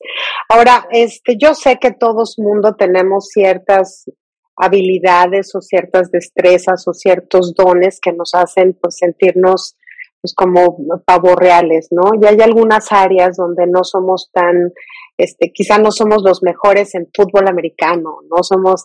Ahora, 0.49 0.87
este, 0.91 1.37
yo 1.39 1.55
sé 1.55 1.79
que 1.81 1.93
todos 1.93 2.39
mundo 2.39 2.75
tenemos 2.75 3.29
ciertas 3.29 4.11
habilidades 4.57 5.55
o 5.55 5.61
ciertas 5.61 6.11
destrezas 6.11 6.89
o 6.89 6.93
ciertos 6.95 7.55
dones 7.55 8.01
que 8.01 8.13
nos 8.13 8.35
hacen 8.35 8.77
pues 8.81 8.97
sentirnos 8.97 9.77
pues 10.21 10.35
como 10.35 10.79
pavos 11.05 11.37
reales, 11.37 11.89
¿no? 11.91 12.11
Y 12.21 12.27
hay 12.27 12.41
algunas 12.41 12.91
áreas 12.91 13.37
donde 13.37 13.67
no 13.67 13.85
somos 13.85 14.31
tan, 14.33 14.73
este, 15.17 15.53
quizá 15.53 15.79
no 15.79 15.93
somos 15.93 16.23
los 16.25 16.43
mejores 16.43 16.95
en 16.95 17.09
fútbol 17.15 17.49
americano, 17.49 18.21
no 18.29 18.43
somos 18.43 18.83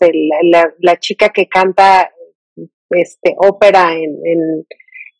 la, 0.80 0.98
chica 0.98 1.30
que 1.30 1.48
canta 1.48 2.12
este 2.90 3.36
ópera 3.38 3.94
en, 3.94 4.66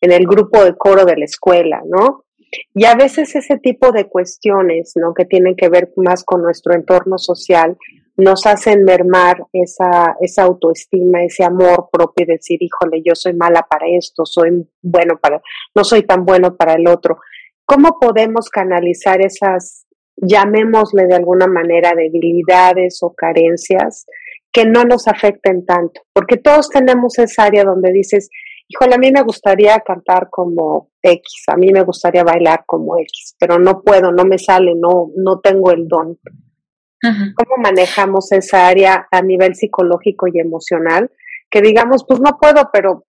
en 0.02 0.12
el 0.12 0.26
grupo 0.26 0.64
de 0.64 0.76
coro 0.76 1.06
de 1.06 1.18
la 1.18 1.26
escuela, 1.26 1.82
¿no? 1.86 2.26
Y 2.74 2.86
a 2.86 2.96
veces 2.96 3.36
ese 3.36 3.58
tipo 3.58 3.92
de 3.92 4.10
cuestiones, 4.10 4.94
¿no? 4.96 5.14
Que 5.14 5.26
tienen 5.26 5.56
que 5.56 5.70
ver 5.70 5.94
más 5.96 6.24
con 6.24 6.42
nuestro 6.42 6.74
entorno 6.74 7.18
social, 7.18 7.78
nos 8.18 8.46
hacen 8.46 8.84
mermar 8.84 9.46
esa, 9.54 10.16
esa 10.20 10.44
autoestima, 10.44 11.24
ese 11.24 11.44
amor 11.44 11.90
propio 11.92 12.26
decir, 12.28 12.62
híjole, 12.62 13.02
yo 13.04 13.16
soy 13.16 13.34
mala 13.34 13.66
para 13.70 13.86
esto, 13.88 14.26
soy 14.26 14.68
bueno 14.82 15.18
para, 15.22 15.42
no 15.74 15.84
soy 15.84 16.04
tan 16.04 16.26
bueno 16.26 16.56
para 16.56 16.74
el 16.74 16.88
otro. 16.88 17.20
¿Cómo 17.66 17.98
podemos 18.00 18.50
canalizar 18.50 19.22
esas, 19.22 19.86
llamémosle 20.18 21.08
de 21.08 21.16
alguna 21.16 21.48
manera, 21.48 21.94
debilidades 21.96 23.00
o 23.02 23.14
carencias 23.14 24.06
que 24.52 24.66
no 24.66 24.84
nos 24.84 25.08
afecten 25.08 25.66
tanto? 25.66 26.02
Porque 26.14 26.38
todos 26.38 26.70
tenemos 26.70 27.18
esa 27.18 27.46
área 27.46 27.64
donde 27.64 27.92
dices, 27.94 28.30
híjole, 28.68 28.96
a 28.96 28.98
mí 28.98 29.12
me 29.12 29.22
gustaría 29.24 29.80
cantar 29.80 30.30
como 30.30 30.92
X, 31.02 31.44
a 31.48 31.58
mí 31.58 31.72
me 31.72 31.84
gustaría 31.84 32.24
bailar 32.24 32.64
como 32.66 32.98
X, 33.00 33.36
pero 33.40 33.60
no 33.60 33.82
puedo, 33.82 34.12
no 34.12 34.26
me 34.26 34.38
sale, 34.38 34.74
no, 34.76 35.12
no 35.16 35.40
tengo 35.40 35.72
el 35.72 35.88
don. 35.88 36.18
¿Cómo 37.04 37.58
manejamos 37.58 38.32
esa 38.32 38.68
área 38.68 39.08
a 39.10 39.22
nivel 39.24 39.56
psicológico 39.56 40.28
y 40.28 40.40
emocional? 40.40 41.10
Que 41.50 41.62
digamos, 41.62 42.06
pues 42.08 42.20
no 42.20 42.38
puedo, 42.40 42.70
pero 42.72 43.06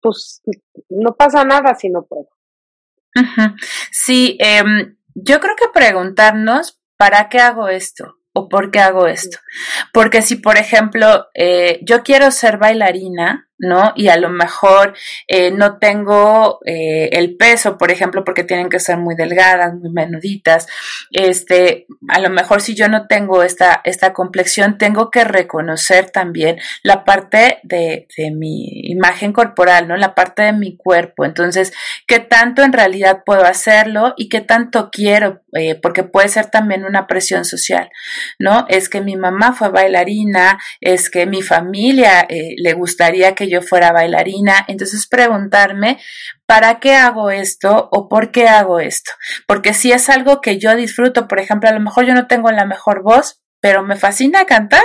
pues 0.00 0.42
no 0.88 1.14
pasa 1.14 1.44
nada 1.44 1.74
si 1.74 1.90
no 1.90 2.06
puedo. 2.06 2.28
Sí, 3.90 4.38
eh, 4.40 4.62
yo 5.14 5.40
creo 5.40 5.54
que 5.56 5.68
preguntarnos, 5.72 6.80
¿para 6.96 7.28
qué 7.28 7.38
hago 7.38 7.68
esto? 7.68 8.16
¿O 8.32 8.48
por 8.48 8.70
qué 8.70 8.78
hago 8.78 9.06
esto? 9.06 9.38
Porque 9.92 10.22
si, 10.22 10.36
por 10.36 10.56
ejemplo, 10.56 11.26
eh, 11.34 11.80
yo 11.82 12.02
quiero 12.02 12.30
ser 12.30 12.58
bailarina, 12.58 13.49
¿no? 13.60 13.92
Y 13.94 14.08
a 14.08 14.16
lo 14.16 14.30
mejor 14.30 14.94
eh, 15.28 15.50
no 15.50 15.78
tengo 15.78 16.60
eh, 16.64 17.10
el 17.12 17.36
peso, 17.36 17.76
por 17.76 17.90
ejemplo, 17.90 18.24
porque 18.24 18.42
tienen 18.42 18.70
que 18.70 18.80
ser 18.80 18.96
muy 18.96 19.14
delgadas, 19.14 19.74
muy 19.74 19.90
menuditas. 19.90 20.66
Este, 21.10 21.86
a 22.08 22.20
lo 22.20 22.30
mejor 22.30 22.62
si 22.62 22.74
yo 22.74 22.88
no 22.88 23.06
tengo 23.06 23.42
esta, 23.42 23.80
esta 23.84 24.12
complexión, 24.12 24.78
tengo 24.78 25.10
que 25.10 25.24
reconocer 25.24 26.10
también 26.10 26.58
la 26.82 27.04
parte 27.04 27.60
de, 27.62 28.08
de 28.16 28.30
mi 28.30 28.66
imagen 28.90 29.32
corporal, 29.32 29.86
¿no? 29.88 29.96
La 29.96 30.14
parte 30.14 30.42
de 30.42 30.52
mi 30.52 30.76
cuerpo. 30.76 31.26
Entonces, 31.26 31.72
¿qué 32.06 32.18
tanto 32.18 32.62
en 32.62 32.72
realidad 32.72 33.22
puedo 33.26 33.44
hacerlo 33.44 34.14
y 34.16 34.30
qué 34.30 34.40
tanto 34.40 34.90
quiero? 34.90 35.42
Eh, 35.52 35.74
porque 35.74 36.02
puede 36.02 36.28
ser 36.28 36.46
también 36.46 36.84
una 36.84 37.06
presión 37.06 37.44
social, 37.44 37.90
¿no? 38.38 38.64
Es 38.68 38.88
que 38.88 39.02
mi 39.02 39.16
mamá 39.16 39.52
fue 39.52 39.68
bailarina, 39.68 40.58
es 40.80 41.10
que 41.10 41.26
mi 41.26 41.42
familia 41.42 42.26
le 42.30 42.72
gustaría 42.72 43.34
que 43.34 43.49
yo 43.50 43.62
fuera 43.62 43.92
bailarina, 43.92 44.64
entonces 44.68 45.06
preguntarme, 45.06 45.98
¿para 46.46 46.80
qué 46.80 46.94
hago 46.94 47.30
esto 47.30 47.88
o 47.92 48.08
por 48.08 48.30
qué 48.30 48.48
hago 48.48 48.80
esto? 48.80 49.12
Porque 49.46 49.74
si 49.74 49.92
es 49.92 50.08
algo 50.08 50.40
que 50.40 50.58
yo 50.58 50.74
disfruto, 50.74 51.28
por 51.28 51.40
ejemplo, 51.40 51.68
a 51.68 51.72
lo 51.72 51.80
mejor 51.80 52.06
yo 52.06 52.14
no 52.14 52.26
tengo 52.26 52.50
la 52.50 52.64
mejor 52.64 53.02
voz, 53.02 53.42
pero 53.60 53.82
me 53.82 53.96
fascina 53.96 54.46
cantar. 54.46 54.84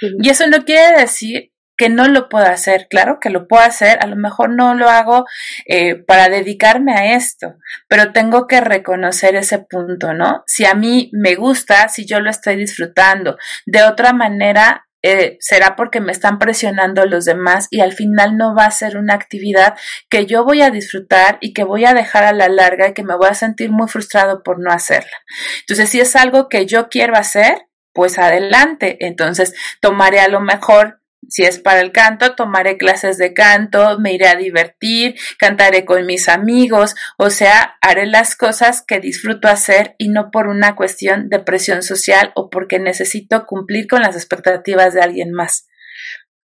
Y 0.00 0.30
eso 0.30 0.46
no 0.46 0.64
quiere 0.64 1.00
decir 1.00 1.50
que 1.78 1.88
no 1.88 2.08
lo 2.08 2.28
puedo 2.28 2.44
hacer. 2.44 2.88
Claro 2.90 3.20
que 3.20 3.30
lo 3.30 3.46
puedo 3.46 3.62
hacer, 3.62 3.98
a 4.02 4.06
lo 4.06 4.16
mejor 4.16 4.50
no 4.50 4.74
lo 4.74 4.90
hago 4.90 5.24
eh, 5.66 5.94
para 5.94 6.28
dedicarme 6.28 6.92
a 6.92 7.14
esto, 7.14 7.54
pero 7.86 8.12
tengo 8.12 8.46
que 8.46 8.60
reconocer 8.60 9.36
ese 9.36 9.60
punto, 9.60 10.12
¿no? 10.12 10.42
Si 10.46 10.66
a 10.66 10.74
mí 10.74 11.08
me 11.12 11.36
gusta, 11.36 11.88
si 11.88 12.04
yo 12.04 12.18
lo 12.20 12.30
estoy 12.30 12.56
disfrutando, 12.56 13.38
de 13.64 13.84
otra 13.84 14.12
manera 14.12 14.87
eh, 15.02 15.36
será 15.40 15.76
porque 15.76 16.00
me 16.00 16.12
están 16.12 16.38
presionando 16.38 17.06
los 17.06 17.24
demás 17.24 17.68
y 17.70 17.80
al 17.80 17.92
final 17.92 18.36
no 18.36 18.54
va 18.54 18.64
a 18.64 18.70
ser 18.70 18.96
una 18.96 19.14
actividad 19.14 19.76
que 20.10 20.26
yo 20.26 20.44
voy 20.44 20.62
a 20.62 20.70
disfrutar 20.70 21.38
y 21.40 21.52
que 21.52 21.64
voy 21.64 21.84
a 21.84 21.94
dejar 21.94 22.24
a 22.24 22.32
la 22.32 22.48
larga 22.48 22.88
y 22.88 22.94
que 22.94 23.04
me 23.04 23.16
voy 23.16 23.28
a 23.28 23.34
sentir 23.34 23.70
muy 23.70 23.88
frustrado 23.88 24.42
por 24.42 24.58
no 24.60 24.72
hacerla. 24.72 25.16
Entonces, 25.60 25.90
si 25.90 26.00
es 26.00 26.16
algo 26.16 26.48
que 26.48 26.66
yo 26.66 26.88
quiero 26.88 27.16
hacer, 27.16 27.68
pues 27.92 28.18
adelante. 28.18 28.96
Entonces, 29.00 29.54
tomaré 29.80 30.20
a 30.20 30.28
lo 30.28 30.40
mejor 30.40 30.97
si 31.28 31.44
es 31.44 31.58
para 31.58 31.80
el 31.80 31.92
canto, 31.92 32.34
tomaré 32.34 32.76
clases 32.76 33.18
de 33.18 33.34
canto, 33.34 33.98
me 33.98 34.12
iré 34.12 34.28
a 34.28 34.36
divertir, 34.36 35.16
cantaré 35.38 35.84
con 35.84 36.06
mis 36.06 36.28
amigos, 36.28 36.94
o 37.16 37.30
sea, 37.30 37.76
haré 37.80 38.06
las 38.06 38.36
cosas 38.36 38.82
que 38.86 39.00
disfruto 39.00 39.48
hacer 39.48 39.94
y 39.98 40.08
no 40.08 40.30
por 40.30 40.48
una 40.48 40.74
cuestión 40.74 41.28
de 41.28 41.40
presión 41.40 41.82
social 41.82 42.32
o 42.34 42.50
porque 42.50 42.78
necesito 42.78 43.46
cumplir 43.46 43.86
con 43.86 44.02
las 44.02 44.16
expectativas 44.16 44.94
de 44.94 45.02
alguien 45.02 45.32
más. 45.32 45.66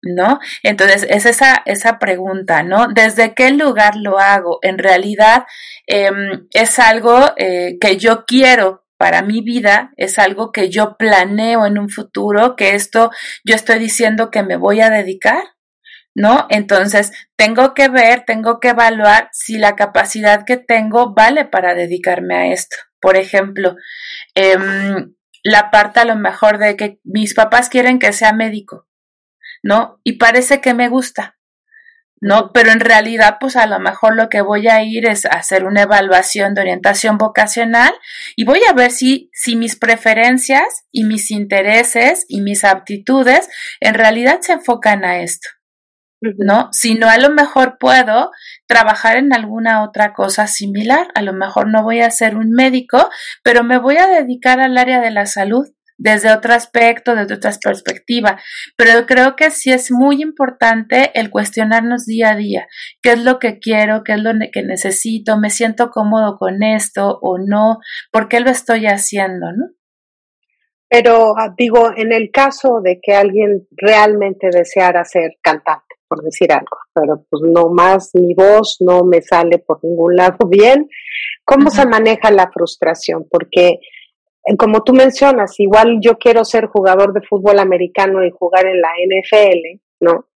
¿No? 0.00 0.38
Entonces, 0.62 1.04
es 1.10 1.26
esa, 1.26 1.60
esa 1.66 1.98
pregunta, 1.98 2.62
¿no? 2.62 2.86
¿Desde 2.86 3.34
qué 3.34 3.50
lugar 3.50 3.96
lo 3.96 4.20
hago? 4.20 4.60
En 4.62 4.78
realidad, 4.78 5.44
eh, 5.88 6.08
es 6.52 6.78
algo 6.78 7.32
eh, 7.36 7.78
que 7.80 7.96
yo 7.96 8.24
quiero 8.24 8.84
para 8.98 9.22
mi 9.22 9.40
vida, 9.40 9.92
es 9.96 10.18
algo 10.18 10.52
que 10.52 10.68
yo 10.68 10.96
planeo 10.98 11.64
en 11.64 11.78
un 11.78 11.88
futuro, 11.88 12.56
que 12.56 12.74
esto 12.74 13.10
yo 13.44 13.54
estoy 13.54 13.78
diciendo 13.78 14.30
que 14.30 14.42
me 14.42 14.56
voy 14.56 14.80
a 14.80 14.90
dedicar, 14.90 15.42
¿no? 16.14 16.46
Entonces, 16.50 17.12
tengo 17.36 17.74
que 17.74 17.88
ver, 17.88 18.24
tengo 18.26 18.58
que 18.58 18.70
evaluar 18.70 19.30
si 19.32 19.56
la 19.56 19.76
capacidad 19.76 20.44
que 20.44 20.56
tengo 20.56 21.14
vale 21.14 21.44
para 21.44 21.74
dedicarme 21.74 22.34
a 22.34 22.46
esto. 22.52 22.76
Por 23.00 23.16
ejemplo, 23.16 23.76
eh, 24.34 24.56
la 25.44 25.70
parte 25.70 26.00
a 26.00 26.04
lo 26.04 26.16
mejor 26.16 26.58
de 26.58 26.76
que 26.76 26.98
mis 27.04 27.34
papás 27.34 27.68
quieren 27.68 28.00
que 28.00 28.12
sea 28.12 28.32
médico, 28.32 28.88
¿no? 29.62 30.00
Y 30.02 30.14
parece 30.14 30.60
que 30.60 30.74
me 30.74 30.88
gusta. 30.88 31.37
¿No? 32.20 32.52
Pero 32.52 32.70
en 32.70 32.80
realidad, 32.80 33.36
pues 33.40 33.56
a 33.56 33.66
lo 33.66 33.78
mejor 33.78 34.16
lo 34.16 34.28
que 34.28 34.40
voy 34.40 34.68
a 34.68 34.82
ir 34.82 35.06
es 35.06 35.26
hacer 35.26 35.64
una 35.64 35.82
evaluación 35.82 36.54
de 36.54 36.62
orientación 36.62 37.18
vocacional 37.18 37.92
y 38.36 38.44
voy 38.44 38.60
a 38.68 38.72
ver 38.72 38.90
si, 38.90 39.30
si 39.32 39.56
mis 39.56 39.76
preferencias 39.76 40.86
y 40.90 41.04
mis 41.04 41.30
intereses 41.30 42.24
y 42.28 42.40
mis 42.40 42.64
aptitudes 42.64 43.48
en 43.80 43.94
realidad 43.94 44.40
se 44.40 44.52
enfocan 44.52 45.04
a 45.04 45.20
esto. 45.20 45.48
¿No? 46.20 46.68
Si 46.72 46.96
no, 46.96 47.08
a 47.08 47.16
lo 47.16 47.30
mejor 47.30 47.78
puedo 47.78 48.32
trabajar 48.66 49.18
en 49.18 49.32
alguna 49.32 49.84
otra 49.84 50.14
cosa 50.14 50.48
similar. 50.48 51.06
A 51.14 51.22
lo 51.22 51.32
mejor 51.32 51.68
no 51.68 51.84
voy 51.84 52.00
a 52.00 52.10
ser 52.10 52.36
un 52.36 52.50
médico, 52.50 53.08
pero 53.44 53.62
me 53.62 53.78
voy 53.78 53.98
a 53.98 54.08
dedicar 54.08 54.58
al 54.58 54.76
área 54.78 55.00
de 55.00 55.12
la 55.12 55.26
salud 55.26 55.68
desde 55.98 56.32
otro 56.32 56.54
aspecto, 56.54 57.14
desde 57.14 57.34
otra 57.34 57.50
perspectiva. 57.62 58.40
Pero 58.76 59.04
creo 59.06 59.36
que 59.36 59.50
sí 59.50 59.70
es 59.70 59.90
muy 59.90 60.22
importante 60.22 61.10
el 61.14 61.30
cuestionarnos 61.30 62.06
día 62.06 62.30
a 62.30 62.36
día, 62.36 62.68
qué 63.02 63.12
es 63.12 63.24
lo 63.24 63.38
que 63.38 63.58
quiero, 63.58 64.04
qué 64.04 64.12
es 64.12 64.22
lo 64.22 64.32
que 64.50 64.62
necesito, 64.62 65.38
me 65.38 65.50
siento 65.50 65.90
cómodo 65.90 66.38
con 66.38 66.62
esto 66.62 67.18
o 67.20 67.38
no, 67.38 67.78
por 68.10 68.28
qué 68.28 68.40
lo 68.40 68.50
estoy 68.50 68.86
haciendo, 68.86 69.52
¿no? 69.52 69.66
Pero 70.90 71.34
ah, 71.36 71.52
digo, 71.56 71.90
en 71.94 72.12
el 72.12 72.30
caso 72.30 72.80
de 72.82 72.98
que 73.02 73.14
alguien 73.14 73.66
realmente 73.76 74.48
deseara 74.50 75.04
ser 75.04 75.32
cantante, 75.42 75.96
por 76.08 76.22
decir 76.22 76.50
algo, 76.50 76.78
pero 76.94 77.26
pues 77.28 77.42
no 77.44 77.68
más, 77.68 78.12
mi 78.14 78.32
voz 78.32 78.78
no 78.80 79.04
me 79.04 79.20
sale 79.20 79.58
por 79.58 79.84
ningún 79.84 80.16
lado 80.16 80.38
bien, 80.48 80.88
¿cómo 81.44 81.68
se 81.68 81.84
maneja 81.84 82.30
la 82.30 82.50
frustración? 82.50 83.26
Porque 83.30 83.80
como 84.58 84.82
tú 84.82 84.92
mencionas, 84.92 85.58
igual 85.58 85.98
yo 86.00 86.16
quiero 86.16 86.44
ser 86.44 86.66
jugador 86.66 87.12
de 87.12 87.26
fútbol 87.26 87.58
americano 87.58 88.24
y 88.24 88.30
jugar 88.30 88.66
en 88.66 88.80
la 88.80 88.90
NFL, 89.06 89.80
¿no? 90.00 90.26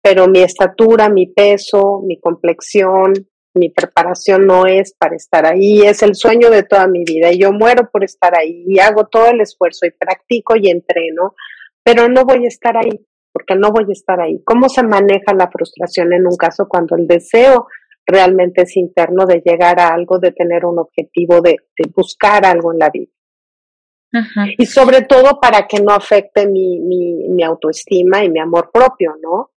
Pero 0.00 0.28
mi 0.28 0.40
estatura, 0.40 1.08
mi 1.08 1.26
peso, 1.26 2.00
mi 2.06 2.18
complexión, 2.18 3.12
mi 3.54 3.70
preparación 3.70 4.46
no 4.46 4.66
es 4.66 4.94
para 4.94 5.16
estar 5.16 5.44
ahí, 5.44 5.82
es 5.82 6.02
el 6.02 6.14
sueño 6.14 6.50
de 6.50 6.62
toda 6.62 6.86
mi 6.86 7.04
vida 7.04 7.32
y 7.32 7.40
yo 7.40 7.52
muero 7.52 7.90
por 7.90 8.04
estar 8.04 8.38
ahí 8.38 8.64
y 8.66 8.78
hago 8.78 9.06
todo 9.06 9.26
el 9.26 9.40
esfuerzo 9.40 9.86
y 9.86 9.90
practico 9.90 10.54
y 10.56 10.70
entreno, 10.70 11.34
pero 11.82 12.08
no 12.08 12.24
voy 12.24 12.44
a 12.44 12.48
estar 12.48 12.76
ahí, 12.76 13.04
porque 13.32 13.54
no 13.56 13.70
voy 13.70 13.84
a 13.88 13.92
estar 13.92 14.20
ahí. 14.20 14.42
¿Cómo 14.44 14.68
se 14.68 14.82
maneja 14.82 15.34
la 15.34 15.50
frustración 15.50 16.12
en 16.12 16.26
un 16.26 16.36
caso 16.36 16.66
cuando 16.68 16.96
el 16.96 17.06
deseo 17.06 17.66
realmente 18.06 18.62
es 18.62 18.76
interno 18.76 19.26
de 19.26 19.42
llegar 19.44 19.80
a 19.80 19.88
algo, 19.88 20.18
de 20.18 20.32
tener 20.32 20.64
un 20.64 20.78
objetivo, 20.78 21.40
de, 21.40 21.56
buscar 21.94 22.46
algo 22.46 22.72
en 22.72 22.78
la 22.78 22.90
vida? 22.90 23.10
Y 24.56 24.66
sobre 24.66 25.02
todo 25.02 25.38
para 25.40 25.66
que 25.66 25.80
no 25.80 25.92
afecte 25.92 26.46
mi, 26.46 26.80
mi, 26.80 27.28
mi 27.28 27.42
autoestima 27.42 28.24
y 28.24 28.30
mi 28.30 28.40
amor 28.40 28.70
propio, 28.72 29.14
¿no? 29.22 29.50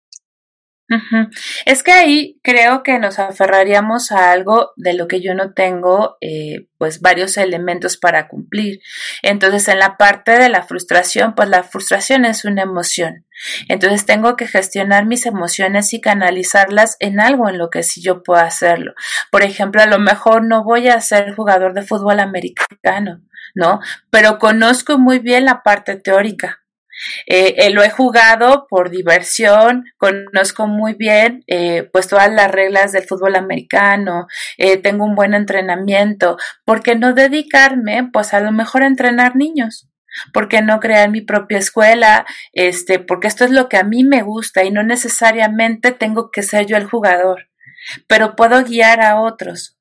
Es 1.67 1.83
que 1.83 1.93
ahí 1.93 2.41
creo 2.43 2.83
que 2.83 2.99
nos 2.99 3.19
aferraríamos 3.19 4.11
a 4.11 4.33
algo 4.33 4.73
de 4.77 4.95
lo 4.95 5.07
que 5.07 5.21
yo 5.21 5.35
no 5.35 5.53
tengo, 5.53 6.17
eh, 6.23 6.69
pues 6.79 7.03
varios 7.03 7.37
elementos 7.37 7.99
para 7.99 8.27
cumplir. 8.27 8.81
Entonces, 9.23 9.69
en 9.69 9.81
la 9.81 9.99
parte 9.99 10.39
de 10.39 10.49
la 10.49 10.63
frustración, 10.63 11.35
pues 11.35 11.51
la 11.51 11.63
frustración 11.63 12.25
es 12.25 12.47
una 12.47 12.63
emoción. 12.63 13.27
Entonces, 13.69 14.07
tengo 14.07 14.35
que 14.37 14.47
gestionar 14.47 15.05
mis 15.05 15.27
emociones 15.27 15.93
y 15.93 16.01
canalizarlas 16.01 16.97
en 17.01 17.21
algo 17.21 17.51
en 17.51 17.59
lo 17.59 17.69
que 17.69 17.83
sí 17.83 18.01
yo 18.03 18.23
puedo 18.23 18.41
hacerlo. 18.41 18.95
Por 19.31 19.43
ejemplo, 19.43 19.83
a 19.83 19.87
lo 19.87 19.99
mejor 19.99 20.43
no 20.43 20.65
voy 20.65 20.89
a 20.89 21.01
ser 21.03 21.35
jugador 21.35 21.75
de 21.75 21.83
fútbol 21.83 22.19
americano, 22.19 23.21
¿no? 23.55 23.81
Pero 24.11 24.39
conozco 24.39 24.99
muy 24.99 25.19
bien 25.19 25.45
la 25.45 25.63
parte 25.63 25.97
teórica. 25.97 26.61
Eh, 27.27 27.55
eh, 27.59 27.71
lo 27.71 27.83
he 27.83 27.91
jugado 27.91 28.67
por 28.69 28.91
diversión, 28.91 29.85
conozco 29.97 30.67
muy 30.67 30.95
bien 30.95 31.45
eh, 31.47 31.89
pues 31.93 32.09
todas 32.09 32.31
las 32.33 32.51
reglas 32.51 32.93
del 32.93 33.05
fútbol 33.05 33.37
americano, 33.37 34.27
tengo 34.83 35.05
un 35.05 35.15
buen 35.15 35.35
entrenamiento, 35.35 36.37
¿por 36.65 36.83
qué 36.83 36.97
no 36.97 37.15
dedicarme 37.15 38.09
pues 38.13 38.35
a 38.35 38.41
lo 38.41 38.53
mejor 38.53 38.83
a 38.83 38.89
entrenar 38.89 39.37
niños? 39.37 39.89
¿Por 40.33 40.49
qué 40.49 40.63
no 40.63 40.81
crear 40.81 41.11
mi 41.11 41.21
propia 41.21 41.59
escuela? 41.59 42.27
Este, 42.53 42.99
porque 42.99 43.29
esto 43.29 43.45
es 43.45 43.51
lo 43.51 43.69
que 43.69 43.77
a 43.77 43.85
mí 43.85 44.03
me 44.05 44.23
gusta 44.23 44.65
y 44.65 44.71
no 44.71 44.83
necesariamente 44.83 45.93
tengo 45.93 46.31
que 46.31 46.43
ser 46.43 46.67
yo 46.67 46.77
el 46.77 46.87
jugador, 46.87 47.49
pero 48.09 48.35
puedo 48.35 48.65
guiar 48.65 49.01
a 49.01 49.21
otros. 49.21 49.78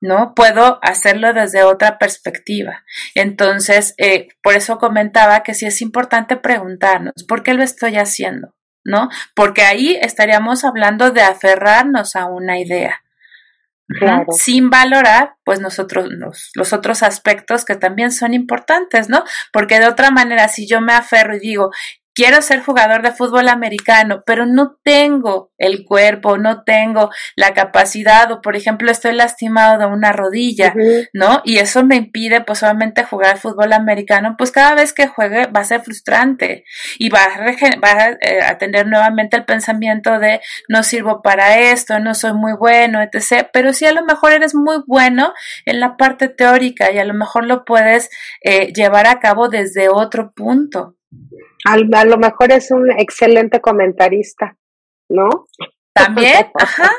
¿No? 0.00 0.34
Puedo 0.34 0.78
hacerlo 0.82 1.32
desde 1.32 1.64
otra 1.64 1.98
perspectiva. 1.98 2.84
Entonces, 3.14 3.94
eh, 3.98 4.28
por 4.42 4.54
eso 4.54 4.78
comentaba 4.78 5.42
que 5.42 5.54
sí 5.54 5.66
es 5.66 5.82
importante 5.82 6.36
preguntarnos, 6.36 7.24
¿por 7.26 7.42
qué 7.42 7.54
lo 7.54 7.62
estoy 7.62 7.96
haciendo? 7.96 8.54
¿No? 8.84 9.08
Porque 9.34 9.62
ahí 9.62 9.98
estaríamos 10.00 10.64
hablando 10.64 11.10
de 11.10 11.22
aferrarnos 11.22 12.16
a 12.16 12.26
una 12.26 12.58
idea. 12.58 13.02
Sin 14.36 14.68
valorar, 14.68 15.36
pues 15.44 15.60
nosotros, 15.60 16.10
los 16.54 16.72
otros 16.74 17.02
aspectos 17.02 17.64
que 17.64 17.74
también 17.74 18.12
son 18.12 18.34
importantes, 18.34 19.08
¿no? 19.08 19.24
Porque 19.50 19.80
de 19.80 19.86
otra 19.86 20.10
manera, 20.10 20.48
si 20.48 20.68
yo 20.68 20.82
me 20.82 20.92
aferro 20.92 21.36
y 21.36 21.40
digo, 21.40 21.70
quiero 22.18 22.42
ser 22.42 22.64
jugador 22.64 23.02
de 23.02 23.12
fútbol 23.12 23.48
americano, 23.48 24.24
pero 24.26 24.44
no 24.44 24.76
tengo 24.82 25.52
el 25.56 25.84
cuerpo, 25.84 26.36
no 26.36 26.64
tengo 26.64 27.10
la 27.36 27.54
capacidad 27.54 28.28
o 28.32 28.40
por 28.42 28.56
ejemplo 28.56 28.90
estoy 28.90 29.14
lastimado 29.14 29.78
de 29.78 29.86
una 29.86 30.10
rodilla, 30.10 30.74
¿no? 31.12 31.42
Y 31.44 31.58
eso 31.58 31.84
me 31.84 31.94
impide 31.94 32.40
pues 32.40 32.64
obviamente 32.64 33.04
jugar 33.04 33.38
fútbol 33.38 33.72
americano, 33.72 34.34
pues 34.36 34.50
cada 34.50 34.74
vez 34.74 34.92
que 34.92 35.06
juegue 35.06 35.46
va 35.46 35.60
a 35.60 35.64
ser 35.64 35.80
frustrante 35.82 36.64
y 36.98 37.08
va 37.08 37.22
a, 37.22 37.38
va 37.76 38.16
eh, 38.20 38.42
a, 38.42 38.58
tener 38.58 38.88
nuevamente 38.88 39.36
el 39.36 39.44
pensamiento 39.44 40.18
de 40.18 40.40
no 40.68 40.82
sirvo 40.82 41.22
para 41.22 41.70
esto, 41.70 42.00
no 42.00 42.14
soy 42.14 42.32
muy 42.32 42.54
bueno, 42.54 43.00
etc. 43.00 43.48
Pero 43.52 43.72
sí 43.72 43.86
a 43.86 43.92
lo 43.92 44.04
mejor 44.04 44.32
eres 44.32 44.56
muy 44.56 44.82
bueno 44.88 45.34
en 45.66 45.78
la 45.78 45.96
parte 45.96 46.28
teórica 46.28 46.90
y 46.90 46.98
a 46.98 47.04
lo 47.04 47.14
mejor 47.14 47.46
lo 47.46 47.64
puedes 47.64 48.10
eh, 48.42 48.72
llevar 48.72 49.06
a 49.06 49.20
cabo 49.20 49.48
desde 49.48 49.88
otro 49.88 50.32
punto 50.32 50.96
a 51.64 52.04
lo 52.04 52.18
mejor 52.18 52.52
es 52.52 52.70
un 52.70 52.90
excelente 52.90 53.60
comentarista, 53.60 54.56
¿no? 55.08 55.46
También, 55.92 56.50
ajá. 56.60 56.90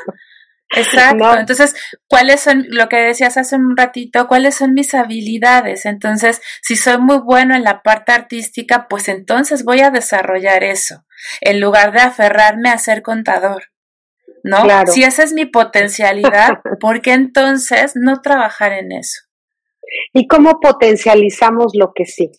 Exacto. 0.76 1.36
Entonces, 1.36 1.74
¿cuáles 2.06 2.40
son, 2.40 2.64
lo 2.68 2.88
que 2.88 2.96
decías 2.96 3.36
hace 3.36 3.56
un 3.56 3.76
ratito, 3.76 4.28
cuáles 4.28 4.54
son 4.54 4.72
mis 4.72 4.94
habilidades? 4.94 5.84
Entonces, 5.84 6.40
si 6.62 6.76
soy 6.76 6.98
muy 6.98 7.18
bueno 7.18 7.56
en 7.56 7.64
la 7.64 7.82
parte 7.82 8.12
artística, 8.12 8.86
pues 8.88 9.08
entonces 9.08 9.64
voy 9.64 9.80
a 9.80 9.90
desarrollar 9.90 10.62
eso, 10.62 11.04
en 11.40 11.60
lugar 11.60 11.92
de 11.92 12.00
aferrarme 12.00 12.70
a 12.70 12.78
ser 12.78 13.02
contador. 13.02 13.64
¿No? 14.42 14.62
Claro. 14.62 14.90
Si 14.90 15.02
esa 15.02 15.22
es 15.22 15.32
mi 15.34 15.44
potencialidad, 15.44 16.60
¿por 16.80 17.02
qué 17.02 17.12
entonces 17.12 17.92
no 17.94 18.22
trabajar 18.22 18.72
en 18.72 18.92
eso? 18.92 19.29
¿Y 20.12 20.26
cómo 20.26 20.58
potencializamos 20.60 21.72
lo 21.74 21.92
que 21.94 22.04
sí? 22.04 22.30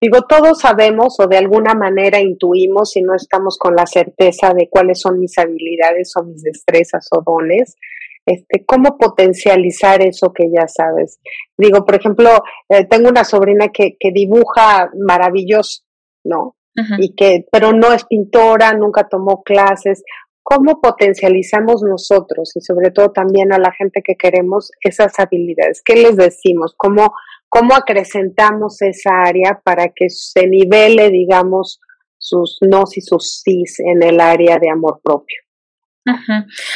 Digo, 0.00 0.22
todos 0.28 0.60
sabemos 0.60 1.16
o 1.20 1.26
de 1.28 1.38
alguna 1.38 1.74
manera 1.74 2.20
intuimos 2.20 2.90
si 2.90 3.02
no 3.02 3.14
estamos 3.14 3.56
con 3.56 3.76
la 3.76 3.86
certeza 3.86 4.52
de 4.52 4.68
cuáles 4.68 5.00
son 5.00 5.18
mis 5.18 5.38
habilidades 5.38 6.12
o 6.16 6.24
mis 6.24 6.42
destrezas 6.42 7.08
o 7.12 7.22
dones. 7.24 7.76
Este, 8.26 8.64
¿Cómo 8.64 8.98
potencializar 8.98 10.02
eso 10.02 10.32
que 10.32 10.50
ya 10.52 10.66
sabes? 10.66 11.20
Digo, 11.56 11.84
por 11.84 11.94
ejemplo, 11.94 12.42
eh, 12.68 12.84
tengo 12.84 13.08
una 13.08 13.24
sobrina 13.24 13.68
que, 13.68 13.96
que 13.98 14.10
dibuja 14.12 14.90
maravilloso, 14.98 15.82
¿no? 16.24 16.56
Y 16.98 17.14
que, 17.14 17.46
pero 17.52 17.72
no 17.72 17.92
es 17.92 18.04
pintora, 18.04 18.72
nunca 18.72 19.06
tomó 19.06 19.42
clases 19.42 20.02
cómo 20.42 20.80
potencializamos 20.80 21.82
nosotros 21.82 22.52
y 22.56 22.60
sobre 22.60 22.90
todo 22.90 23.12
también 23.12 23.52
a 23.52 23.58
la 23.58 23.72
gente 23.72 24.02
que 24.02 24.16
queremos 24.16 24.70
esas 24.82 25.18
habilidades. 25.18 25.82
¿Qué 25.84 25.94
les 25.94 26.16
decimos? 26.16 26.74
¿Cómo, 26.76 27.14
cómo 27.48 27.74
acrecentamos 27.74 28.82
esa 28.82 29.22
área 29.22 29.60
para 29.64 29.88
que 29.94 30.08
se 30.08 30.46
nivele, 30.46 31.10
digamos, 31.10 31.80
sus 32.18 32.58
nos 32.60 32.96
y 32.96 33.00
sus 33.00 33.40
sís 33.42 33.80
en 33.80 34.02
el 34.02 34.20
área 34.20 34.58
de 34.58 34.70
amor 34.70 35.00
propio? 35.02 35.38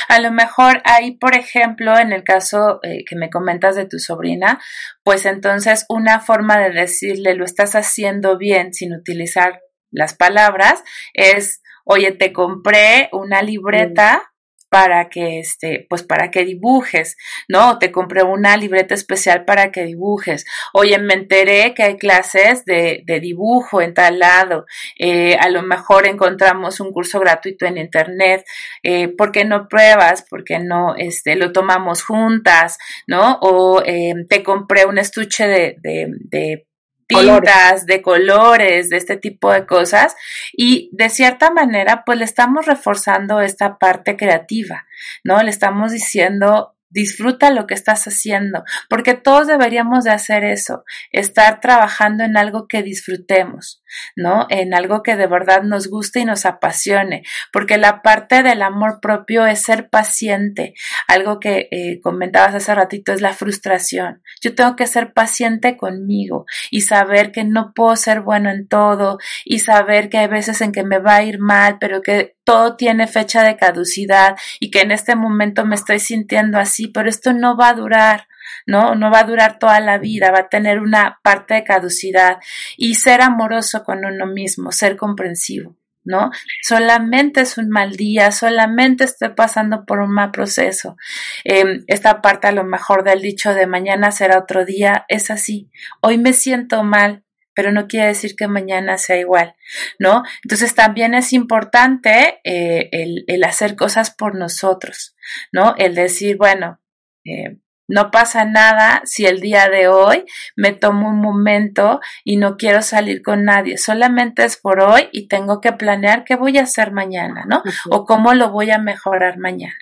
A 0.09 0.21
lo 0.21 0.31
mejor 0.31 0.83
ahí, 0.85 1.17
por 1.17 1.35
ejemplo, 1.35 1.99
en 1.99 2.12
el 2.12 2.25
caso 2.25 2.79
eh, 2.83 3.05
que 3.09 3.17
me 3.17 3.31
comentas 3.31 3.75
de 3.75 3.87
tu 3.87 3.99
sobrina, 3.99 4.61
pues 5.03 5.27
entonces 5.27 5.87
una 5.89 6.21
forma 6.21 6.59
de 6.59 6.71
decirle 6.71 7.35
lo 7.35 7.45
estás 7.45 7.75
haciendo 7.75 8.37
bien 8.37 8.73
sin 8.75 8.95
utilizar 8.95 9.61
las 9.95 10.14
palabras 10.14 10.82
es 11.14 11.62
oye, 11.84 12.12
te 12.12 12.32
compré 12.32 13.09
una 13.12 13.42
libreta 13.42 14.30
para 14.70 15.09
que 15.09 15.38
este, 15.38 15.86
pues 15.88 16.03
para 16.03 16.32
que 16.32 16.45
dibujes, 16.45 17.16
¿no? 17.47 17.78
Te 17.78 17.92
compré 17.92 18.24
una 18.24 18.57
libreta 18.57 18.92
especial 18.92 19.45
para 19.45 19.70
que 19.70 19.84
dibujes. 19.84 20.45
Oye, 20.72 20.99
me 20.99 21.14
enteré 21.14 21.74
que 21.74 21.84
hay 21.84 21.97
clases 21.97 22.64
de, 22.64 23.05
de 23.07 23.20
dibujo 23.20 23.80
en 23.80 23.95
tal 23.95 24.18
lado. 24.18 24.66
Eh, 24.99 25.36
a 25.36 25.49
lo 25.49 25.62
mejor 25.62 26.09
encontramos 26.09 26.80
un 26.80 26.90
curso 26.92 27.20
gratuito 27.20 27.66
en 27.66 27.78
internet. 27.78 28.45
Eh, 28.82 29.07
¿Por 29.07 29.30
qué 29.30 29.45
no 29.45 29.68
pruebas? 29.68 30.26
¿Por 30.28 30.42
qué 30.42 30.59
no 30.59 30.97
este, 30.97 31.36
lo 31.36 31.53
tomamos 31.53 32.03
juntas? 32.03 32.76
¿No? 33.07 33.38
O 33.42 33.80
eh, 33.86 34.12
te 34.28 34.42
compré 34.42 34.86
un 34.86 34.99
estuche 34.99 35.47
de, 35.47 35.76
de, 35.82 36.09
de 36.24 36.66
tintas, 37.07 37.86
de 37.86 38.02
colores, 38.02 38.88
de 38.88 38.96
este 38.96 39.16
tipo 39.16 39.52
de 39.52 39.66
cosas. 39.66 40.14
Y 40.52 40.90
de 40.92 41.09
cierta 41.09 41.50
manera 41.50 42.05
pues 42.05 42.18
le 42.18 42.24
estamos 42.24 42.66
reforzando 42.66 43.40
esta 43.40 43.78
parte 43.78 44.16
creativa, 44.16 44.86
¿no? 45.22 45.42
Le 45.42 45.50
estamos 45.50 45.92
diciendo 45.92 46.74
disfruta 46.94 47.50
lo 47.50 47.66
que 47.66 47.74
estás 47.74 48.07
haciendo, 48.07 48.62
porque 48.88 49.14
todos 49.14 49.48
deberíamos 49.48 50.05
de 50.05 50.12
hacer 50.12 50.44
eso, 50.44 50.84
estar 51.11 51.61
trabajando 51.61 52.22
en 52.22 52.36
algo 52.36 52.68
que 52.68 52.84
disfrutemos, 52.84 53.82
¿no? 54.16 54.47
En 54.51 54.74
algo 54.74 55.03
que 55.03 55.16
de 55.16 55.26
verdad 55.26 55.62
nos 55.62 55.88
guste 55.88 56.20
y 56.20 56.24
nos 56.24 56.47
apasione, 56.47 57.22
porque 57.53 57.78
la 57.78 58.03
parte 58.03 58.42
del 58.42 58.62
amor 58.62 59.01
propio 59.01 59.47
es 59.47 59.62
ser 59.62 59.88
paciente. 59.88 60.74
Algo 61.09 61.40
que 61.40 61.68
eh, 61.70 62.01
comentabas 62.03 62.55
hace 62.55 62.74
ratito 62.74 63.12
es 63.12 63.20
la 63.20 63.32
frustración. 63.32 64.22
Yo 64.40 64.55
tengo 64.55 64.76
que 64.76 64.86
ser 64.86 65.12
paciente 65.12 65.76
conmigo 65.76 66.47
y 66.70 66.82
saber 66.82 67.32
que 67.32 67.45
no 67.45 67.72
puedo 67.74 67.97
ser 67.97 68.20
bueno 68.20 68.51
en 68.51 68.68
todo 68.68 69.18
y 69.45 69.61
saber 69.61 70.09
que 70.09 70.18
hay 70.18 70.28
veces 70.28 70.61
en 70.61 70.72
que 70.72 70.84
me 70.84 70.99
va 70.99 71.16
a 71.16 71.22
ir 71.22 71.38
mal, 71.38 71.78
pero 71.78 72.03
que 72.03 72.36
todo 72.45 72.76
tiene 72.76 73.07
fecha 73.07 73.42
de 73.42 73.57
caducidad 73.57 74.36
y 74.61 74.70
que 74.70 74.80
en 74.80 74.90
este 74.90 75.16
momento 75.16 75.64
me 75.64 75.74
estoy 75.74 75.99
sintiendo 75.99 76.59
así, 76.59 76.88
pero 76.88 77.09
esto 77.09 77.32
no 77.32 77.57
va 77.57 77.70
a 77.70 77.74
durar 77.74 78.28
¿no? 78.66 78.95
No 78.95 79.11
va 79.11 79.20
a 79.20 79.24
durar 79.24 79.59
toda 79.59 79.80
la 79.80 79.99
vida, 79.99 80.30
va 80.30 80.40
a 80.40 80.49
tener 80.49 80.80
una 80.80 81.20
parte 81.22 81.55
de 81.55 81.64
caducidad 81.64 82.38
y 82.76 82.95
ser 82.95 83.20
amoroso 83.22 83.84
con 83.84 84.05
uno 84.05 84.26
mismo, 84.26 84.72
ser 84.72 84.97
comprensivo. 84.97 85.76
¿no? 86.05 86.30
Solamente 86.62 87.40
es 87.40 87.59
un 87.59 87.70
mal 87.70 87.97
día, 87.97 88.30
solamente 88.30 89.05
estoy 89.05 89.30
pasando 89.30 89.84
por 89.86 90.01
un 90.01 90.12
mal 90.12 90.30
proceso. 90.30 90.97
Em, 91.45 91.82
esta 91.86 92.20
parte 92.20 92.47
a 92.47 92.53
lo 92.53 92.64
mejor 92.64 93.05
del 93.05 93.22
dicho 93.22 93.55
de 93.55 93.66
mañana 93.66 94.12
será 94.12 94.38
otro 94.38 94.64
día 94.64 95.07
es 95.09 95.30
así. 95.30 95.70
Hoy 96.01 96.18
me 96.18 96.34
siento 96.34 96.84
mal, 96.84 97.24
pero 97.55 97.72
no 97.72 97.86
quiere 97.86 98.09
decir 98.09 98.36
que 98.36 98.49
mañana 98.49 98.99
sea 98.99 99.16
igual, 99.16 99.55
¿no? 99.99 100.24
Entonces 100.42 100.74
también 100.74 101.14
es 101.14 101.32
importante 101.32 102.40
eh, 102.45 102.88
el, 102.92 103.24
el, 103.26 103.45
hacer 103.45 103.76
cosas 103.76 104.11
por 104.11 104.34
nosotros, 104.34 105.16
¿no? 105.53 105.74
El 105.78 105.95
decir, 105.95 106.36
bueno, 106.36 106.80
eh, 107.24 107.59
no 107.89 108.11
pasa 108.11 108.45
nada 108.45 109.03
si 109.05 109.26
el 109.26 109.41
día 109.41 109.68
de 109.68 109.89
hoy 109.89 110.24
me 110.57 110.72
tomo 110.72 111.09
un 111.09 111.20
momento 111.20 112.01
y 112.24 112.37
no 112.37 112.57
quiero 112.57 112.82
salir 112.82 113.22
con 113.22 113.45
nadie, 113.45 113.76
solamente 113.76 114.45
es 114.45 114.57
por 114.57 114.80
hoy 114.80 115.09
y 115.12 115.28
tengo 115.28 115.61
que 115.61 115.72
planear 115.72 116.24
qué 116.24 116.37
voy 116.37 116.59
a 116.59 116.62
hacer 116.62 116.93
mañana, 116.93 117.45
¿no? 117.49 117.62
O 117.91 118.05
cómo 118.05 118.35
lo 118.35 118.51
voy 118.51 118.70
a 118.70 118.78
mejorar 118.78 119.39
mañana. 119.39 119.74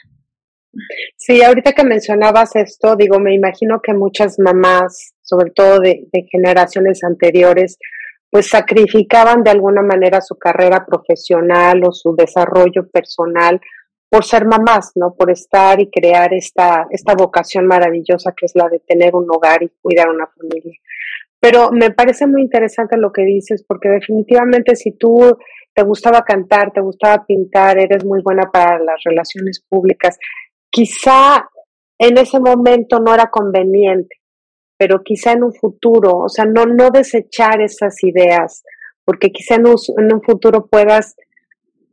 Sí, 1.16 1.42
ahorita 1.42 1.72
que 1.72 1.84
mencionabas 1.84 2.56
esto, 2.56 2.96
digo, 2.96 3.20
me 3.20 3.34
imagino 3.34 3.80
que 3.82 3.92
muchas 3.92 4.38
mamás, 4.38 5.12
sobre 5.20 5.50
todo 5.50 5.80
de, 5.80 6.08
de 6.12 6.26
generaciones 6.30 7.04
anteriores, 7.04 7.78
pues 8.30 8.48
sacrificaban 8.48 9.42
de 9.44 9.50
alguna 9.50 9.82
manera 9.82 10.22
su 10.22 10.36
carrera 10.38 10.86
profesional 10.86 11.82
o 11.84 11.92
su 11.92 12.16
desarrollo 12.16 12.88
personal 12.90 13.60
por 14.12 14.26
ser 14.26 14.44
mamás, 14.44 14.92
¿no? 14.94 15.14
Por 15.14 15.30
estar 15.30 15.80
y 15.80 15.90
crear 15.90 16.34
esta, 16.34 16.86
esta 16.90 17.14
vocación 17.14 17.66
maravillosa 17.66 18.34
que 18.36 18.44
es 18.44 18.52
la 18.54 18.68
de 18.68 18.78
tener 18.80 19.16
un 19.16 19.24
hogar 19.30 19.62
y 19.62 19.72
cuidar 19.80 20.10
una 20.10 20.26
familia. 20.26 20.74
Pero 21.40 21.70
me 21.72 21.92
parece 21.92 22.26
muy 22.26 22.42
interesante 22.42 22.98
lo 22.98 23.10
que 23.10 23.22
dices, 23.22 23.64
porque 23.66 23.88
definitivamente 23.88 24.76
si 24.76 24.92
tú 24.98 25.38
te 25.72 25.82
gustaba 25.82 26.24
cantar, 26.26 26.72
te 26.72 26.82
gustaba 26.82 27.24
pintar, 27.24 27.78
eres 27.78 28.04
muy 28.04 28.20
buena 28.22 28.50
para 28.52 28.78
las 28.80 29.02
relaciones 29.02 29.64
públicas, 29.66 30.18
quizá 30.68 31.48
en 31.98 32.18
ese 32.18 32.38
momento 32.38 33.00
no 33.00 33.14
era 33.14 33.30
conveniente, 33.30 34.16
pero 34.76 35.00
quizá 35.02 35.32
en 35.32 35.44
un 35.44 35.54
futuro, 35.54 36.18
o 36.18 36.28
sea, 36.28 36.44
no, 36.44 36.66
no 36.66 36.90
desechar 36.90 37.62
esas 37.62 37.94
ideas, 38.04 38.62
porque 39.06 39.30
quizá 39.30 39.54
en 39.54 39.68
un, 39.68 39.76
en 39.96 40.12
un 40.12 40.20
futuro 40.20 40.66
puedas 40.66 41.16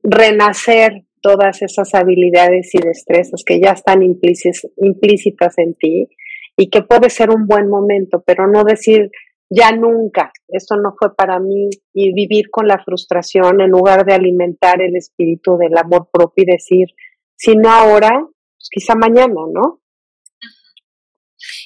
renacer 0.03 1.05
todas 1.21 1.61
esas 1.61 1.93
habilidades 1.93 2.73
y 2.73 2.79
destrezas 2.79 3.43
que 3.45 3.59
ya 3.59 3.71
están 3.71 4.01
implícitas 4.03 5.57
en 5.57 5.75
ti 5.75 6.09
y 6.57 6.69
que 6.69 6.81
puede 6.81 7.09
ser 7.09 7.29
un 7.29 7.47
buen 7.47 7.69
momento, 7.69 8.23
pero 8.25 8.47
no 8.47 8.63
decir 8.63 9.11
ya 9.49 9.71
nunca, 9.71 10.31
esto 10.47 10.75
no 10.75 10.93
fue 10.97 11.15
para 11.15 11.39
mí 11.39 11.69
y 11.93 12.13
vivir 12.13 12.51
con 12.51 12.67
la 12.67 12.83
frustración 12.83 13.61
en 13.61 13.71
lugar 13.71 14.05
de 14.05 14.13
alimentar 14.13 14.79
el 14.81 14.95
espíritu 14.95 15.57
del 15.57 15.75
amor 15.75 16.07
propio 16.11 16.43
y 16.43 16.51
decir, 16.51 16.87
si 17.35 17.55
no 17.55 17.71
ahora, 17.71 18.11
pues 18.19 18.69
quizá 18.71 18.93
mañana, 18.95 19.41
¿no? 19.51 19.79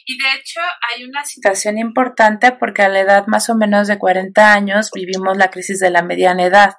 Y 0.06 0.18
de 0.18 0.30
hecho 0.40 0.60
hay 0.62 1.06
una 1.06 1.24
situación 1.26 1.78
importante 1.78 2.52
porque 2.52 2.82
a 2.82 2.90
la 2.90 3.00
edad 3.00 3.28
más 3.28 3.50
o 3.50 3.56
menos 3.56 3.88
de 3.88 3.98
40 3.98 4.54
años 4.54 4.92
vivimos 4.94 5.38
la 5.38 5.50
crisis 5.50 5.80
de 5.80 5.90
la 5.90 6.04
mediana 6.04 6.44
edad, 6.44 6.78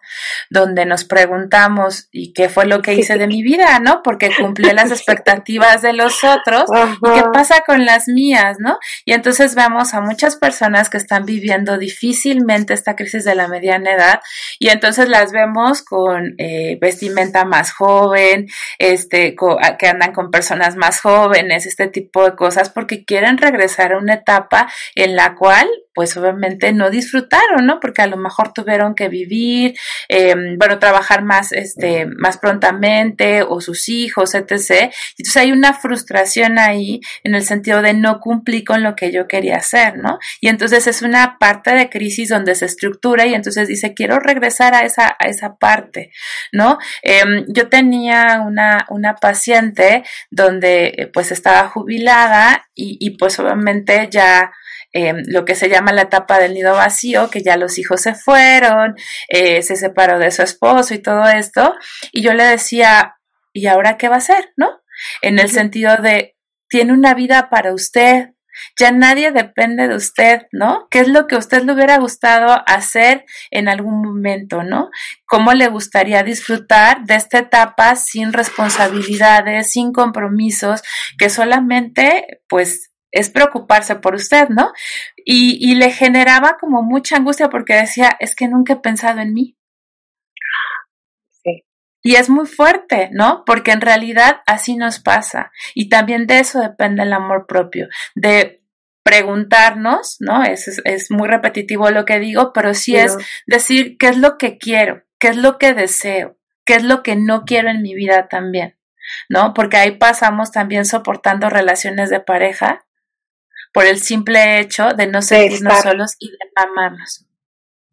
donde 0.50 0.86
nos 0.86 1.04
preguntamos, 1.04 2.08
¿y 2.12 2.32
qué 2.32 2.48
fue 2.48 2.66
lo 2.66 2.82
que 2.82 2.94
hice 2.94 3.16
de 3.16 3.26
mi 3.26 3.42
vida, 3.42 3.78
no? 3.80 4.02
Porque 4.02 4.30
cumplí 4.36 4.70
las 4.72 4.90
expectativas 4.90 5.82
de 5.82 5.92
los 5.92 6.22
otros, 6.24 6.64
¿y 6.72 7.14
qué 7.14 7.22
pasa 7.32 7.62
con 7.66 7.84
las 7.84 8.08
mías, 8.08 8.58
no? 8.58 8.78
Y 9.04 9.12
entonces 9.12 9.54
vemos 9.54 9.94
a 9.94 10.00
muchas 10.00 10.36
personas 10.36 10.90
que 10.90 10.96
están 10.96 11.24
viviendo 11.24 11.78
difícilmente 11.78 12.74
esta 12.74 12.96
crisis 12.96 13.24
de 13.24 13.34
la 13.34 13.48
mediana 13.48 13.92
edad 13.92 14.20
y 14.58 14.68
entonces 14.68 15.08
las 15.08 15.32
vemos 15.32 15.82
con 15.82 16.34
eh, 16.38 16.78
vestimenta 16.80 17.44
más 17.44 17.72
joven, 17.72 18.46
este, 18.78 19.34
que 19.78 19.86
andan 19.86 20.12
con 20.12 20.30
personas 20.30 20.76
más 20.76 21.00
jóvenes, 21.00 21.66
este 21.66 21.88
tipo 21.88 22.24
de 22.24 22.34
cosas, 22.34 22.70
porque 22.70 23.04
quieren 23.14 23.38
regresar 23.38 23.92
a 23.92 23.98
una 23.98 24.14
etapa 24.14 24.68
en 24.96 25.14
la 25.14 25.36
cual 25.36 25.70
pues 25.94 26.16
obviamente 26.16 26.72
no 26.72 26.90
disfrutaron, 26.90 27.66
¿no? 27.66 27.80
Porque 27.80 28.02
a 28.02 28.06
lo 28.06 28.16
mejor 28.16 28.52
tuvieron 28.52 28.94
que 28.94 29.08
vivir, 29.08 29.76
eh, 30.08 30.34
bueno, 30.58 30.78
trabajar 30.78 31.22
más, 31.22 31.52
este, 31.52 32.06
más 32.06 32.38
prontamente 32.38 33.42
o 33.42 33.60
sus 33.60 33.88
hijos, 33.88 34.34
etc. 34.34 34.92
Entonces 35.16 35.36
hay 35.36 35.52
una 35.52 35.72
frustración 35.72 36.58
ahí 36.58 37.00
en 37.22 37.34
el 37.34 37.44
sentido 37.44 37.80
de 37.80 37.94
no 37.94 38.20
cumplir 38.20 38.64
con 38.64 38.82
lo 38.82 38.96
que 38.96 39.12
yo 39.12 39.28
quería 39.28 39.56
hacer, 39.56 39.96
¿no? 39.98 40.18
Y 40.40 40.48
entonces 40.48 40.86
es 40.86 41.02
una 41.02 41.38
parte 41.38 41.74
de 41.74 41.88
crisis 41.88 42.28
donde 42.28 42.54
se 42.54 42.64
estructura 42.66 43.26
y 43.26 43.34
entonces 43.34 43.68
dice, 43.68 43.94
quiero 43.94 44.18
regresar 44.18 44.74
a 44.74 44.80
esa, 44.80 45.16
a 45.18 45.28
esa 45.28 45.56
parte, 45.56 46.10
¿no? 46.52 46.78
Eh, 47.02 47.22
yo 47.48 47.68
tenía 47.68 48.42
una, 48.44 48.86
una 48.90 49.14
paciente 49.14 50.02
donde 50.30 51.10
pues 51.12 51.30
estaba 51.30 51.68
jubilada 51.68 52.66
y, 52.74 52.96
y 53.00 53.10
pues 53.10 53.38
obviamente 53.38 54.08
ya 54.10 54.52
eh, 54.94 55.12
lo 55.26 55.44
que 55.44 55.56
se 55.56 55.68
llama 55.68 55.92
la 55.92 56.02
etapa 56.02 56.38
del 56.38 56.54
nido 56.54 56.72
vacío, 56.72 57.28
que 57.28 57.42
ya 57.42 57.56
los 57.56 57.78
hijos 57.78 58.00
se 58.00 58.14
fueron, 58.14 58.94
eh, 59.28 59.60
se 59.62 59.74
separó 59.74 60.20
de 60.20 60.30
su 60.30 60.42
esposo 60.42 60.94
y 60.94 60.98
todo 60.98 61.28
esto. 61.28 61.74
Y 62.12 62.22
yo 62.22 62.32
le 62.32 62.44
decía, 62.44 63.16
¿y 63.52 63.66
ahora 63.66 63.96
qué 63.96 64.08
va 64.08 64.14
a 64.14 64.18
hacer? 64.18 64.52
¿No? 64.56 64.70
En 65.20 65.40
el 65.40 65.50
sentido 65.50 65.96
de, 65.96 66.36
tiene 66.68 66.92
una 66.92 67.12
vida 67.14 67.50
para 67.50 67.74
usted, 67.74 68.30
ya 68.78 68.92
nadie 68.92 69.32
depende 69.32 69.88
de 69.88 69.96
usted, 69.96 70.42
¿no? 70.52 70.86
¿Qué 70.92 71.00
es 71.00 71.08
lo 71.08 71.26
que 71.26 71.34
a 71.34 71.38
usted 71.38 71.64
le 71.64 71.72
hubiera 71.72 71.98
gustado 71.98 72.62
hacer 72.66 73.24
en 73.50 73.68
algún 73.68 74.00
momento, 74.00 74.62
¿no? 74.62 74.90
¿Cómo 75.26 75.52
le 75.54 75.66
gustaría 75.66 76.22
disfrutar 76.22 77.04
de 77.04 77.16
esta 77.16 77.38
etapa 77.38 77.96
sin 77.96 78.32
responsabilidades, 78.32 79.72
sin 79.72 79.92
compromisos, 79.92 80.82
que 81.18 81.30
solamente, 81.30 82.40
pues, 82.48 82.93
es 83.14 83.30
preocuparse 83.30 83.94
por 83.96 84.16
usted, 84.16 84.48
¿no? 84.48 84.72
Y, 85.24 85.56
y 85.60 85.76
le 85.76 85.90
generaba 85.90 86.56
como 86.58 86.82
mucha 86.82 87.16
angustia 87.16 87.48
porque 87.48 87.74
decía, 87.74 88.16
es 88.18 88.34
que 88.34 88.48
nunca 88.48 88.74
he 88.74 88.76
pensado 88.76 89.20
en 89.20 89.32
mí. 89.32 89.56
Sí. 91.42 91.64
Y 92.02 92.16
es 92.16 92.28
muy 92.28 92.46
fuerte, 92.46 93.10
¿no? 93.12 93.44
Porque 93.46 93.70
en 93.70 93.80
realidad 93.80 94.42
así 94.46 94.76
nos 94.76 94.98
pasa. 94.98 95.52
Y 95.74 95.88
también 95.88 96.26
de 96.26 96.40
eso 96.40 96.60
depende 96.60 97.04
el 97.04 97.12
amor 97.12 97.46
propio, 97.46 97.88
de 98.16 98.64
preguntarnos, 99.04 100.16
¿no? 100.18 100.42
Es, 100.42 100.82
es, 100.84 101.10
muy 101.12 101.28
repetitivo 101.28 101.90
lo 101.90 102.04
que 102.04 102.18
digo, 102.18 102.52
pero 102.52 102.74
sí 102.74 102.96
es 102.96 103.16
decir 103.46 103.96
qué 103.96 104.08
es 104.08 104.16
lo 104.16 104.38
que 104.38 104.58
quiero, 104.58 105.04
qué 105.20 105.28
es 105.28 105.36
lo 105.36 105.58
que 105.58 105.72
deseo, 105.72 106.36
qué 106.64 106.74
es 106.74 106.82
lo 106.82 107.04
que 107.04 107.14
no 107.14 107.44
quiero 107.44 107.68
en 107.68 107.82
mi 107.82 107.94
vida 107.94 108.26
también, 108.28 108.76
¿no? 109.28 109.54
Porque 109.54 109.76
ahí 109.76 109.92
pasamos 109.92 110.50
también 110.50 110.84
soportando 110.84 111.48
relaciones 111.48 112.10
de 112.10 112.18
pareja 112.18 112.84
por 113.74 113.84
el 113.84 113.98
simple 113.98 114.60
hecho 114.60 114.90
de 114.96 115.06
no 115.08 115.20
sentirnos 115.20 115.82
solos 115.82 116.16
y 116.18 116.30
de 116.30 116.38
amarnos. 116.54 117.26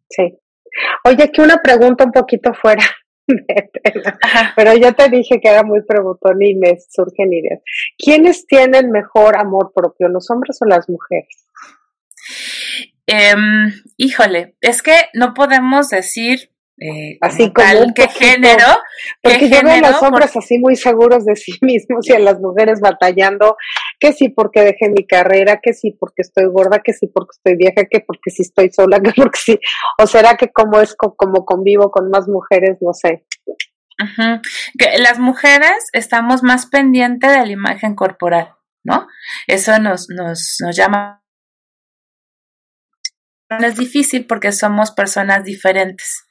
Sí. 0.08 0.38
Oye, 1.04 1.24
aquí 1.24 1.42
una 1.42 1.58
pregunta 1.58 2.04
un 2.04 2.12
poquito 2.12 2.54
fuera 2.54 2.82
pero 4.56 4.74
ya 4.74 4.92
te 4.92 5.08
dije 5.08 5.40
que 5.40 5.48
era 5.48 5.62
muy 5.62 5.82
preguntón 5.82 6.42
y 6.42 6.54
me 6.54 6.78
surgen 6.90 7.32
ideas. 7.32 7.60
¿Quiénes 7.98 8.46
tienen 8.46 8.90
mejor 8.90 9.36
amor 9.36 9.72
propio, 9.74 10.08
los 10.08 10.30
hombres 10.30 10.58
o 10.60 10.64
las 10.66 10.88
mujeres? 10.88 11.46
Eh, 13.06 13.34
híjole, 13.96 14.56
es 14.60 14.82
que 14.82 14.94
no 15.14 15.34
podemos 15.34 15.88
decir 15.90 16.52
eh, 16.78 17.18
así 17.20 17.52
como 17.52 17.66
tal, 17.66 17.94
qué 17.94 18.08
género. 18.08 18.66
Porque 19.22 19.48
yo 19.48 19.60
veo 19.62 19.74
a 19.74 19.90
los 19.90 20.02
hombres 20.02 20.36
así 20.36 20.58
muy 20.58 20.74
seguros 20.74 21.24
de 21.24 21.36
sí 21.36 21.52
mismos 21.60 22.08
y 22.08 22.12
a 22.12 22.18
las 22.18 22.40
mujeres 22.40 22.80
batallando, 22.80 23.56
que 24.02 24.12
sí 24.12 24.30
porque 24.30 24.62
dejé 24.62 24.88
mi 24.88 25.06
carrera, 25.06 25.60
que 25.62 25.72
sí 25.74 25.92
porque 25.92 26.22
estoy 26.22 26.46
gorda, 26.46 26.80
que 26.82 26.92
sí 26.92 27.06
porque 27.06 27.30
estoy 27.36 27.56
vieja, 27.56 27.86
que 27.88 28.00
porque 28.00 28.32
sí 28.32 28.42
estoy 28.42 28.68
sola, 28.70 28.98
que 29.02 29.12
porque 29.12 29.38
sí. 29.38 29.60
O 29.96 30.08
será 30.08 30.36
que 30.36 30.50
como 30.50 30.80
es 30.80 30.96
como 30.96 31.44
convivo 31.44 31.92
con 31.92 32.10
más 32.10 32.26
mujeres, 32.26 32.78
no 32.80 32.92
sé. 32.92 33.24
Que 34.76 34.98
las 34.98 35.20
mujeres 35.20 35.88
estamos 35.92 36.42
más 36.42 36.66
pendientes 36.66 37.30
de 37.30 37.46
la 37.46 37.52
imagen 37.52 37.94
corporal, 37.94 38.56
¿no? 38.82 39.06
Eso 39.46 39.78
nos, 39.78 40.08
nos, 40.08 40.56
nos 40.60 40.76
llama 40.76 41.22
es 43.60 43.76
difícil 43.76 44.26
porque 44.26 44.50
somos 44.50 44.90
personas 44.92 45.44
diferentes 45.44 46.24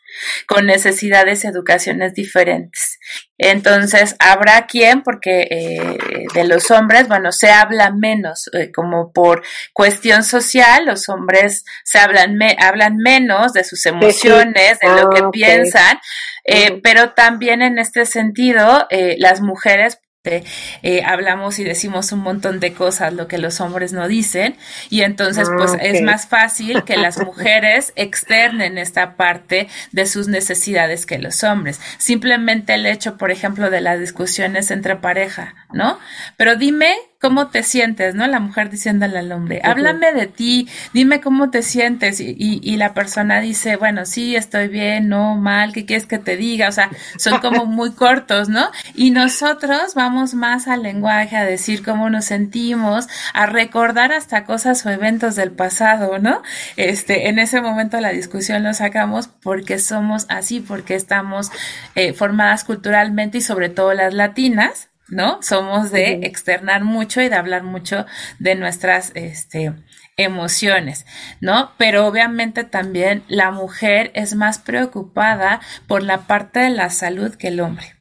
con 0.47 0.65
necesidades 0.65 1.43
y 1.43 1.47
educaciones 1.47 2.13
diferentes. 2.13 2.99
Entonces, 3.37 4.15
habrá 4.19 4.67
quien, 4.67 5.01
porque 5.01 5.47
eh, 5.49 5.97
de 6.33 6.43
los 6.43 6.69
hombres, 6.69 7.07
bueno, 7.07 7.31
se 7.31 7.49
habla 7.49 7.91
menos, 7.91 8.49
eh, 8.53 8.71
como 8.71 9.11
por 9.11 9.43
cuestión 9.73 10.23
social, 10.23 10.85
los 10.85 11.09
hombres 11.09 11.65
se 11.83 11.99
hablan, 11.99 12.35
me, 12.35 12.55
hablan 12.59 12.97
menos 12.97 13.53
de 13.53 13.63
sus 13.63 13.85
emociones, 13.85 14.79
de 14.79 14.89
lo 14.89 15.09
que 15.09 15.21
ah, 15.21 15.29
piensan, 15.31 15.99
eh, 16.45 16.79
pero 16.83 17.13
también 17.13 17.61
en 17.61 17.79
este 17.79 18.05
sentido, 18.05 18.87
las 19.17 19.41
mujeres 19.41 19.99
eh, 20.23 21.03
hablamos 21.03 21.57
y 21.57 21.63
decimos 21.63 22.11
un 22.11 22.19
montón 22.19 22.59
de 22.59 22.73
cosas, 22.73 23.11
lo 23.11 23.27
que 23.27 23.39
los 23.39 23.59
hombres 23.59 23.91
no 23.91 24.07
dicen, 24.07 24.55
y 24.91 25.01
entonces 25.01 25.47
ah, 25.49 25.55
pues 25.57 25.71
es 25.81 26.03
más 26.03 26.27
fácil 26.27 26.83
que 26.83 26.95
las 26.95 27.17
mujeres 27.17 27.91
externen 27.95 28.77
esta 28.77 29.15
parte 29.15 29.67
de 29.91 30.05
sus 30.05 30.27
necesidades 30.27 31.07
que 31.07 31.17
los 31.17 31.43
hombres. 31.43 31.79
Simplemente 31.97 32.75
el 32.75 32.85
hecho, 32.85 33.17
por 33.17 33.31
ejemplo, 33.31 33.71
de 33.71 33.81
las 33.81 33.99
discusiones 33.99 34.69
entre 34.69 34.95
pareja, 34.95 35.55
¿no? 35.73 35.97
Pero 36.37 36.55
dime 36.55 36.93
cómo 37.21 37.49
te 37.49 37.61
sientes, 37.61 38.15
¿no? 38.15 38.25
La 38.25 38.39
mujer 38.39 38.71
diciéndole 38.71 39.19
al 39.19 39.31
hombre, 39.31 39.61
háblame 39.63 40.11
de 40.11 40.25
ti, 40.25 40.67
dime 40.91 41.21
cómo 41.21 41.51
te 41.51 41.61
sientes. 41.61 42.19
Y, 42.19 42.35
y, 42.37 42.77
la 42.77 42.95
persona 42.95 43.39
dice, 43.39 43.75
bueno, 43.75 44.05
sí, 44.05 44.35
estoy 44.35 44.67
bien, 44.69 45.07
no, 45.07 45.35
mal, 45.35 45.71
¿qué 45.71 45.85
quieres 45.85 46.07
que 46.07 46.17
te 46.17 46.35
diga? 46.35 46.67
O 46.67 46.71
sea, 46.71 46.89
son 47.17 47.39
como 47.41 47.65
muy 47.67 47.91
cortos, 47.91 48.49
¿no? 48.49 48.71
Y 48.95 49.11
nosotros 49.11 49.93
vamos 49.93 50.33
más 50.33 50.67
al 50.67 50.81
lenguaje, 50.81 51.37
a 51.37 51.45
decir 51.45 51.83
cómo 51.83 52.09
nos 52.09 52.25
sentimos, 52.25 53.07
a 53.33 53.45
recordar 53.45 54.11
hasta 54.11 54.43
cosas 54.45 54.83
o 54.87 54.89
eventos 54.89 55.35
del 55.35 55.51
pasado, 55.51 56.17
¿no? 56.17 56.41
Este, 56.75 57.29
en 57.29 57.37
ese 57.37 57.61
momento 57.61 58.01
la 58.01 58.09
discusión 58.09 58.63
lo 58.63 58.73
sacamos 58.73 59.27
porque 59.27 59.77
somos 59.77 60.25
así, 60.29 60.59
porque 60.59 60.95
estamos 60.95 61.51
eh, 61.93 62.13
formadas 62.13 62.63
culturalmente 62.63 63.37
y 63.37 63.41
sobre 63.41 63.69
todo 63.69 63.93
las 63.93 64.15
latinas, 64.15 64.90
¿no? 65.11 65.41
Somos 65.43 65.91
de 65.91 66.21
externar 66.23 66.83
mucho 66.83 67.21
y 67.21 67.29
de 67.29 67.35
hablar 67.35 67.63
mucho 67.63 68.05
de 68.39 68.55
nuestras 68.55 69.11
este, 69.13 69.73
emociones, 70.17 71.05
¿no? 71.41 71.73
Pero 71.77 72.07
obviamente 72.07 72.63
también 72.63 73.23
la 73.27 73.51
mujer 73.51 74.11
es 74.15 74.33
más 74.35 74.57
preocupada 74.57 75.59
por 75.85 76.01
la 76.01 76.21
parte 76.21 76.61
de 76.61 76.69
la 76.69 76.89
salud 76.89 77.35
que 77.35 77.49
el 77.49 77.59
hombre. 77.59 77.95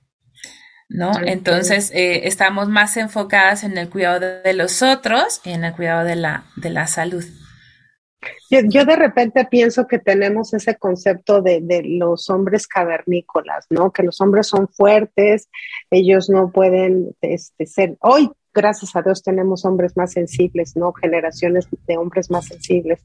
¿No? 0.92 1.12
Entonces, 1.24 1.92
eh, 1.94 2.26
estamos 2.26 2.68
más 2.68 2.96
enfocadas 2.96 3.62
en 3.62 3.78
el 3.78 3.88
cuidado 3.88 4.18
de, 4.42 4.52
los 4.54 4.82
otros 4.82 5.40
y 5.44 5.50
en 5.50 5.62
el 5.62 5.72
cuidado 5.72 6.04
de 6.04 6.16
la, 6.16 6.46
de 6.56 6.70
la 6.70 6.88
salud. 6.88 7.24
Yo, 8.50 8.84
de 8.84 8.96
repente 8.96 9.46
pienso 9.50 9.86
que 9.86 9.98
tenemos 9.98 10.52
ese 10.52 10.76
concepto 10.76 11.40
de, 11.40 11.82
los 11.84 12.28
hombres 12.30 12.66
cavernícolas, 12.66 13.66
¿no? 13.70 13.92
Que 13.92 14.02
los 14.02 14.20
hombres 14.20 14.48
son 14.48 14.68
fuertes, 14.68 15.48
ellos 15.90 16.28
no 16.28 16.50
pueden 16.50 17.16
este, 17.20 17.66
ser. 17.66 17.96
Hoy, 18.00 18.30
gracias 18.52 18.94
a 18.96 19.02
Dios, 19.02 19.22
tenemos 19.22 19.64
hombres 19.64 19.96
más 19.96 20.12
sensibles, 20.12 20.76
¿no? 20.76 20.92
Generaciones 20.92 21.68
de 21.86 21.96
hombres 21.96 22.30
más 22.30 22.46
sensibles. 22.46 23.04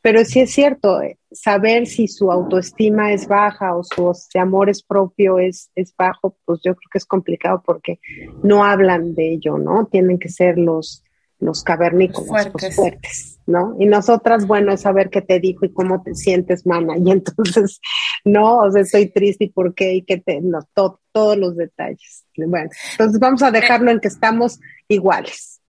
Pero 0.00 0.24
sí 0.24 0.40
es 0.40 0.50
cierto, 0.50 1.00
eh, 1.00 1.18
saber 1.30 1.86
si 1.86 2.08
su 2.08 2.32
autoestima 2.32 3.12
es 3.12 3.28
baja 3.28 3.76
o 3.76 3.84
su 3.84 4.12
amor 4.34 4.68
es 4.68 4.82
propio 4.82 5.38
es, 5.38 5.70
es 5.76 5.94
bajo, 5.96 6.36
pues 6.44 6.60
yo 6.64 6.74
creo 6.74 6.88
que 6.90 6.98
es 6.98 7.06
complicado 7.06 7.62
porque 7.64 8.00
no 8.42 8.64
hablan 8.64 9.14
de 9.14 9.32
ello, 9.34 9.58
¿no? 9.58 9.86
Tienen 9.86 10.18
que 10.18 10.28
ser 10.28 10.58
los, 10.58 11.04
los 11.42 11.64
cavernícolas, 11.64 12.50
los 12.52 12.74
fuertes, 12.74 13.40
¿no? 13.46 13.76
Y 13.78 13.86
nosotras, 13.86 14.46
bueno, 14.46 14.72
es 14.72 14.82
saber 14.82 15.10
qué 15.10 15.20
te 15.20 15.40
dijo 15.40 15.66
y 15.66 15.72
cómo 15.72 16.02
te 16.02 16.14
sientes, 16.14 16.64
mana. 16.64 16.94
Y 16.96 17.10
entonces, 17.10 17.80
no, 18.24 18.58
o 18.58 18.70
sea, 18.70 18.82
estoy 18.82 19.10
triste 19.10 19.44
y 19.44 19.50
por 19.50 19.74
qué 19.74 19.94
y 19.94 20.02
que 20.02 20.18
te, 20.18 20.40
no, 20.40 20.60
todos 20.74 21.36
los 21.36 21.56
detalles. 21.56 22.24
Bueno, 22.36 22.70
entonces 22.92 23.18
vamos 23.18 23.42
a 23.42 23.50
dejarlo 23.50 23.90
en 23.90 24.00
que 24.00 24.08
estamos 24.08 24.60
iguales. 24.88 25.60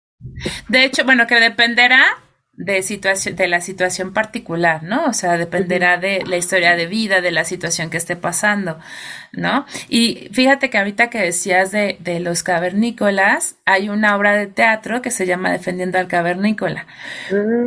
De 0.69 0.86
hecho, 0.86 1.03
bueno, 1.03 1.28
que 1.28 1.36
dependerá 1.36 2.05
de 2.56 2.84
situación 2.84 3.36
de 3.36 3.47
la 3.47 3.62
situación 3.62 4.14
particular, 4.14 4.84
¿no? 4.84 5.06
O 5.06 5.14
sea, 5.14 5.38
dependerá 5.38 5.97
de 5.97 6.24
la 6.26 6.38
historia 6.38 6.76
de 6.76 6.86
vida, 6.86 7.20
de 7.20 7.32
la 7.32 7.45
situación 7.45 7.89
que 7.89 7.97
esté 7.97 8.16
pasando, 8.16 8.80
¿no? 9.32 9.66
Y 9.89 10.30
fíjate 10.32 10.70
que 10.70 10.78
ahorita 10.78 11.10
que 11.10 11.20
decías 11.20 11.72
de, 11.72 11.97
de 11.99 12.20
los 12.20 12.43
cavernícolas, 12.43 13.56
hay 13.66 13.89
una 13.89 14.16
obra 14.16 14.38
de 14.38 14.45
teatro 14.45 15.01
que 15.01 15.10
se 15.10 15.26
llama 15.26 15.51
Defendiendo 15.51 15.97
al 15.97 16.08
cavernícola. 16.08 16.86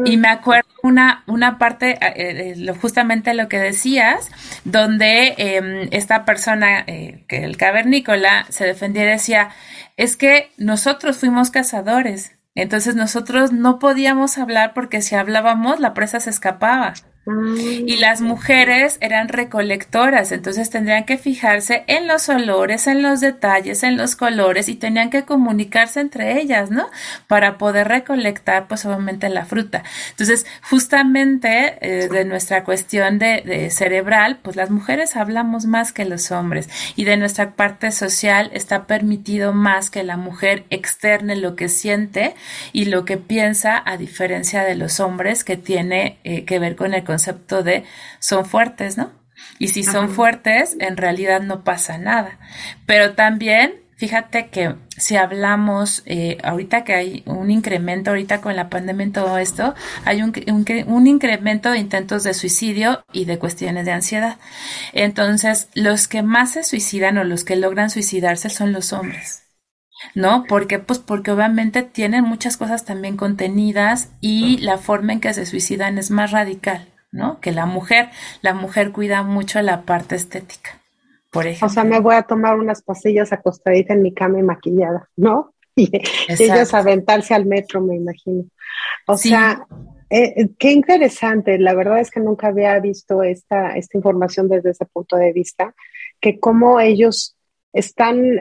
Y 0.04 0.16
me 0.18 0.28
acuerdo 0.28 0.68
una, 0.84 1.24
una 1.26 1.58
parte, 1.58 1.98
eh, 2.00 2.54
eh, 2.56 2.72
justamente 2.80 3.34
lo 3.34 3.48
que 3.48 3.58
decías, 3.58 4.30
donde 4.64 5.34
em, 5.38 5.88
esta 5.90 6.24
persona, 6.24 6.84
eh, 6.86 7.24
que 7.28 7.42
el 7.42 7.56
cavernícola, 7.56 8.46
se 8.50 8.64
defendía 8.64 9.02
y 9.02 9.06
decía, 9.06 9.50
es 9.96 10.16
que 10.16 10.50
nosotros 10.58 11.16
fuimos 11.16 11.50
cazadores, 11.50 12.35
entonces 12.56 12.96
nosotros 12.96 13.52
no 13.52 13.78
podíamos 13.78 14.38
hablar 14.38 14.72
porque 14.74 15.02
si 15.02 15.14
hablábamos 15.14 15.78
la 15.78 15.94
presa 15.94 16.18
se 16.18 16.30
escapaba. 16.30 16.94
Y 17.28 17.96
las 17.96 18.20
mujeres 18.20 18.98
eran 19.00 19.26
recolectoras, 19.26 20.30
entonces 20.30 20.70
tendrían 20.70 21.04
que 21.04 21.18
fijarse 21.18 21.82
en 21.88 22.06
los 22.06 22.28
olores, 22.28 22.86
en 22.86 23.02
los 23.02 23.20
detalles, 23.20 23.82
en 23.82 23.96
los 23.96 24.14
colores 24.14 24.68
y 24.68 24.76
tenían 24.76 25.10
que 25.10 25.24
comunicarse 25.24 25.98
entre 25.98 26.40
ellas, 26.40 26.70
¿no? 26.70 26.86
Para 27.26 27.58
poder 27.58 27.88
recolectar, 27.88 28.68
pues 28.68 28.86
obviamente 28.86 29.28
la 29.28 29.44
fruta. 29.44 29.82
Entonces, 30.10 30.46
justamente 30.70 31.78
eh, 31.80 32.08
de 32.08 32.24
nuestra 32.24 32.62
cuestión 32.62 33.18
de, 33.18 33.70
cerebral, 33.70 34.38
pues 34.42 34.54
las 34.54 34.70
mujeres 34.70 35.16
hablamos 35.16 35.66
más 35.66 35.92
que 35.92 36.04
los 36.04 36.30
hombres 36.30 36.68
y 36.94 37.04
de 37.04 37.16
nuestra 37.16 37.56
parte 37.56 37.90
social 37.90 38.50
está 38.52 38.86
permitido 38.86 39.52
más 39.52 39.90
que 39.90 40.04
la 40.04 40.16
mujer 40.16 40.64
externe 40.70 41.34
lo 41.34 41.56
que 41.56 41.68
siente 41.68 42.36
y 42.72 42.84
lo 42.84 43.04
que 43.04 43.16
piensa, 43.16 43.82
a 43.84 43.96
diferencia 43.96 44.62
de 44.62 44.76
los 44.76 45.00
hombres 45.00 45.42
que 45.42 45.56
tiene 45.56 46.18
eh, 46.22 46.44
que 46.44 46.60
ver 46.60 46.76
con 46.76 46.94
el 46.94 47.02
concepto 47.16 47.62
de 47.62 47.84
son 48.18 48.44
fuertes, 48.44 48.98
¿no? 48.98 49.10
Y 49.58 49.68
si 49.68 49.82
son 49.82 50.10
fuertes, 50.10 50.76
en 50.80 50.96
realidad 50.96 51.40
no 51.40 51.64
pasa 51.64 51.98
nada. 51.98 52.38
Pero 52.86 53.12
también, 53.14 53.74
fíjate 53.96 54.48
que 54.48 54.74
si 54.96 55.16
hablamos, 55.16 56.02
eh, 56.06 56.38
ahorita 56.42 56.84
que 56.84 56.94
hay 56.94 57.22
un 57.26 57.50
incremento, 57.50 58.10
ahorita 58.10 58.40
con 58.40 58.56
la 58.56 58.68
pandemia 58.68 59.06
y 59.06 59.10
todo 59.10 59.38
esto, 59.38 59.74
hay 60.04 60.22
un, 60.22 60.32
un, 60.86 61.06
incremento 61.06 61.70
de 61.70 61.78
intentos 61.78 62.22
de 62.22 62.34
suicidio 62.34 63.04
y 63.12 63.24
de 63.24 63.38
cuestiones 63.38 63.84
de 63.86 63.92
ansiedad. 63.92 64.36
Entonces, 64.92 65.68
los 65.74 66.08
que 66.08 66.22
más 66.22 66.52
se 66.52 66.64
suicidan 66.64 67.18
o 67.18 67.24
los 67.24 67.44
que 67.44 67.56
logran 67.56 67.90
suicidarse 67.90 68.50
son 68.50 68.72
los 68.72 68.92
hombres. 68.92 69.42
¿no? 70.14 70.44
Porque, 70.46 70.78
pues, 70.78 70.98
porque 70.98 71.30
obviamente 71.30 71.82
tienen 71.82 72.24
muchas 72.24 72.58
cosas 72.58 72.84
también 72.84 73.16
contenidas 73.16 74.10
y 74.20 74.58
la 74.58 74.76
forma 74.76 75.14
en 75.14 75.20
que 75.20 75.32
se 75.32 75.46
suicidan 75.46 75.96
es 75.98 76.10
más 76.10 76.30
radical. 76.30 76.88
¿No? 77.12 77.40
Que 77.40 77.52
la 77.52 77.66
mujer, 77.66 78.10
la 78.42 78.54
mujer 78.54 78.92
cuida 78.92 79.22
mucho 79.22 79.60
la 79.62 79.82
parte 79.82 80.16
estética, 80.16 80.80
por 81.30 81.46
ejemplo. 81.46 81.66
O 81.66 81.70
sea, 81.70 81.84
me 81.84 82.00
voy 82.00 82.14
a 82.14 82.22
tomar 82.22 82.58
unas 82.58 82.82
pasillas 82.82 83.32
acostadita 83.32 83.94
en 83.94 84.02
mi 84.02 84.12
cama 84.12 84.38
y 84.38 84.42
maquillada, 84.42 85.08
¿no? 85.16 85.52
Y, 85.78 85.90
ellos 86.28 86.72
aventarse 86.72 87.34
al 87.34 87.44
metro, 87.44 87.82
me 87.82 87.96
imagino. 87.96 88.44
O 89.06 89.18
sea, 89.18 89.66
eh, 90.08 90.34
eh, 90.36 90.48
qué 90.58 90.72
interesante. 90.72 91.58
La 91.58 91.74
verdad 91.74 92.00
es 92.00 92.10
que 92.10 92.20
nunca 92.20 92.48
había 92.48 92.78
visto 92.80 93.22
esta, 93.22 93.76
esta 93.76 93.98
información 93.98 94.48
desde 94.48 94.70
ese 94.70 94.86
punto 94.86 95.16
de 95.16 95.32
vista, 95.32 95.74
que 96.20 96.40
cómo 96.40 96.80
ellos 96.80 97.36
están, 97.72 98.40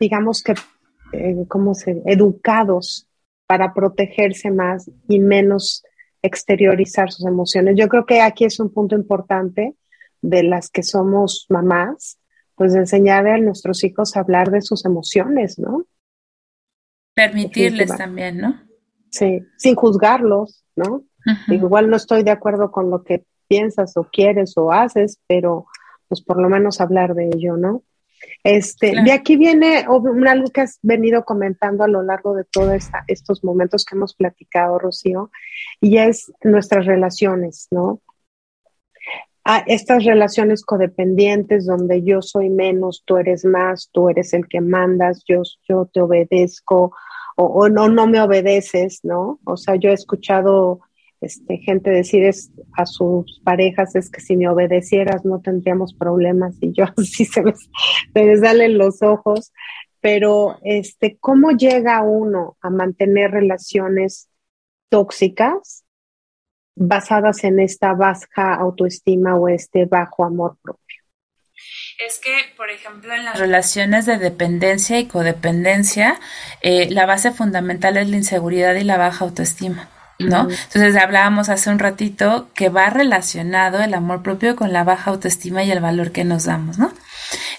digamos 0.00 0.42
que, 0.42 0.54
eh, 1.12 1.44
¿cómo 1.48 1.74
se, 1.74 2.02
educados 2.06 3.06
para 3.46 3.72
protegerse 3.72 4.50
más 4.50 4.90
y 5.08 5.20
menos 5.20 5.84
exteriorizar 6.26 7.10
sus 7.10 7.26
emociones. 7.26 7.76
Yo 7.76 7.88
creo 7.88 8.06
que 8.06 8.20
aquí 8.20 8.44
es 8.44 8.60
un 8.60 8.72
punto 8.72 8.94
importante 8.94 9.74
de 10.22 10.42
las 10.42 10.70
que 10.70 10.82
somos 10.82 11.46
mamás, 11.48 12.18
pues 12.54 12.74
enseñar 12.74 13.26
a 13.26 13.38
nuestros 13.38 13.84
hijos 13.84 14.16
a 14.16 14.20
hablar 14.20 14.50
de 14.50 14.62
sus 14.62 14.84
emociones, 14.84 15.58
¿no? 15.58 15.86
Permitirles 17.14 17.96
también, 17.96 18.38
¿no? 18.38 18.60
Sí, 19.10 19.42
sin 19.56 19.74
juzgarlos, 19.74 20.64
¿no? 20.74 21.04
Igual 21.48 21.90
no 21.90 21.96
estoy 21.96 22.22
de 22.22 22.30
acuerdo 22.30 22.70
con 22.70 22.90
lo 22.90 23.02
que 23.02 23.24
piensas 23.48 23.96
o 23.96 24.04
quieres 24.04 24.56
o 24.56 24.72
haces, 24.72 25.18
pero 25.26 25.66
pues 26.08 26.22
por 26.22 26.40
lo 26.40 26.48
menos 26.48 26.80
hablar 26.80 27.14
de 27.14 27.30
ello, 27.34 27.56
¿no? 27.56 27.82
Este, 28.42 28.94
De 29.02 29.12
aquí 29.12 29.36
viene 29.36 29.78
algo 29.78 30.50
que 30.52 30.60
has 30.60 30.78
venido 30.82 31.24
comentando 31.24 31.84
a 31.84 31.88
lo 31.88 32.02
largo 32.02 32.34
de 32.34 32.44
todos 32.44 32.88
estos 33.08 33.42
momentos 33.42 33.84
que 33.84 33.96
hemos 33.96 34.14
platicado, 34.14 34.78
Rocío, 34.78 35.30
y 35.80 35.98
es 35.98 36.32
nuestras 36.44 36.86
relaciones, 36.86 37.66
¿no? 37.70 38.00
A 39.44 39.58
estas 39.66 40.04
relaciones 40.04 40.64
codependientes 40.64 41.66
donde 41.66 42.02
yo 42.02 42.22
soy 42.22 42.50
menos, 42.50 43.02
tú 43.04 43.16
eres 43.16 43.44
más, 43.44 43.90
tú 43.92 44.08
eres 44.08 44.32
el 44.32 44.48
que 44.48 44.60
mandas, 44.60 45.22
yo, 45.26 45.42
yo 45.68 45.88
te 45.92 46.00
obedezco 46.00 46.92
o, 47.36 47.68
no, 47.68 47.88
no 47.88 48.06
me 48.06 48.20
obedeces, 48.20 49.00
¿no? 49.02 49.40
O 49.44 49.56
sea, 49.56 49.76
yo 49.76 49.90
he 49.90 49.92
escuchado 49.92 50.80
este, 51.20 51.58
gente 51.58 51.90
decir 51.90 52.30
a 52.76 52.86
sus 52.86 53.40
parejas 53.44 53.94
es 53.96 54.10
que 54.10 54.20
si 54.20 54.36
me 54.36 54.48
obedecieras 54.48 55.24
no 55.24 55.40
tendríamos 55.40 55.94
problemas 55.94 56.54
y 56.60 56.72
yo 56.72 56.84
así 56.96 57.24
se 57.24 57.42
me, 57.42 57.52
se 58.14 58.36
salen 58.36 58.78
los 58.78 59.02
ojos, 59.02 59.52
pero 60.00 60.58
este, 60.62 61.16
¿cómo 61.18 61.50
llega 61.52 62.02
uno 62.02 62.56
a 62.60 62.70
mantener 62.70 63.30
relaciones 63.30 64.28
tóxicas 64.88 65.84
basadas 66.76 67.42
en 67.44 67.60
esta 67.60 67.94
baja 67.94 68.54
autoestima 68.54 69.36
o 69.36 69.48
este 69.48 69.86
bajo 69.86 70.24
amor 70.24 70.58
propio? 70.62 71.02
Es 72.06 72.18
que, 72.18 72.36
por 72.56 72.70
ejemplo, 72.70 73.14
en 73.14 73.24
las 73.24 73.38
relaciones 73.38 74.04
de 74.04 74.18
dependencia 74.18 74.98
y 75.00 75.06
codependencia, 75.06 76.20
eh, 76.60 76.88
la 76.90 77.06
base 77.06 77.32
fundamental 77.32 77.96
es 77.96 78.08
la 78.08 78.16
inseguridad 78.16 78.74
y 78.74 78.84
la 78.84 78.98
baja 78.98 79.24
autoestima. 79.24 79.88
¿No? 80.18 80.48
Entonces 80.48 80.96
hablábamos 80.96 81.48
hace 81.48 81.70
un 81.70 81.78
ratito 81.78 82.48
que 82.54 82.68
va 82.68 82.90
relacionado 82.90 83.82
el 83.82 83.94
amor 83.94 84.22
propio 84.22 84.56
con 84.56 84.72
la 84.72 84.84
baja 84.84 85.10
autoestima 85.10 85.62
y 85.64 85.70
el 85.70 85.80
valor 85.80 86.12
que 86.12 86.24
nos 86.24 86.44
damos, 86.44 86.78
¿no? 86.78 86.92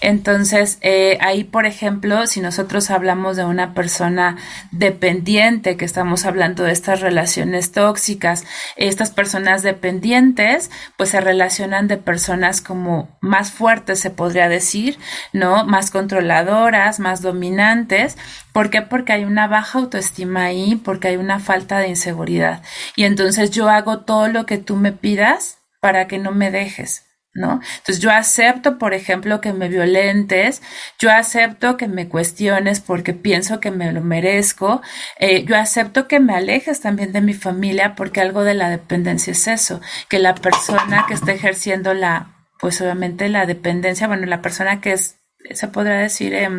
Entonces, 0.01 0.77
eh, 0.81 1.17
ahí, 1.21 1.43
por 1.43 1.65
ejemplo, 1.65 2.27
si 2.27 2.41
nosotros 2.41 2.91
hablamos 2.91 3.37
de 3.37 3.45
una 3.45 3.73
persona 3.73 4.37
dependiente, 4.71 5.77
que 5.77 5.85
estamos 5.85 6.25
hablando 6.25 6.63
de 6.63 6.71
estas 6.71 7.01
relaciones 7.01 7.71
tóxicas, 7.71 8.45
estas 8.75 9.11
personas 9.11 9.63
dependientes, 9.63 10.69
pues 10.97 11.09
se 11.09 11.21
relacionan 11.21 11.87
de 11.87 11.97
personas 11.97 12.61
como 12.61 13.17
más 13.21 13.51
fuertes, 13.51 13.99
se 13.99 14.09
podría 14.09 14.49
decir, 14.49 14.97
¿no? 15.33 15.65
Más 15.65 15.91
controladoras, 15.91 16.99
más 16.99 17.21
dominantes. 17.21 18.17
¿Por 18.53 18.69
qué? 18.69 18.81
Porque 18.81 19.13
hay 19.13 19.25
una 19.25 19.47
baja 19.47 19.79
autoestima 19.79 20.45
ahí, 20.45 20.75
porque 20.75 21.09
hay 21.09 21.17
una 21.17 21.39
falta 21.39 21.79
de 21.79 21.89
inseguridad. 21.89 22.61
Y 22.95 23.03
entonces 23.03 23.51
yo 23.51 23.69
hago 23.69 23.99
todo 24.01 24.27
lo 24.27 24.45
que 24.45 24.57
tú 24.57 24.75
me 24.75 24.91
pidas 24.91 25.59
para 25.79 26.07
que 26.07 26.17
no 26.17 26.31
me 26.31 26.51
dejes. 26.51 27.06
¿No? 27.37 27.61
Entonces 27.77 27.99
yo 27.99 28.11
acepto, 28.11 28.77
por 28.77 28.93
ejemplo, 28.93 29.39
que 29.39 29.53
me 29.53 29.69
violentes, 29.69 30.61
yo 30.99 31.11
acepto 31.11 31.77
que 31.77 31.87
me 31.87 32.09
cuestiones 32.09 32.79
porque 32.81 33.13
pienso 33.13 33.59
que 33.59 33.71
me 33.71 33.91
lo 33.91 34.01
merezco, 34.01 34.81
eh, 35.19 35.45
yo 35.45 35.55
acepto 35.55 36.07
que 36.07 36.19
me 36.19 36.35
alejes 36.35 36.81
también 36.81 37.13
de 37.13 37.21
mi 37.21 37.33
familia 37.33 37.95
porque 37.95 38.21
algo 38.21 38.43
de 38.43 38.55
la 38.55 38.69
dependencia 38.69 39.31
es 39.31 39.47
eso, 39.47 39.79
que 40.09 40.19
la 40.19 40.35
persona 40.35 41.05
que 41.07 41.13
está 41.13 41.31
ejerciendo 41.31 41.93
la, 41.93 42.33
pues 42.59 42.81
obviamente 42.81 43.29
la 43.29 43.45
dependencia, 43.45 44.07
bueno, 44.07 44.25
la 44.25 44.41
persona 44.41 44.81
que 44.81 44.93
es, 44.93 45.19
se 45.51 45.67
podrá 45.67 45.99
decir, 45.99 46.33
eh, 46.33 46.49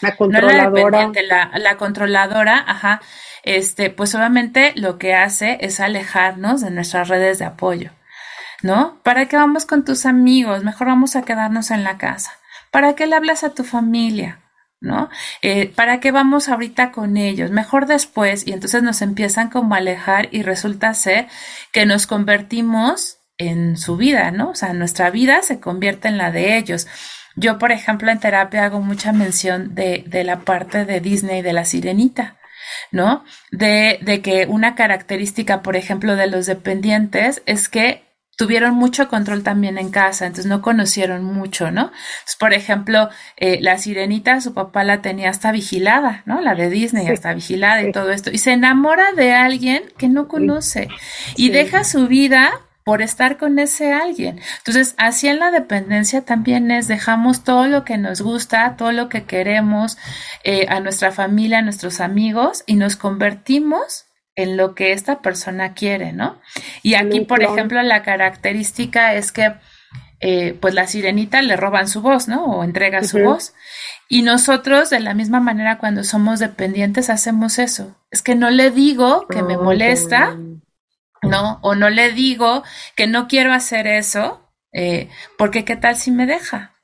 la 0.00 0.16
controladora. 0.16 1.10
la, 1.28 1.50
la 1.58 1.76
controladora, 1.76 2.64
ajá, 2.66 3.00
este, 3.42 3.90
pues 3.90 4.14
obviamente 4.14 4.72
lo 4.76 4.98
que 4.98 5.14
hace 5.14 5.58
es 5.60 5.80
alejarnos 5.80 6.60
de 6.60 6.70
nuestras 6.70 7.08
redes 7.08 7.38
de 7.38 7.46
apoyo. 7.46 7.90
¿No? 8.62 9.00
¿Para 9.02 9.26
qué 9.26 9.36
vamos 9.36 9.66
con 9.66 9.84
tus 9.84 10.06
amigos? 10.06 10.64
Mejor 10.64 10.88
vamos 10.88 11.16
a 11.16 11.22
quedarnos 11.22 11.70
en 11.70 11.84
la 11.84 11.98
casa. 11.98 12.32
¿Para 12.70 12.94
qué 12.94 13.06
le 13.06 13.16
hablas 13.16 13.44
a 13.44 13.54
tu 13.54 13.64
familia? 13.64 14.42
¿no? 14.80 15.08
Eh, 15.42 15.72
¿Para 15.74 16.00
qué 16.00 16.12
vamos 16.12 16.48
ahorita 16.48 16.92
con 16.92 17.16
ellos? 17.16 17.50
Mejor 17.50 17.86
después. 17.86 18.46
Y 18.46 18.52
entonces 18.52 18.82
nos 18.82 19.02
empiezan 19.02 19.50
como 19.50 19.74
a 19.74 19.78
alejar 19.78 20.28
y 20.32 20.42
resulta 20.42 20.92
ser 20.94 21.28
que 21.72 21.86
nos 21.86 22.06
convertimos 22.06 23.18
en 23.38 23.76
su 23.76 23.96
vida, 23.96 24.30
¿no? 24.30 24.50
O 24.50 24.54
sea, 24.54 24.72
nuestra 24.72 25.10
vida 25.10 25.42
se 25.42 25.60
convierte 25.60 26.08
en 26.08 26.18
la 26.18 26.30
de 26.30 26.56
ellos. 26.56 26.86
Yo, 27.36 27.58
por 27.58 27.72
ejemplo, 27.72 28.10
en 28.10 28.20
terapia 28.20 28.64
hago 28.64 28.80
mucha 28.80 29.12
mención 29.12 29.74
de, 29.74 30.04
de 30.06 30.24
la 30.24 30.40
parte 30.40 30.84
de 30.84 31.00
Disney 31.00 31.42
de 31.42 31.52
la 31.52 31.64
sirenita. 31.64 32.36
¿no? 32.90 33.24
De, 33.52 33.98
de 34.02 34.22
que 34.22 34.46
una 34.46 34.74
característica, 34.74 35.62
por 35.62 35.76
ejemplo, 35.76 36.16
de 36.16 36.26
los 36.26 36.46
dependientes 36.46 37.42
es 37.46 37.68
que 37.68 38.05
tuvieron 38.36 38.74
mucho 38.74 39.08
control 39.08 39.42
también 39.42 39.78
en 39.78 39.90
casa, 39.90 40.26
entonces 40.26 40.46
no 40.46 40.62
conocieron 40.62 41.24
mucho, 41.24 41.70
¿no? 41.70 41.90
por 42.38 42.52
ejemplo, 42.52 43.08
eh, 43.36 43.58
la 43.62 43.78
sirenita, 43.78 44.40
su 44.40 44.52
papá 44.52 44.84
la 44.84 45.00
tenía 45.00 45.30
hasta 45.30 45.52
vigilada, 45.52 46.22
¿no? 46.26 46.40
La 46.40 46.54
de 46.54 46.68
Disney, 46.68 47.08
hasta 47.08 47.32
vigilada 47.32 47.82
y 47.82 47.92
todo 47.92 48.12
esto. 48.12 48.30
Y 48.30 48.38
se 48.38 48.52
enamora 48.52 49.12
de 49.12 49.32
alguien 49.32 49.84
que 49.96 50.08
no 50.08 50.28
conoce 50.28 50.88
y 51.34 51.48
deja 51.48 51.84
su 51.84 52.08
vida 52.08 52.60
por 52.84 53.02
estar 53.02 53.36
con 53.36 53.58
ese 53.58 53.92
alguien. 53.92 54.40
Entonces, 54.58 54.94
así 54.96 55.26
en 55.26 55.40
la 55.40 55.50
dependencia 55.50 56.22
también 56.22 56.70
es, 56.70 56.86
dejamos 56.86 57.42
todo 57.42 57.66
lo 57.66 57.84
que 57.84 57.98
nos 57.98 58.20
gusta, 58.20 58.76
todo 58.76 58.92
lo 58.92 59.08
que 59.08 59.24
queremos, 59.24 59.98
eh, 60.44 60.66
a 60.68 60.78
nuestra 60.78 61.10
familia, 61.10 61.58
a 61.58 61.62
nuestros 61.62 62.00
amigos 62.00 62.62
y 62.66 62.76
nos 62.76 62.94
convertimos 62.94 64.04
en 64.36 64.58
lo 64.58 64.74
que 64.74 64.92
esta 64.92 65.22
persona 65.22 65.72
quiere, 65.72 66.12
¿no? 66.12 66.38
Y 66.82 66.94
aquí, 66.94 67.22
por 67.22 67.42
ejemplo, 67.42 67.82
la 67.82 68.02
característica 68.02 69.14
es 69.14 69.32
que, 69.32 69.54
eh, 70.20 70.56
pues 70.60 70.74
la 70.74 70.86
sirenita 70.86 71.40
le 71.42 71.56
roban 71.56 71.88
su 71.88 72.02
voz, 72.02 72.28
¿no? 72.28 72.44
O 72.44 72.62
entrega 72.62 73.02
su 73.02 73.18
voz. 73.18 73.54
Y 74.08 74.22
nosotros, 74.22 74.90
de 74.90 75.00
la 75.00 75.14
misma 75.14 75.40
manera, 75.40 75.78
cuando 75.78 76.04
somos 76.04 76.38
dependientes, 76.38 77.10
hacemos 77.10 77.58
eso. 77.58 77.96
Es 78.10 78.22
que 78.22 78.34
no 78.34 78.50
le 78.50 78.70
digo 78.70 79.26
que 79.26 79.42
me 79.42 79.56
molesta, 79.56 80.36
¿no? 81.22 81.58
O 81.62 81.74
no 81.74 81.88
le 81.88 82.12
digo 82.12 82.62
que 82.94 83.06
no 83.06 83.28
quiero 83.28 83.52
hacer 83.54 83.86
eso, 83.86 84.42
eh, 84.72 85.08
porque 85.38 85.64
qué 85.64 85.76
tal 85.76 85.96
si 85.96 86.10
me 86.10 86.26
deja, 86.26 86.75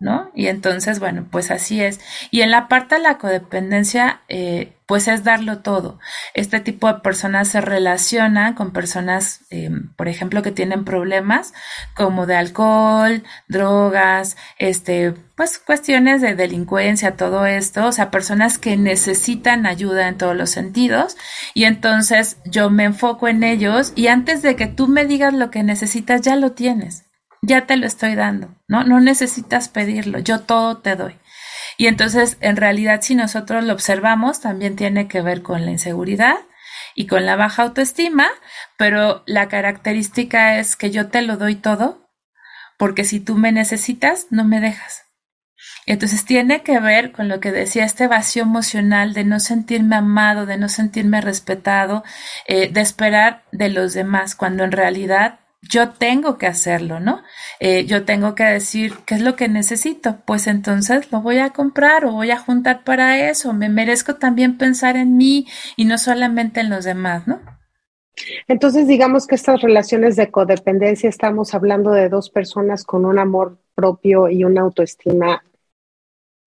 ¿no? 0.00 0.30
Y 0.34 0.46
entonces, 0.46 1.00
bueno, 1.00 1.26
pues 1.30 1.50
así 1.50 1.80
es. 1.82 2.00
Y 2.30 2.42
en 2.42 2.50
la 2.50 2.68
parte 2.68 2.96
de 2.96 3.02
la 3.02 3.18
codependencia, 3.18 4.20
eh, 4.28 4.74
pues 4.86 5.08
es 5.08 5.24
darlo 5.24 5.58
todo. 5.58 5.98
Este 6.34 6.60
tipo 6.60 6.86
de 6.86 7.00
personas 7.00 7.48
se 7.48 7.60
relacionan 7.60 8.54
con 8.54 8.72
personas, 8.72 9.42
eh, 9.50 9.70
por 9.96 10.08
ejemplo, 10.08 10.40
que 10.42 10.52
tienen 10.52 10.84
problemas 10.84 11.52
como 11.94 12.26
de 12.26 12.36
alcohol, 12.36 13.22
drogas, 13.48 14.36
este, 14.58 15.12
pues 15.36 15.58
cuestiones 15.58 16.22
de 16.22 16.34
delincuencia, 16.34 17.16
todo 17.16 17.44
esto, 17.44 17.86
o 17.86 17.92
sea, 17.92 18.10
personas 18.10 18.56
que 18.58 18.76
necesitan 18.76 19.66
ayuda 19.66 20.08
en 20.08 20.16
todos 20.16 20.36
los 20.36 20.50
sentidos 20.50 21.16
y 21.54 21.64
entonces 21.64 22.38
yo 22.44 22.70
me 22.70 22.84
enfoco 22.84 23.28
en 23.28 23.42
ellos 23.42 23.92
y 23.94 24.06
antes 24.06 24.42
de 24.42 24.56
que 24.56 24.68
tú 24.68 24.88
me 24.88 25.04
digas 25.04 25.34
lo 25.34 25.50
que 25.50 25.62
necesitas, 25.62 26.22
ya 26.22 26.36
lo 26.36 26.52
tienes. 26.52 27.07
Ya 27.42 27.66
te 27.66 27.76
lo 27.76 27.86
estoy 27.86 28.14
dando, 28.14 28.54
¿no? 28.66 28.84
No 28.84 29.00
necesitas 29.00 29.68
pedirlo, 29.68 30.18
yo 30.18 30.40
todo 30.40 30.78
te 30.78 30.96
doy. 30.96 31.16
Y 31.76 31.86
entonces, 31.86 32.36
en 32.40 32.56
realidad, 32.56 33.00
si 33.02 33.14
nosotros 33.14 33.64
lo 33.64 33.72
observamos, 33.72 34.40
también 34.40 34.74
tiene 34.74 35.06
que 35.06 35.20
ver 35.20 35.42
con 35.42 35.64
la 35.64 35.70
inseguridad 35.70 36.36
y 36.94 37.06
con 37.06 37.24
la 37.24 37.36
baja 37.36 37.62
autoestima, 37.62 38.28
pero 38.76 39.22
la 39.26 39.48
característica 39.48 40.58
es 40.58 40.74
que 40.74 40.90
yo 40.90 41.08
te 41.08 41.22
lo 41.22 41.36
doy 41.36 41.54
todo, 41.54 42.10
porque 42.78 43.04
si 43.04 43.20
tú 43.20 43.36
me 43.36 43.52
necesitas, 43.52 44.26
no 44.30 44.44
me 44.44 44.60
dejas. 44.60 45.04
Entonces 45.86 46.24
tiene 46.24 46.62
que 46.62 46.80
ver 46.80 47.12
con 47.12 47.28
lo 47.28 47.40
que 47.40 47.52
decía 47.52 47.84
este 47.84 48.08
vacío 48.08 48.42
emocional 48.42 49.14
de 49.14 49.24
no 49.24 49.40
sentirme 49.40 49.96
amado, 49.96 50.44
de 50.44 50.58
no 50.58 50.68
sentirme 50.68 51.20
respetado, 51.20 52.04
eh, 52.46 52.70
de 52.70 52.80
esperar 52.80 53.44
de 53.52 53.68
los 53.68 53.94
demás, 53.94 54.34
cuando 54.34 54.64
en 54.64 54.72
realidad 54.72 55.40
yo 55.62 55.90
tengo 55.90 56.38
que 56.38 56.46
hacerlo, 56.46 57.00
¿no? 57.00 57.22
Eh, 57.60 57.84
yo 57.86 58.04
tengo 58.04 58.34
que 58.34 58.44
decir 58.44 58.94
qué 59.06 59.16
es 59.16 59.22
lo 59.22 59.36
que 59.36 59.48
necesito, 59.48 60.18
pues 60.24 60.46
entonces 60.46 61.10
lo 61.10 61.20
voy 61.20 61.38
a 61.38 61.50
comprar 61.50 62.04
o 62.04 62.12
voy 62.12 62.30
a 62.30 62.38
juntar 62.38 62.84
para 62.84 63.28
eso. 63.28 63.52
Me 63.52 63.68
merezco 63.68 64.16
también 64.16 64.56
pensar 64.56 64.96
en 64.96 65.16
mí 65.16 65.46
y 65.76 65.84
no 65.84 65.98
solamente 65.98 66.60
en 66.60 66.70
los 66.70 66.84
demás, 66.84 67.26
¿no? 67.26 67.40
Entonces, 68.46 68.88
digamos 68.88 69.26
que 69.26 69.34
estas 69.34 69.60
relaciones 69.60 70.16
de 70.16 70.30
codependencia 70.30 71.08
estamos 71.08 71.54
hablando 71.54 71.90
de 71.90 72.08
dos 72.08 72.30
personas 72.30 72.84
con 72.84 73.04
un 73.04 73.18
amor 73.18 73.58
propio 73.74 74.28
y 74.28 74.44
una 74.44 74.62
autoestima, 74.62 75.44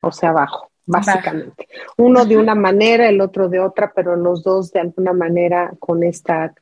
o 0.02 0.12
sea, 0.12 0.32
bajo, 0.34 0.70
básicamente. 0.86 1.68
Uno 1.98 2.26
de 2.26 2.38
una 2.38 2.56
manera, 2.56 3.08
el 3.08 3.22
otro 3.22 3.48
de 3.48 3.60
otra, 3.60 3.94
pero 3.96 4.16
los 4.16 4.44
dos 4.44 4.72
de 4.72 4.82
alguna 4.82 5.14
manera 5.14 5.72
con 5.80 6.04
esta 6.04 6.54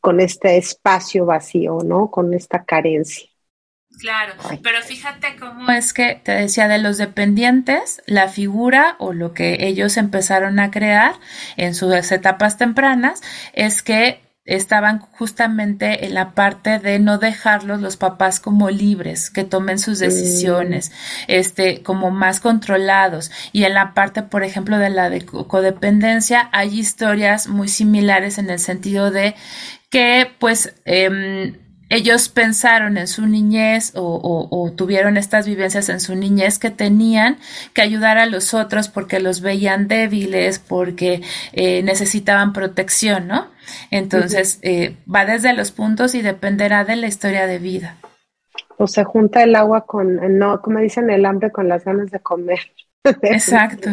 con 0.00 0.20
este 0.20 0.56
espacio 0.56 1.26
vacío, 1.26 1.78
¿no? 1.84 2.10
Con 2.10 2.34
esta 2.34 2.64
carencia. 2.64 3.28
Claro, 3.98 4.34
pero 4.62 4.80
fíjate 4.82 5.34
cómo 5.40 5.68
es 5.72 5.92
que 5.92 6.20
te 6.22 6.30
decía 6.32 6.68
de 6.68 6.78
los 6.78 6.98
dependientes, 6.98 8.00
la 8.06 8.28
figura 8.28 8.94
o 9.00 9.12
lo 9.12 9.34
que 9.34 9.66
ellos 9.66 9.96
empezaron 9.96 10.60
a 10.60 10.70
crear 10.70 11.14
en 11.56 11.74
sus 11.74 11.92
etapas 12.12 12.58
tempranas 12.58 13.22
es 13.54 13.82
que 13.82 14.27
estaban 14.48 14.98
justamente 14.98 16.06
en 16.06 16.14
la 16.14 16.32
parte 16.32 16.78
de 16.78 16.98
no 16.98 17.18
dejarlos 17.18 17.82
los 17.82 17.98
papás 17.98 18.40
como 18.40 18.70
libres, 18.70 19.28
que 19.28 19.44
tomen 19.44 19.78
sus 19.78 19.98
decisiones, 19.98 20.90
mm. 20.90 21.24
este, 21.28 21.82
como 21.82 22.10
más 22.10 22.40
controlados. 22.40 23.30
Y 23.52 23.64
en 23.64 23.74
la 23.74 23.92
parte, 23.92 24.22
por 24.22 24.42
ejemplo, 24.42 24.78
de 24.78 24.88
la 24.88 25.10
de 25.10 25.24
codependencia, 25.24 26.48
hay 26.52 26.78
historias 26.80 27.46
muy 27.46 27.68
similares 27.68 28.38
en 28.38 28.48
el 28.48 28.58
sentido 28.58 29.10
de 29.10 29.34
que 29.90 30.30
pues 30.38 30.74
em, 30.86 31.54
ellos 31.90 32.30
pensaron 32.30 32.96
en 32.96 33.06
su 33.06 33.26
niñez 33.26 33.92
o, 33.94 34.72
tuvieron 34.76 35.16
estas 35.18 35.46
vivencias 35.46 35.88
en 35.90 36.00
su 36.00 36.14
niñez 36.14 36.58
que 36.58 36.70
tenían 36.70 37.38
que 37.74 37.82
ayudar 37.82 38.16
a 38.18 38.26
los 38.26 38.54
otros 38.54 38.88
porque 38.88 39.20
los 39.20 39.40
veían 39.40 39.88
débiles, 39.88 40.58
porque 40.58 41.22
eh, 41.52 41.82
necesitaban 41.82 42.52
protección, 42.52 43.26
¿no? 43.28 43.57
Entonces, 43.90 44.58
eh, 44.62 44.96
va 45.12 45.24
desde 45.24 45.52
los 45.52 45.70
puntos 45.70 46.14
y 46.14 46.22
dependerá 46.22 46.84
de 46.84 46.96
la 46.96 47.06
historia 47.06 47.46
de 47.46 47.58
vida. 47.58 47.96
O 48.76 48.86
se 48.86 49.04
junta 49.04 49.42
el 49.42 49.56
agua 49.56 49.86
con, 49.86 50.38
no, 50.38 50.60
como 50.60 50.78
dicen, 50.78 51.10
el 51.10 51.26
hambre 51.26 51.50
con 51.50 51.68
las 51.68 51.84
ganas 51.84 52.10
de 52.10 52.20
comer. 52.20 52.60
Exacto. 53.22 53.90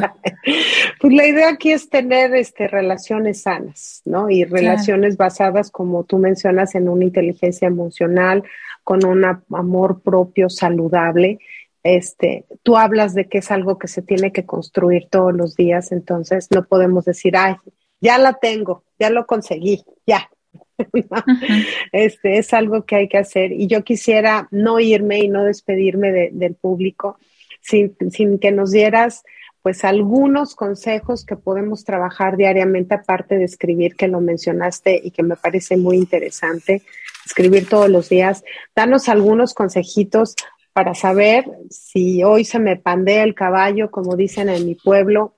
Pues 0.99 1.13
la 1.13 1.27
idea 1.27 1.49
aquí 1.49 1.71
es 1.71 1.89
tener 1.89 2.35
este, 2.35 2.67
relaciones 2.67 3.43
sanas, 3.43 4.01
¿no? 4.05 4.29
Y 4.29 4.43
relaciones 4.43 5.17
basadas, 5.17 5.71
como 5.71 6.03
tú 6.03 6.17
mencionas, 6.17 6.75
en 6.75 6.89
una 6.89 7.05
inteligencia 7.05 7.67
emocional, 7.67 8.43
con 8.83 9.05
un 9.05 9.25
amor 9.25 10.01
propio 10.01 10.49
saludable. 10.49 11.39
Este, 11.83 12.45
tú 12.63 12.77
hablas 12.77 13.13
de 13.13 13.27
que 13.27 13.39
es 13.39 13.51
algo 13.51 13.77
que 13.77 13.87
se 13.87 14.01
tiene 14.01 14.31
que 14.31 14.45
construir 14.45 15.07
todos 15.09 15.33
los 15.33 15.55
días, 15.55 15.91
entonces 15.91 16.47
no 16.51 16.63
podemos 16.63 17.05
decir, 17.05 17.37
ay, 17.37 17.55
ya 18.05 18.19
la 18.19 18.33
tengo, 18.33 18.83
ya 18.99 19.09
lo 19.09 19.25
conseguí, 19.25 19.83
ya. 20.05 20.29
este 21.91 22.37
es 22.37 22.53
algo 22.53 22.85
que 22.85 22.95
hay 22.97 23.07
que 23.07 23.17
hacer 23.17 23.51
y 23.51 23.65
yo 23.65 23.83
quisiera 23.83 24.47
no 24.51 24.79
irme 24.79 25.19
y 25.19 25.27
no 25.27 25.43
despedirme 25.43 26.29
del 26.31 26.53
público 26.53 27.17
sin, 27.61 27.95
sin 28.11 28.37
que 28.37 28.51
nos 28.51 28.71
dieras 28.71 29.23
pues 29.63 29.83
algunos 29.83 30.53
consejos 30.53 31.25
que 31.25 31.35
podemos 31.35 31.83
trabajar 31.83 32.37
diariamente, 32.37 32.93
aparte 32.93 33.39
de 33.39 33.45
escribir, 33.45 33.95
que 33.95 34.07
lo 34.07 34.21
mencionaste 34.21 35.01
y 35.03 35.09
que 35.09 35.23
me 35.23 35.35
parece 35.35 35.75
muy 35.75 35.97
interesante, 35.97 36.83
escribir 37.25 37.67
todos 37.67 37.89
los 37.89 38.07
días. 38.09 38.43
Danos 38.75 39.09
algunos 39.09 39.55
consejitos 39.55 40.35
para 40.73 40.93
saber 40.93 41.45
si 41.71 42.23
hoy 42.23 42.45
se 42.45 42.59
me 42.59 42.75
pandea 42.75 43.23
el 43.23 43.33
caballo, 43.33 43.89
como 43.89 44.15
dicen 44.15 44.49
en 44.49 44.67
mi 44.67 44.75
pueblo, 44.75 45.33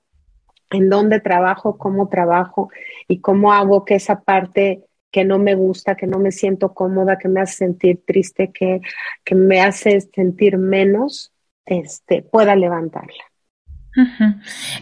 en 0.70 0.88
dónde 0.88 1.20
trabajo, 1.20 1.78
cómo 1.78 2.08
trabajo 2.08 2.70
y 3.06 3.20
cómo 3.20 3.52
hago 3.52 3.84
que 3.84 3.94
esa 3.94 4.20
parte 4.20 4.84
que 5.10 5.24
no 5.24 5.38
me 5.38 5.54
gusta, 5.54 5.96
que 5.96 6.06
no 6.06 6.18
me 6.18 6.32
siento 6.32 6.74
cómoda, 6.74 7.18
que 7.18 7.28
me 7.28 7.40
hace 7.40 7.54
sentir 7.54 8.02
triste, 8.06 8.52
que, 8.52 8.80
que 9.24 9.34
me 9.34 9.60
hace 9.60 10.00
sentir 10.00 10.58
menos, 10.58 11.32
este, 11.64 12.22
pueda 12.22 12.54
levantarla. 12.54 13.24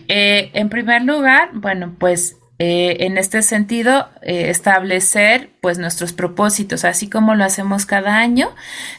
Eh, 0.09 0.51
en 0.53 0.69
primer 0.69 1.03
lugar, 1.03 1.51
bueno, 1.55 1.95
pues 1.99 2.39
eh, 2.59 3.05
en 3.05 3.19
este 3.19 3.43
sentido, 3.43 4.09
eh, 4.23 4.49
establecer 4.49 5.51
pues 5.61 5.79
nuestros 5.79 6.15
propósitos, 6.15 6.87
así 6.87 7.11
como 7.11 7.35
lo 7.35 7.45
hacemos 7.45 7.85
cada 7.85 8.17
año, 8.17 8.49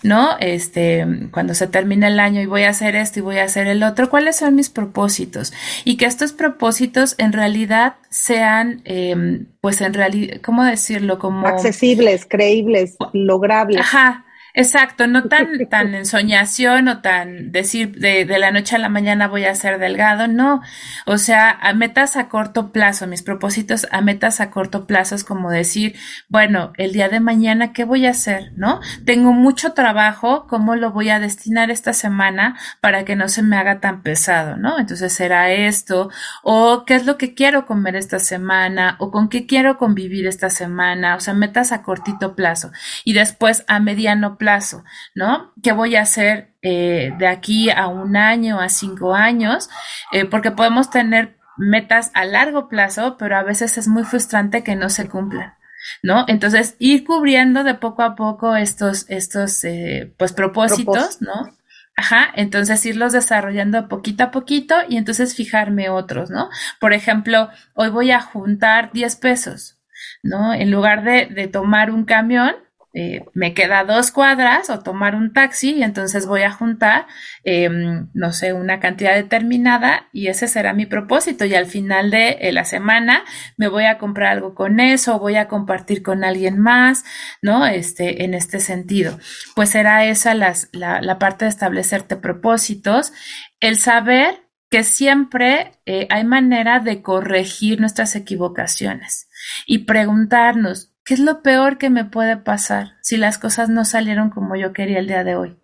¿no? 0.04 0.38
Este, 0.40 1.08
cuando 1.32 1.56
se 1.56 1.66
termina 1.66 2.08
el 2.08 2.20
año 2.20 2.40
y 2.40 2.46
voy 2.46 2.64
a 2.64 2.70
hacer 2.70 2.96
esto 2.96 3.18
y 3.18 3.24
voy 3.24 3.40
a 3.40 3.46
hacer 3.46 3.66
el 3.66 3.82
otro, 3.82 4.12
¿cuáles 4.12 4.36
son 4.36 4.54
mis 4.54 4.70
propósitos? 4.70 5.54
Y 5.86 5.98
que 5.98 6.06
estos 6.06 6.34
propósitos 6.34 7.16
en 7.18 7.34
realidad 7.34 7.96
sean, 8.12 8.82
em, 8.86 9.48
pues 9.60 9.82
en 9.82 9.96
realidad, 9.96 10.38
¿cómo 10.44 10.64
decirlo? 10.64 11.18
Como... 11.18 11.48
Accesibles, 11.48 12.28
creíbles, 12.30 12.96
logrables. 13.14 13.82
Ajá, 13.82 14.27
Exacto, 14.58 15.06
no 15.06 15.26
tan, 15.26 15.48
tan 15.70 15.94
ensoñación 15.94 16.88
o 16.88 17.02
tan 17.02 17.52
decir 17.52 17.96
de, 18.00 18.26
de, 18.26 18.40
la 18.40 18.50
noche 18.50 18.76
a 18.76 18.80
la 18.80 18.90
mañana 18.90 19.28
voy 19.28 19.46
a 19.46 19.54
ser 19.54 19.78
delgado, 19.78 20.28
no. 20.28 20.62
O 21.06 21.20
sea, 21.20 21.52
a 21.52 21.74
metas 21.74 22.18
a 22.18 22.28
corto 22.28 22.72
plazo, 22.72 23.06
mis 23.06 23.22
propósitos 23.22 23.88
a 23.92 24.02
metas 24.02 24.42
a 24.42 24.50
corto 24.50 24.88
plazo 24.88 25.14
es 25.14 25.24
como 25.24 25.52
decir, 25.52 25.96
bueno, 26.28 26.74
el 26.78 26.92
día 26.92 27.08
de 27.08 27.20
mañana, 27.20 27.72
¿qué 27.72 27.84
voy 27.84 28.08
a 28.08 28.10
hacer? 28.10 28.52
¿No? 28.56 28.80
Tengo 29.06 29.32
mucho 29.32 29.74
trabajo, 29.74 30.48
¿cómo 30.48 30.76
lo 30.76 30.92
voy 30.92 31.10
a 31.10 31.20
destinar 31.20 31.70
esta 31.70 31.94
semana 31.94 32.58
para 32.82 33.06
que 33.06 33.16
no 33.16 33.30
se 33.30 33.44
me 33.44 33.58
haga 33.58 33.80
tan 33.80 34.02
pesado, 34.02 34.58
¿no? 34.58 34.80
Entonces 34.80 35.14
será 35.14 35.52
esto, 35.52 36.10
o 36.42 36.84
qué 36.84 36.96
es 36.96 37.06
lo 37.06 37.20
que 37.20 37.36
quiero 37.36 37.68
comer 37.68 37.96
esta 37.96 38.18
semana, 38.18 38.96
o 38.98 39.12
con 39.12 39.30
qué 39.30 39.46
quiero 39.46 39.78
convivir 39.78 40.26
esta 40.26 40.50
semana, 40.50 41.16
o 41.16 41.20
sea, 41.20 41.36
metas 41.36 41.72
a 41.72 41.84
cortito 41.84 42.36
plazo. 42.36 42.72
Y 43.04 43.14
después 43.14 43.64
a 43.68 43.80
mediano 43.80 44.36
plazo 44.36 44.47
plazo, 44.48 44.86
¿no? 45.14 45.52
¿Qué 45.62 45.74
voy 45.74 45.98
a 45.98 46.04
hacer 46.04 46.54
eh, 46.62 47.12
de 47.20 47.28
aquí 47.28 47.70
a 47.70 47.88
un 47.88 48.16
año, 48.16 48.62
a 48.62 48.70
cinco 48.70 49.14
años? 49.14 49.70
Eh, 50.14 50.24
porque 50.24 50.52
podemos 50.52 50.90
tener 50.90 51.38
metas 51.58 52.12
a 52.14 52.24
largo 52.24 52.70
plazo, 52.70 53.18
pero 53.18 53.36
a 53.36 53.44
veces 53.44 53.78
es 53.78 53.90
muy 53.90 54.06
frustrante 54.06 54.64
que 54.64 54.78
no 54.78 54.88
se 54.88 55.10
cumplan. 55.10 55.56
¿No? 56.02 56.24
Entonces, 56.30 56.78
ir 56.80 57.04
cubriendo 57.04 57.66
de 57.66 57.74
poco 57.74 58.04
a 58.04 58.16
poco 58.16 58.56
estos, 58.56 59.06
estos, 59.10 59.66
eh, 59.66 60.14
pues, 60.18 60.32
propósitos, 60.32 61.22
¿no? 61.22 61.54
Ajá, 61.98 62.32
entonces 62.36 62.86
irlos 62.86 63.12
desarrollando 63.12 63.90
poquito 63.90 64.24
a 64.24 64.32
poquito 64.32 64.76
y 64.88 64.96
entonces 64.96 65.36
fijarme 65.36 65.90
otros, 65.90 66.30
¿no? 66.30 66.50
Por 66.80 66.94
ejemplo, 66.94 67.50
hoy 67.74 67.90
voy 67.90 68.12
a 68.12 68.22
juntar 68.22 68.92
10 68.94 69.16
pesos, 69.18 69.78
¿no? 70.24 70.54
En 70.54 70.72
lugar 70.72 71.04
de, 71.04 71.26
de 71.26 71.48
tomar 71.48 71.92
un 71.92 72.06
camión, 72.06 72.56
eh, 73.00 73.24
me 73.36 73.54
queda 73.54 73.84
dos 73.84 74.10
cuadras 74.10 74.72
o 74.72 74.80
tomar 74.80 75.14
un 75.14 75.32
taxi 75.32 75.76
y 75.76 75.84
entonces 75.84 76.26
voy 76.26 76.42
a 76.42 76.52
juntar, 76.52 77.06
em, 77.44 78.10
no 78.16 78.34
sé, 78.34 78.54
una 78.54 78.80
cantidad 78.80 79.14
determinada 79.14 80.08
y 80.12 80.30
ese 80.30 80.48
será 80.48 80.74
mi 80.74 80.88
propósito 80.88 81.46
y 81.46 81.54
al 81.54 81.68
final 81.68 82.10
de 82.10 82.38
eh, 82.42 82.52
la 82.52 82.66
semana 82.66 83.24
me 83.56 83.68
voy 83.68 83.86
a 83.86 84.00
comprar 84.00 84.32
algo 84.32 84.56
con 84.56 84.80
eso, 84.80 85.20
voy 85.20 85.36
a 85.36 85.48
compartir 85.48 86.02
con 86.02 86.24
alguien 86.24 86.58
más, 86.58 87.06
¿no? 87.44 87.68
Este, 87.68 88.24
en 88.24 88.34
este 88.34 88.60
sentido. 88.60 89.20
Pues 89.56 89.70
será 89.70 90.04
esa 90.06 90.34
la, 90.34 90.56
la 90.72 91.20
parte 91.20 91.46
de 91.46 91.50
establecerte 91.50 92.16
propósitos, 92.16 93.14
el 93.60 93.78
saber 93.78 94.48
que 94.70 94.84
siempre 94.84 95.80
eh, 95.86 96.08
hay 96.10 96.24
manera 96.24 96.80
de 96.80 97.02
corregir 97.02 97.80
nuestras 97.80 98.16
equivocaciones 98.16 99.30
y 99.66 99.86
preguntarnos, 99.86 100.94
¿Qué 101.08 101.14
es 101.14 101.22
lo 101.22 101.42
peor 101.42 101.78
que 101.78 101.90
me 101.90 102.04
puede 102.04 102.36
pasar 102.36 102.98
si 103.02 103.16
las 103.16 103.38
cosas 103.38 103.70
no 103.70 103.86
salieron 103.86 104.30
como 104.30 104.58
yo 104.58 104.74
quería 104.74 105.00
el 105.00 105.08
día 105.08 105.24
de 105.24 105.38
hoy? 105.38 105.58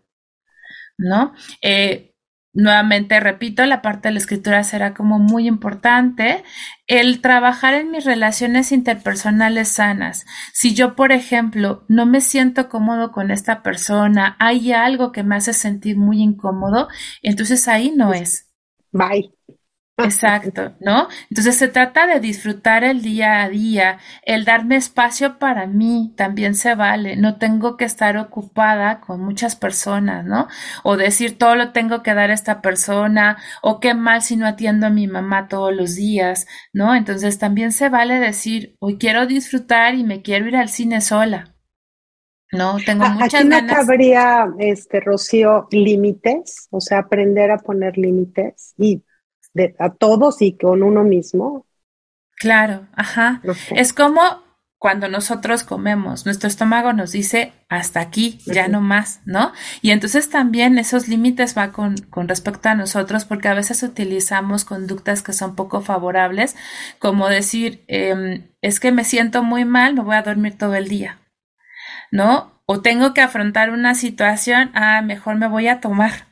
¿No? 0.98 1.34
Eh, 1.62 2.16
nuevamente 2.54 3.20
repito, 3.20 3.66
la 3.66 3.82
parte 3.82 4.08
de 4.08 4.14
la 4.14 4.20
escritura 4.20 4.64
será 4.64 4.94
como 4.94 5.20
muy 5.20 5.46
importante. 5.50 6.46
El 6.88 7.20
trabajar 7.20 7.74
en 7.74 7.92
mis 7.92 8.06
relaciones 8.06 8.72
interpersonales 8.72 9.68
sanas. 9.68 10.26
Si 10.54 10.74
yo, 10.74 10.96
por 10.96 11.12
ejemplo, 11.12 11.84
no 11.90 12.06
me 12.06 12.22
siento 12.22 12.70
cómodo 12.70 13.12
con 13.12 13.30
esta 13.30 13.64
persona, 13.64 14.38
hay 14.40 14.72
algo 14.72 15.12
que 15.12 15.24
me 15.24 15.36
hace 15.36 15.52
sentir 15.52 15.98
muy 15.98 16.22
incómodo, 16.22 16.88
entonces 17.22 17.68
ahí 17.68 17.92
no 17.94 18.14
es. 18.14 18.50
Bye. 18.94 19.34
Exacto, 19.98 20.74
¿no? 20.80 21.08
Entonces 21.30 21.56
se 21.56 21.68
trata 21.68 22.08
de 22.08 22.20
disfrutar 22.20 22.84
el 22.84 23.04
día 23.04 23.44
a 23.44 23.50
día, 23.50 24.00
el 24.24 24.44
darme 24.44 24.76
espacio 24.76 25.38
para 25.38 25.68
mí 25.68 26.14
también 26.18 26.56
se 26.56 26.74
vale, 26.74 27.16
no 27.16 27.38
tengo 27.38 27.78
que 27.78 27.86
estar 27.86 28.18
ocupada 28.18 29.02
con 29.02 29.22
muchas 29.24 29.56
personas, 29.56 30.26
¿no? 30.26 30.48
O 30.84 30.98
decir 30.98 31.38
todo 31.38 31.54
lo 31.56 31.74
tengo 31.74 32.02
que 32.02 32.16
dar 32.16 32.32
a 32.32 32.34
esta 32.34 32.60
persona, 32.60 33.38
o 33.62 33.80
qué 33.80 33.94
mal 33.94 34.24
si 34.24 34.36
no 34.36 34.48
atiendo 34.48 34.88
a 34.88 34.90
mi 34.90 35.08
mamá 35.08 35.48
todos 35.48 35.72
los 35.76 35.94
días, 35.94 36.48
¿no? 36.74 36.96
Entonces 36.96 37.38
también 37.38 37.72
se 37.72 37.90
vale 37.90 38.20
decir, 38.20 38.76
hoy 38.80 38.98
quiero 38.98 39.28
disfrutar 39.28 39.94
y 39.94 40.04
me 40.04 40.24
quiero 40.24 40.48
ir 40.48 40.56
al 40.56 40.70
cine 40.70 41.02
sola. 41.02 41.54
No, 42.52 42.78
tengo 42.84 43.06
muchas 43.10 43.42
Aquí 43.42 43.48
no 43.48 43.68
cabría, 43.68 44.48
este, 44.58 45.00
Rocío, 45.02 45.68
límites, 45.72 46.68
o 46.72 46.82
sea, 46.82 47.00
aprender 47.00 47.52
a 47.52 47.58
poner 47.58 47.98
límites 47.98 48.74
y 48.78 49.04
a 49.80 49.90
todos 49.94 50.42
y 50.42 50.58
con 50.58 50.84
uno 50.84 51.04
mismo. 51.04 51.66
Claro, 52.38 52.88
ajá. 52.96 53.42
Es 53.72 53.94
como 53.94 54.44
cuando 54.84 55.08
nosotros 55.08 55.64
comemos, 55.64 56.26
nuestro 56.26 56.50
estómago 56.50 56.92
nos 56.92 57.14
dice 57.14 57.54
hasta 57.70 58.02
aquí, 58.02 58.40
ya 58.46 58.68
no 58.68 58.82
más, 58.82 59.22
¿no? 59.24 59.54
Y 59.82 59.92
entonces 59.92 60.30
también 60.30 60.78
esos 60.78 61.08
límites 61.08 61.58
va 61.58 61.72
con, 61.72 61.96
con, 62.10 62.28
respecto 62.28 62.68
a 62.68 62.76
nosotros 62.76 63.24
porque 63.24 63.48
a 63.48 63.54
veces 63.54 63.82
utilizamos 63.82 64.66
conductas 64.66 65.22
que 65.22 65.32
son 65.32 65.56
poco 65.56 65.80
favorables, 65.80 66.58
como 67.00 67.30
decir, 67.30 67.86
em, 67.88 68.50
es 68.62 68.82
que 68.82 68.92
me 68.92 69.06
siento 69.06 69.42
muy 69.42 69.64
mal, 69.64 69.94
me 69.94 70.02
voy 70.02 70.18
a 70.18 70.22
dormir 70.22 70.58
todo 70.58 70.76
el 70.76 70.90
día, 70.90 71.22
¿no? 72.12 72.62
O 72.66 72.82
tengo 72.82 73.14
que 73.14 73.22
afrontar 73.22 73.70
una 73.70 73.96
situación, 73.96 74.70
ah, 74.74 75.02
mejor 75.02 75.38
me 75.38 75.48
voy 75.48 75.70
a 75.70 75.80
tomar, 75.80 76.28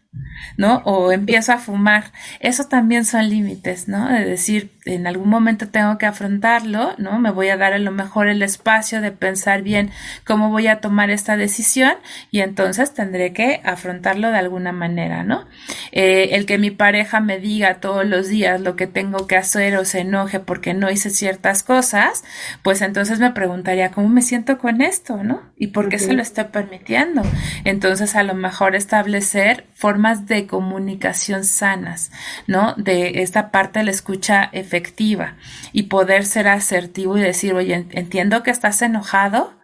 ¿no? 0.58 0.82
O 0.86 1.12
empiezo 1.12 1.54
a 1.54 1.58
fumar. 1.58 2.12
Eso 2.40 2.66
también 2.66 3.06
son 3.06 3.30
límites, 3.30 3.88
¿no? 3.88 4.10
De 4.10 4.26
decir, 4.26 4.72
en 4.86 5.08
algún 5.08 5.30
momento 5.30 5.70
tengo 5.70 5.98
que 5.98 6.06
afrontarlo, 6.06 6.94
¿no? 6.98 7.20
Me 7.20 7.32
voy 7.32 7.50
a 7.50 7.58
dar 7.58 7.74
a 7.74 7.80
lo 7.80 7.92
mejor 7.92 8.28
el 8.28 8.42
espacio 8.42 9.02
de 9.02 9.12
pensar 9.12 9.62
bien 9.62 9.92
cómo 10.26 10.50
voy 10.50 10.68
a 10.68 10.82
tomar 10.82 11.10
esta 11.10 11.38
decisión 11.38 11.94
y 12.32 12.42
entonces 12.42 12.94
tendré 12.94 13.34
que 13.34 13.62
afrontarlo 13.64 14.30
de 14.32 14.38
alguna 14.38 14.72
manera, 14.72 15.24
¿no? 15.24 15.48
Eh, 15.92 16.30
el 16.34 16.46
que 16.46 16.58
mi 16.58 16.72
pareja 16.72 17.20
me 17.20 17.40
diga 17.40 17.76
todos 17.76 18.06
los 18.06 18.28
días 18.28 18.60
lo 18.62 18.76
que 18.76 18.88
tengo 18.88 19.28
que 19.28 19.38
hacer 19.38 19.78
o 19.78 19.86
se 19.86 20.00
enoje 20.00 20.40
porque 20.40 20.74
no 20.74 20.90
hice 20.90 21.10
ciertas 21.10 21.64
cosas, 21.64 22.24
pues 22.64 22.82
entonces 22.82 23.20
me 23.20 23.32
preguntaría 23.32 23.92
cómo 23.92 24.10
me 24.10 24.22
siento 24.22 24.58
con 24.58 24.82
esto, 24.82 25.24
¿no? 25.24 25.42
Y 25.58 25.68
por 25.68 25.90
qué 25.90 26.00
se 26.00 26.14
lo 26.14 26.22
estoy 26.22 26.46
permitiendo. 26.46 27.22
Entonces 27.64 28.16
a 28.16 28.24
lo 28.24 28.34
mejor 28.34 28.76
establecer 28.76 29.66
formas 29.74 30.01
de 30.28 30.48
comunicación 30.48 31.44
sanas, 31.44 32.12
¿no? 32.48 32.74
De 32.78 33.22
esta 33.22 33.52
parte 33.52 33.80
de 33.80 33.86
la 33.86 33.92
escucha 33.92 34.50
efectiva 34.52 35.36
y 35.72 35.84
poder 35.84 36.26
ser 36.26 36.48
asertivo 36.48 37.18
y 37.18 37.22
decir, 37.22 37.54
oye, 37.54 37.88
entiendo 37.92 38.44
que 38.44 38.52
estás 38.52 38.82
enojado, 38.82 39.60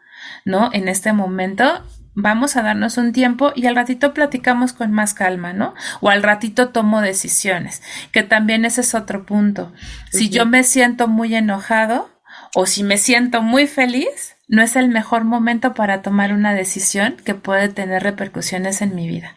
¿no? 0.45 0.69
En 0.73 0.87
este 0.87 1.13
momento 1.13 1.83
vamos 2.13 2.55
a 2.55 2.63
darnos 2.63 2.97
un 2.97 3.13
tiempo 3.13 3.51
y 3.55 3.67
al 3.67 3.75
ratito 3.75 4.13
platicamos 4.13 4.73
con 4.73 4.91
más 4.91 5.13
calma, 5.13 5.53
¿no? 5.53 5.75
O 6.01 6.09
al 6.09 6.23
ratito 6.23 6.69
tomo 6.69 7.01
decisiones, 7.01 7.83
que 8.11 8.23
también 8.23 8.65
ese 8.65 8.81
es 8.81 8.95
otro 8.95 9.25
punto. 9.25 9.71
Si 10.11 10.29
yo 10.29 10.45
me 10.45 10.63
siento 10.63 11.07
muy 11.07 11.35
enojado, 11.35 12.09
o 12.55 12.65
si 12.65 12.83
me 12.83 12.97
siento 12.97 13.41
muy 13.41 13.67
feliz, 13.67 14.35
no 14.47 14.61
es 14.61 14.75
el 14.75 14.87
mejor 14.89 15.25
momento 15.25 15.73
para 15.73 16.01
tomar 16.01 16.33
una 16.33 16.53
decisión 16.53 17.17
que 17.23 17.35
puede 17.35 17.69
tener 17.69 18.03
repercusiones 18.03 18.81
en 18.81 18.95
mi 18.95 19.07
vida. 19.07 19.35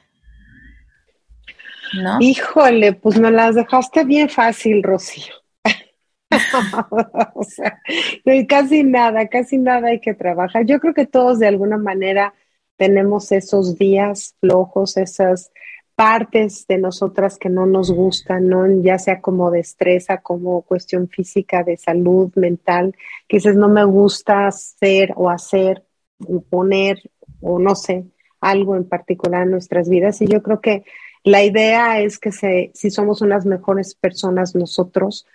¿No? 1.95 2.19
Híjole, 2.21 2.93
pues 2.93 3.19
me 3.19 3.31
las 3.31 3.55
dejaste 3.55 4.05
bien 4.05 4.29
fácil, 4.29 4.83
Rocío. 4.83 5.35
o 7.35 7.43
sea, 7.45 7.81
casi 8.49 8.85
nada, 8.85 9.29
casi 9.29 9.59
nada 9.59 9.89
hay 9.89 10.01
que 10.01 10.15
trabajar. 10.15 10.65
Yo 10.65 10.79
creo 10.79 10.95
que 10.95 11.07
todos 11.07 11.39
de 11.39 11.49
alguna 11.49 11.77
manera 11.77 12.35
tenemos 12.77 13.33
esos 13.33 13.77
días 13.77 14.37
flojos, 14.41 14.97
esas 14.97 15.51
partes 16.01 16.67
de 16.67 16.79
nosotras 16.79 17.37
que 17.37 17.51
no 17.51 17.67
nos 17.67 17.91
gustan, 17.91 18.49
¿no? 18.49 18.67
ya 18.81 18.99
sea 18.99 19.21
como 19.21 19.51
destreza, 19.51 20.23
como 20.23 20.63
cuestión 20.63 21.09
física, 21.09 21.63
de 21.63 21.77
salud 21.77 22.33
mental, 22.37 22.97
que 23.29 23.37
dices 23.37 23.55
no 23.55 23.69
me 23.69 23.85
gusta 23.85 24.51
ser 24.51 25.13
o 25.17 25.29
hacer, 25.29 25.85
o 26.27 26.41
poner, 26.41 27.03
o 27.43 27.59
no 27.59 27.75
sé, 27.75 28.07
algo 28.41 28.77
en 28.77 28.89
particular 28.89 29.43
en 29.43 29.51
nuestras 29.51 29.91
vidas. 29.91 30.23
Y 30.23 30.27
yo 30.27 30.43
creo 30.43 30.63
que 30.63 30.85
la 31.25 31.43
idea 31.43 32.01
es 32.01 32.19
que 32.19 32.33
se, 32.33 32.71
si 32.75 32.91
somos 32.91 33.21
unas 33.21 33.45
mejores 33.47 33.95
personas 33.95 34.55
nosotros, 34.55 35.27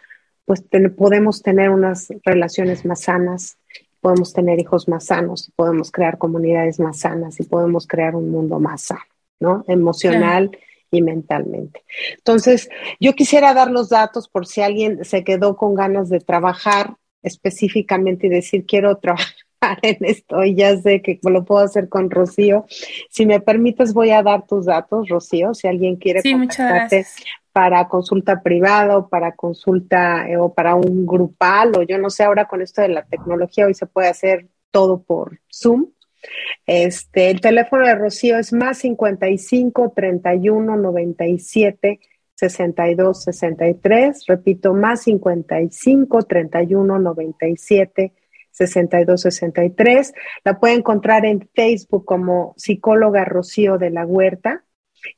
pues 0.45 0.63
podemos 0.95 1.41
tener 1.41 1.69
unas 1.69 2.07
relaciones 2.23 2.85
más 2.85 3.01
sanas, 3.01 3.57
podemos 3.99 4.33
tener 4.33 4.59
hijos 4.59 4.87
más 4.87 5.05
sanos, 5.05 5.51
podemos 5.55 5.91
crear 5.91 6.17
comunidades 6.17 6.79
más 6.79 6.99
sanas 6.99 7.39
y 7.39 7.43
podemos 7.43 7.87
crear 7.87 8.15
un 8.15 8.29
mundo 8.29 8.59
más 8.59 8.83
sano, 8.83 9.01
¿no? 9.39 9.65
Emocional 9.67 10.51
y 10.91 11.01
mentalmente. 11.01 11.83
Entonces, 12.17 12.69
yo 12.99 13.13
quisiera 13.13 13.53
dar 13.53 13.71
los 13.71 13.89
datos 13.89 14.27
por 14.27 14.45
si 14.45 14.61
alguien 14.61 15.03
se 15.03 15.23
quedó 15.23 15.57
con 15.57 15.73
ganas 15.73 16.09
de 16.09 16.19
trabajar 16.19 16.95
específicamente 17.23 18.27
y 18.27 18.29
decir, 18.29 18.65
quiero 18.65 18.95
trabajar 18.97 19.34
en 19.81 19.97
esto 20.01 20.43
y 20.43 20.55
ya 20.55 20.77
sé 20.77 21.01
que 21.01 21.19
lo 21.23 21.43
puedo 21.45 21.63
hacer 21.63 21.89
con 21.89 22.09
Rocío. 22.09 22.65
Si 23.09 23.25
me 23.25 23.39
permites, 23.39 23.93
voy 23.93 24.11
a 24.11 24.23
dar 24.23 24.45
tus 24.45 24.65
datos, 24.65 25.09
Rocío, 25.09 25.53
si 25.53 25.67
alguien 25.67 25.95
quiere 25.97 26.21
sí, 26.21 26.33
contactarte 26.33 27.05
para 27.51 27.87
consulta 27.87 28.41
privada 28.41 28.97
o 28.97 29.07
para 29.07 29.33
consulta 29.33 30.27
eh, 30.27 30.37
o 30.37 30.53
para 30.53 30.75
un 30.75 31.05
grupal 31.05 31.71
o 31.77 31.83
yo 31.83 31.97
no 31.97 32.09
sé, 32.09 32.23
ahora 32.23 32.45
con 32.45 32.61
esto 32.61 32.81
de 32.81 32.89
la 32.89 33.05
tecnología 33.05 33.65
hoy 33.65 33.73
se 33.73 33.85
puede 33.85 34.09
hacer 34.09 34.47
todo 34.71 35.01
por 35.01 35.39
Zoom. 35.49 35.87
Este, 36.65 37.29
el 37.29 37.39
teléfono 37.39 37.85
de 37.85 37.95
Rocío 37.95 38.37
es 38.37 38.51
más 38.51 38.79
55 38.79 39.93
31 39.95 40.75
97 40.75 41.99
62 42.35 43.23
63. 43.23 44.25
Repito, 44.27 44.73
más 44.73 45.03
55 45.03 46.23
31 46.23 46.99
97 46.99 48.13
62 48.55 49.21
63. 49.21 50.13
La 50.43 50.59
puede 50.59 50.73
encontrar 50.75 51.25
en 51.25 51.47
Facebook 51.53 52.05
como 52.05 52.53
psicóloga 52.57 53.25
Rocío 53.25 53.77
de 53.77 53.91
la 53.91 54.05
Huerta 54.05 54.65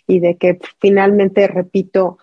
y 0.07 0.21
de 0.21 0.37
que 0.37 0.59
finalmente, 0.81 1.47
repito, 1.47 2.19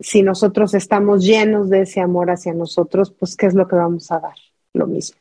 si 0.00 0.22
nosotros 0.22 0.74
estamos 0.74 1.24
llenos 1.24 1.70
de 1.70 1.82
ese 1.82 2.00
amor 2.00 2.30
hacia 2.30 2.54
nosotros, 2.54 3.10
pues 3.12 3.36
¿qué 3.36 3.46
es 3.46 3.54
lo 3.54 3.68
que 3.68 3.76
vamos 3.76 4.10
a 4.10 4.20
dar? 4.20 4.36
Lo 4.72 4.86
mismo. 4.86 5.20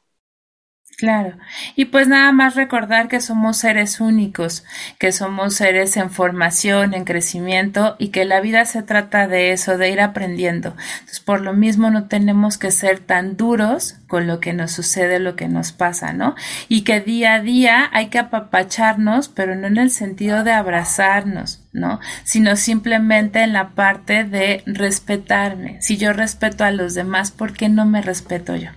Claro. 1.00 1.38
Y 1.78 1.86
pues 1.86 2.10
nada 2.10 2.34
más 2.34 2.56
recordar 2.56 3.08
que 3.08 3.22
somos 3.22 3.56
seres 3.56 4.02
únicos, 4.02 4.66
que 4.98 5.14
somos 5.14 5.56
seres 5.56 5.96
en 5.96 6.10
formación, 6.12 6.94
en 6.94 7.06
crecimiento 7.06 7.96
y 8.00 8.10
que 8.10 8.26
la 8.26 8.42
vida 8.42 8.66
se 8.66 8.84
trata 8.84 9.26
de 9.26 9.54
eso, 9.54 9.78
de 9.78 9.92
ir 9.92 10.02
aprendiendo. 10.02 10.76
Entonces, 11.00 11.22
por 11.22 11.40
lo 11.40 11.54
mismo 11.54 11.90
no 11.90 12.10
tenemos 12.10 12.58
que 12.58 12.72
ser 12.72 13.00
tan 13.00 13.38
duros 13.38 13.96
con 14.08 14.28
lo 14.28 14.42
que 14.42 14.52
nos 14.52 14.72
sucede, 14.72 15.20
lo 15.20 15.38
que 15.38 15.48
nos 15.48 15.72
pasa, 15.72 16.12
¿no? 16.12 16.36
Y 16.68 16.82
que 16.82 17.00
día 17.00 17.36
a 17.36 17.40
día 17.40 17.90
hay 17.94 18.08
que 18.08 18.20
apapacharnos, 18.20 19.30
pero 19.30 19.56
no 19.56 19.68
en 19.68 19.78
el 19.78 19.92
sentido 19.92 20.44
de 20.44 20.52
abrazarnos, 20.52 21.59
¿no? 21.72 22.00
Sino 22.24 22.56
simplemente 22.56 23.42
en 23.42 23.54
la 23.54 23.70
parte 23.70 24.24
de 24.24 24.64
respetarme. 24.66 25.82
Si 25.82 25.98
yo 25.98 26.14
respeto 26.14 26.64
a 26.64 26.72
los 26.72 26.94
demás, 26.94 27.32
¿por 27.32 27.54
qué 27.54 27.70
no 27.70 27.86
me 27.86 28.02
respeto 28.02 28.56
yo? 28.56 28.70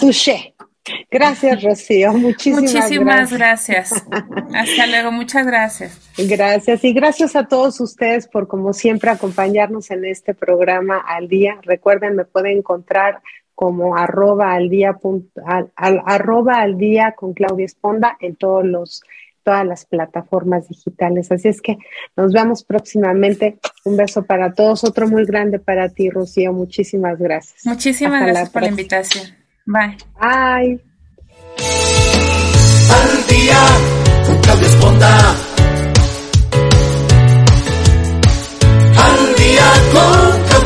Touché. 0.00 0.54
Gracias, 1.10 1.62
Rocío. 1.62 2.12
Muchísimas, 2.12 2.74
Muchísimas 2.74 3.32
gracias. 3.32 3.92
Hasta 4.54 4.86
luego. 4.86 5.10
Muchas 5.12 5.46
gracias. 5.46 6.10
Gracias. 6.18 6.84
Y 6.84 6.92
gracias 6.92 7.36
a 7.36 7.46
todos 7.46 7.80
ustedes 7.80 8.28
por, 8.28 8.48
como 8.48 8.72
siempre, 8.72 9.10
acompañarnos 9.10 9.90
en 9.90 10.04
este 10.04 10.34
programa 10.34 10.98
al 10.98 11.28
día. 11.28 11.58
Recuerden, 11.62 12.16
me 12.16 12.24
pueden 12.24 12.58
encontrar 12.58 13.22
como 13.54 13.96
arroba 13.96 14.52
al 14.52 14.68
día, 14.68 14.98
arroba 15.76 16.60
al 16.60 16.76
día 16.76 17.14
con 17.16 17.34
Claudia 17.34 17.66
Esponda 17.66 18.16
en 18.20 18.34
todos 18.34 18.64
los 18.64 19.02
todas 19.44 19.64
las 19.64 19.84
plataformas 19.86 20.68
digitales. 20.68 21.30
Así 21.30 21.48
es 21.48 21.60
que 21.60 21.78
nos 22.16 22.32
vemos 22.32 22.64
próximamente. 22.64 23.58
Un 23.84 23.96
beso 23.96 24.24
para 24.24 24.52
todos, 24.54 24.82
otro 24.82 25.06
muy 25.06 25.24
grande 25.24 25.58
para 25.58 25.88
ti, 25.90 26.10
Rocío. 26.10 26.52
Muchísimas 26.52 27.18
gracias. 27.18 27.64
Muchísimas 27.64 28.22
gracias 28.22 28.50
por 28.50 28.62
la 28.62 28.68
invitación. 28.68 29.26
Bye. 29.66 29.96
Bye. 30.20 30.80
Al 32.90 33.26
día 33.28 33.60
con 34.26 34.42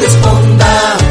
Al. 0.00 1.07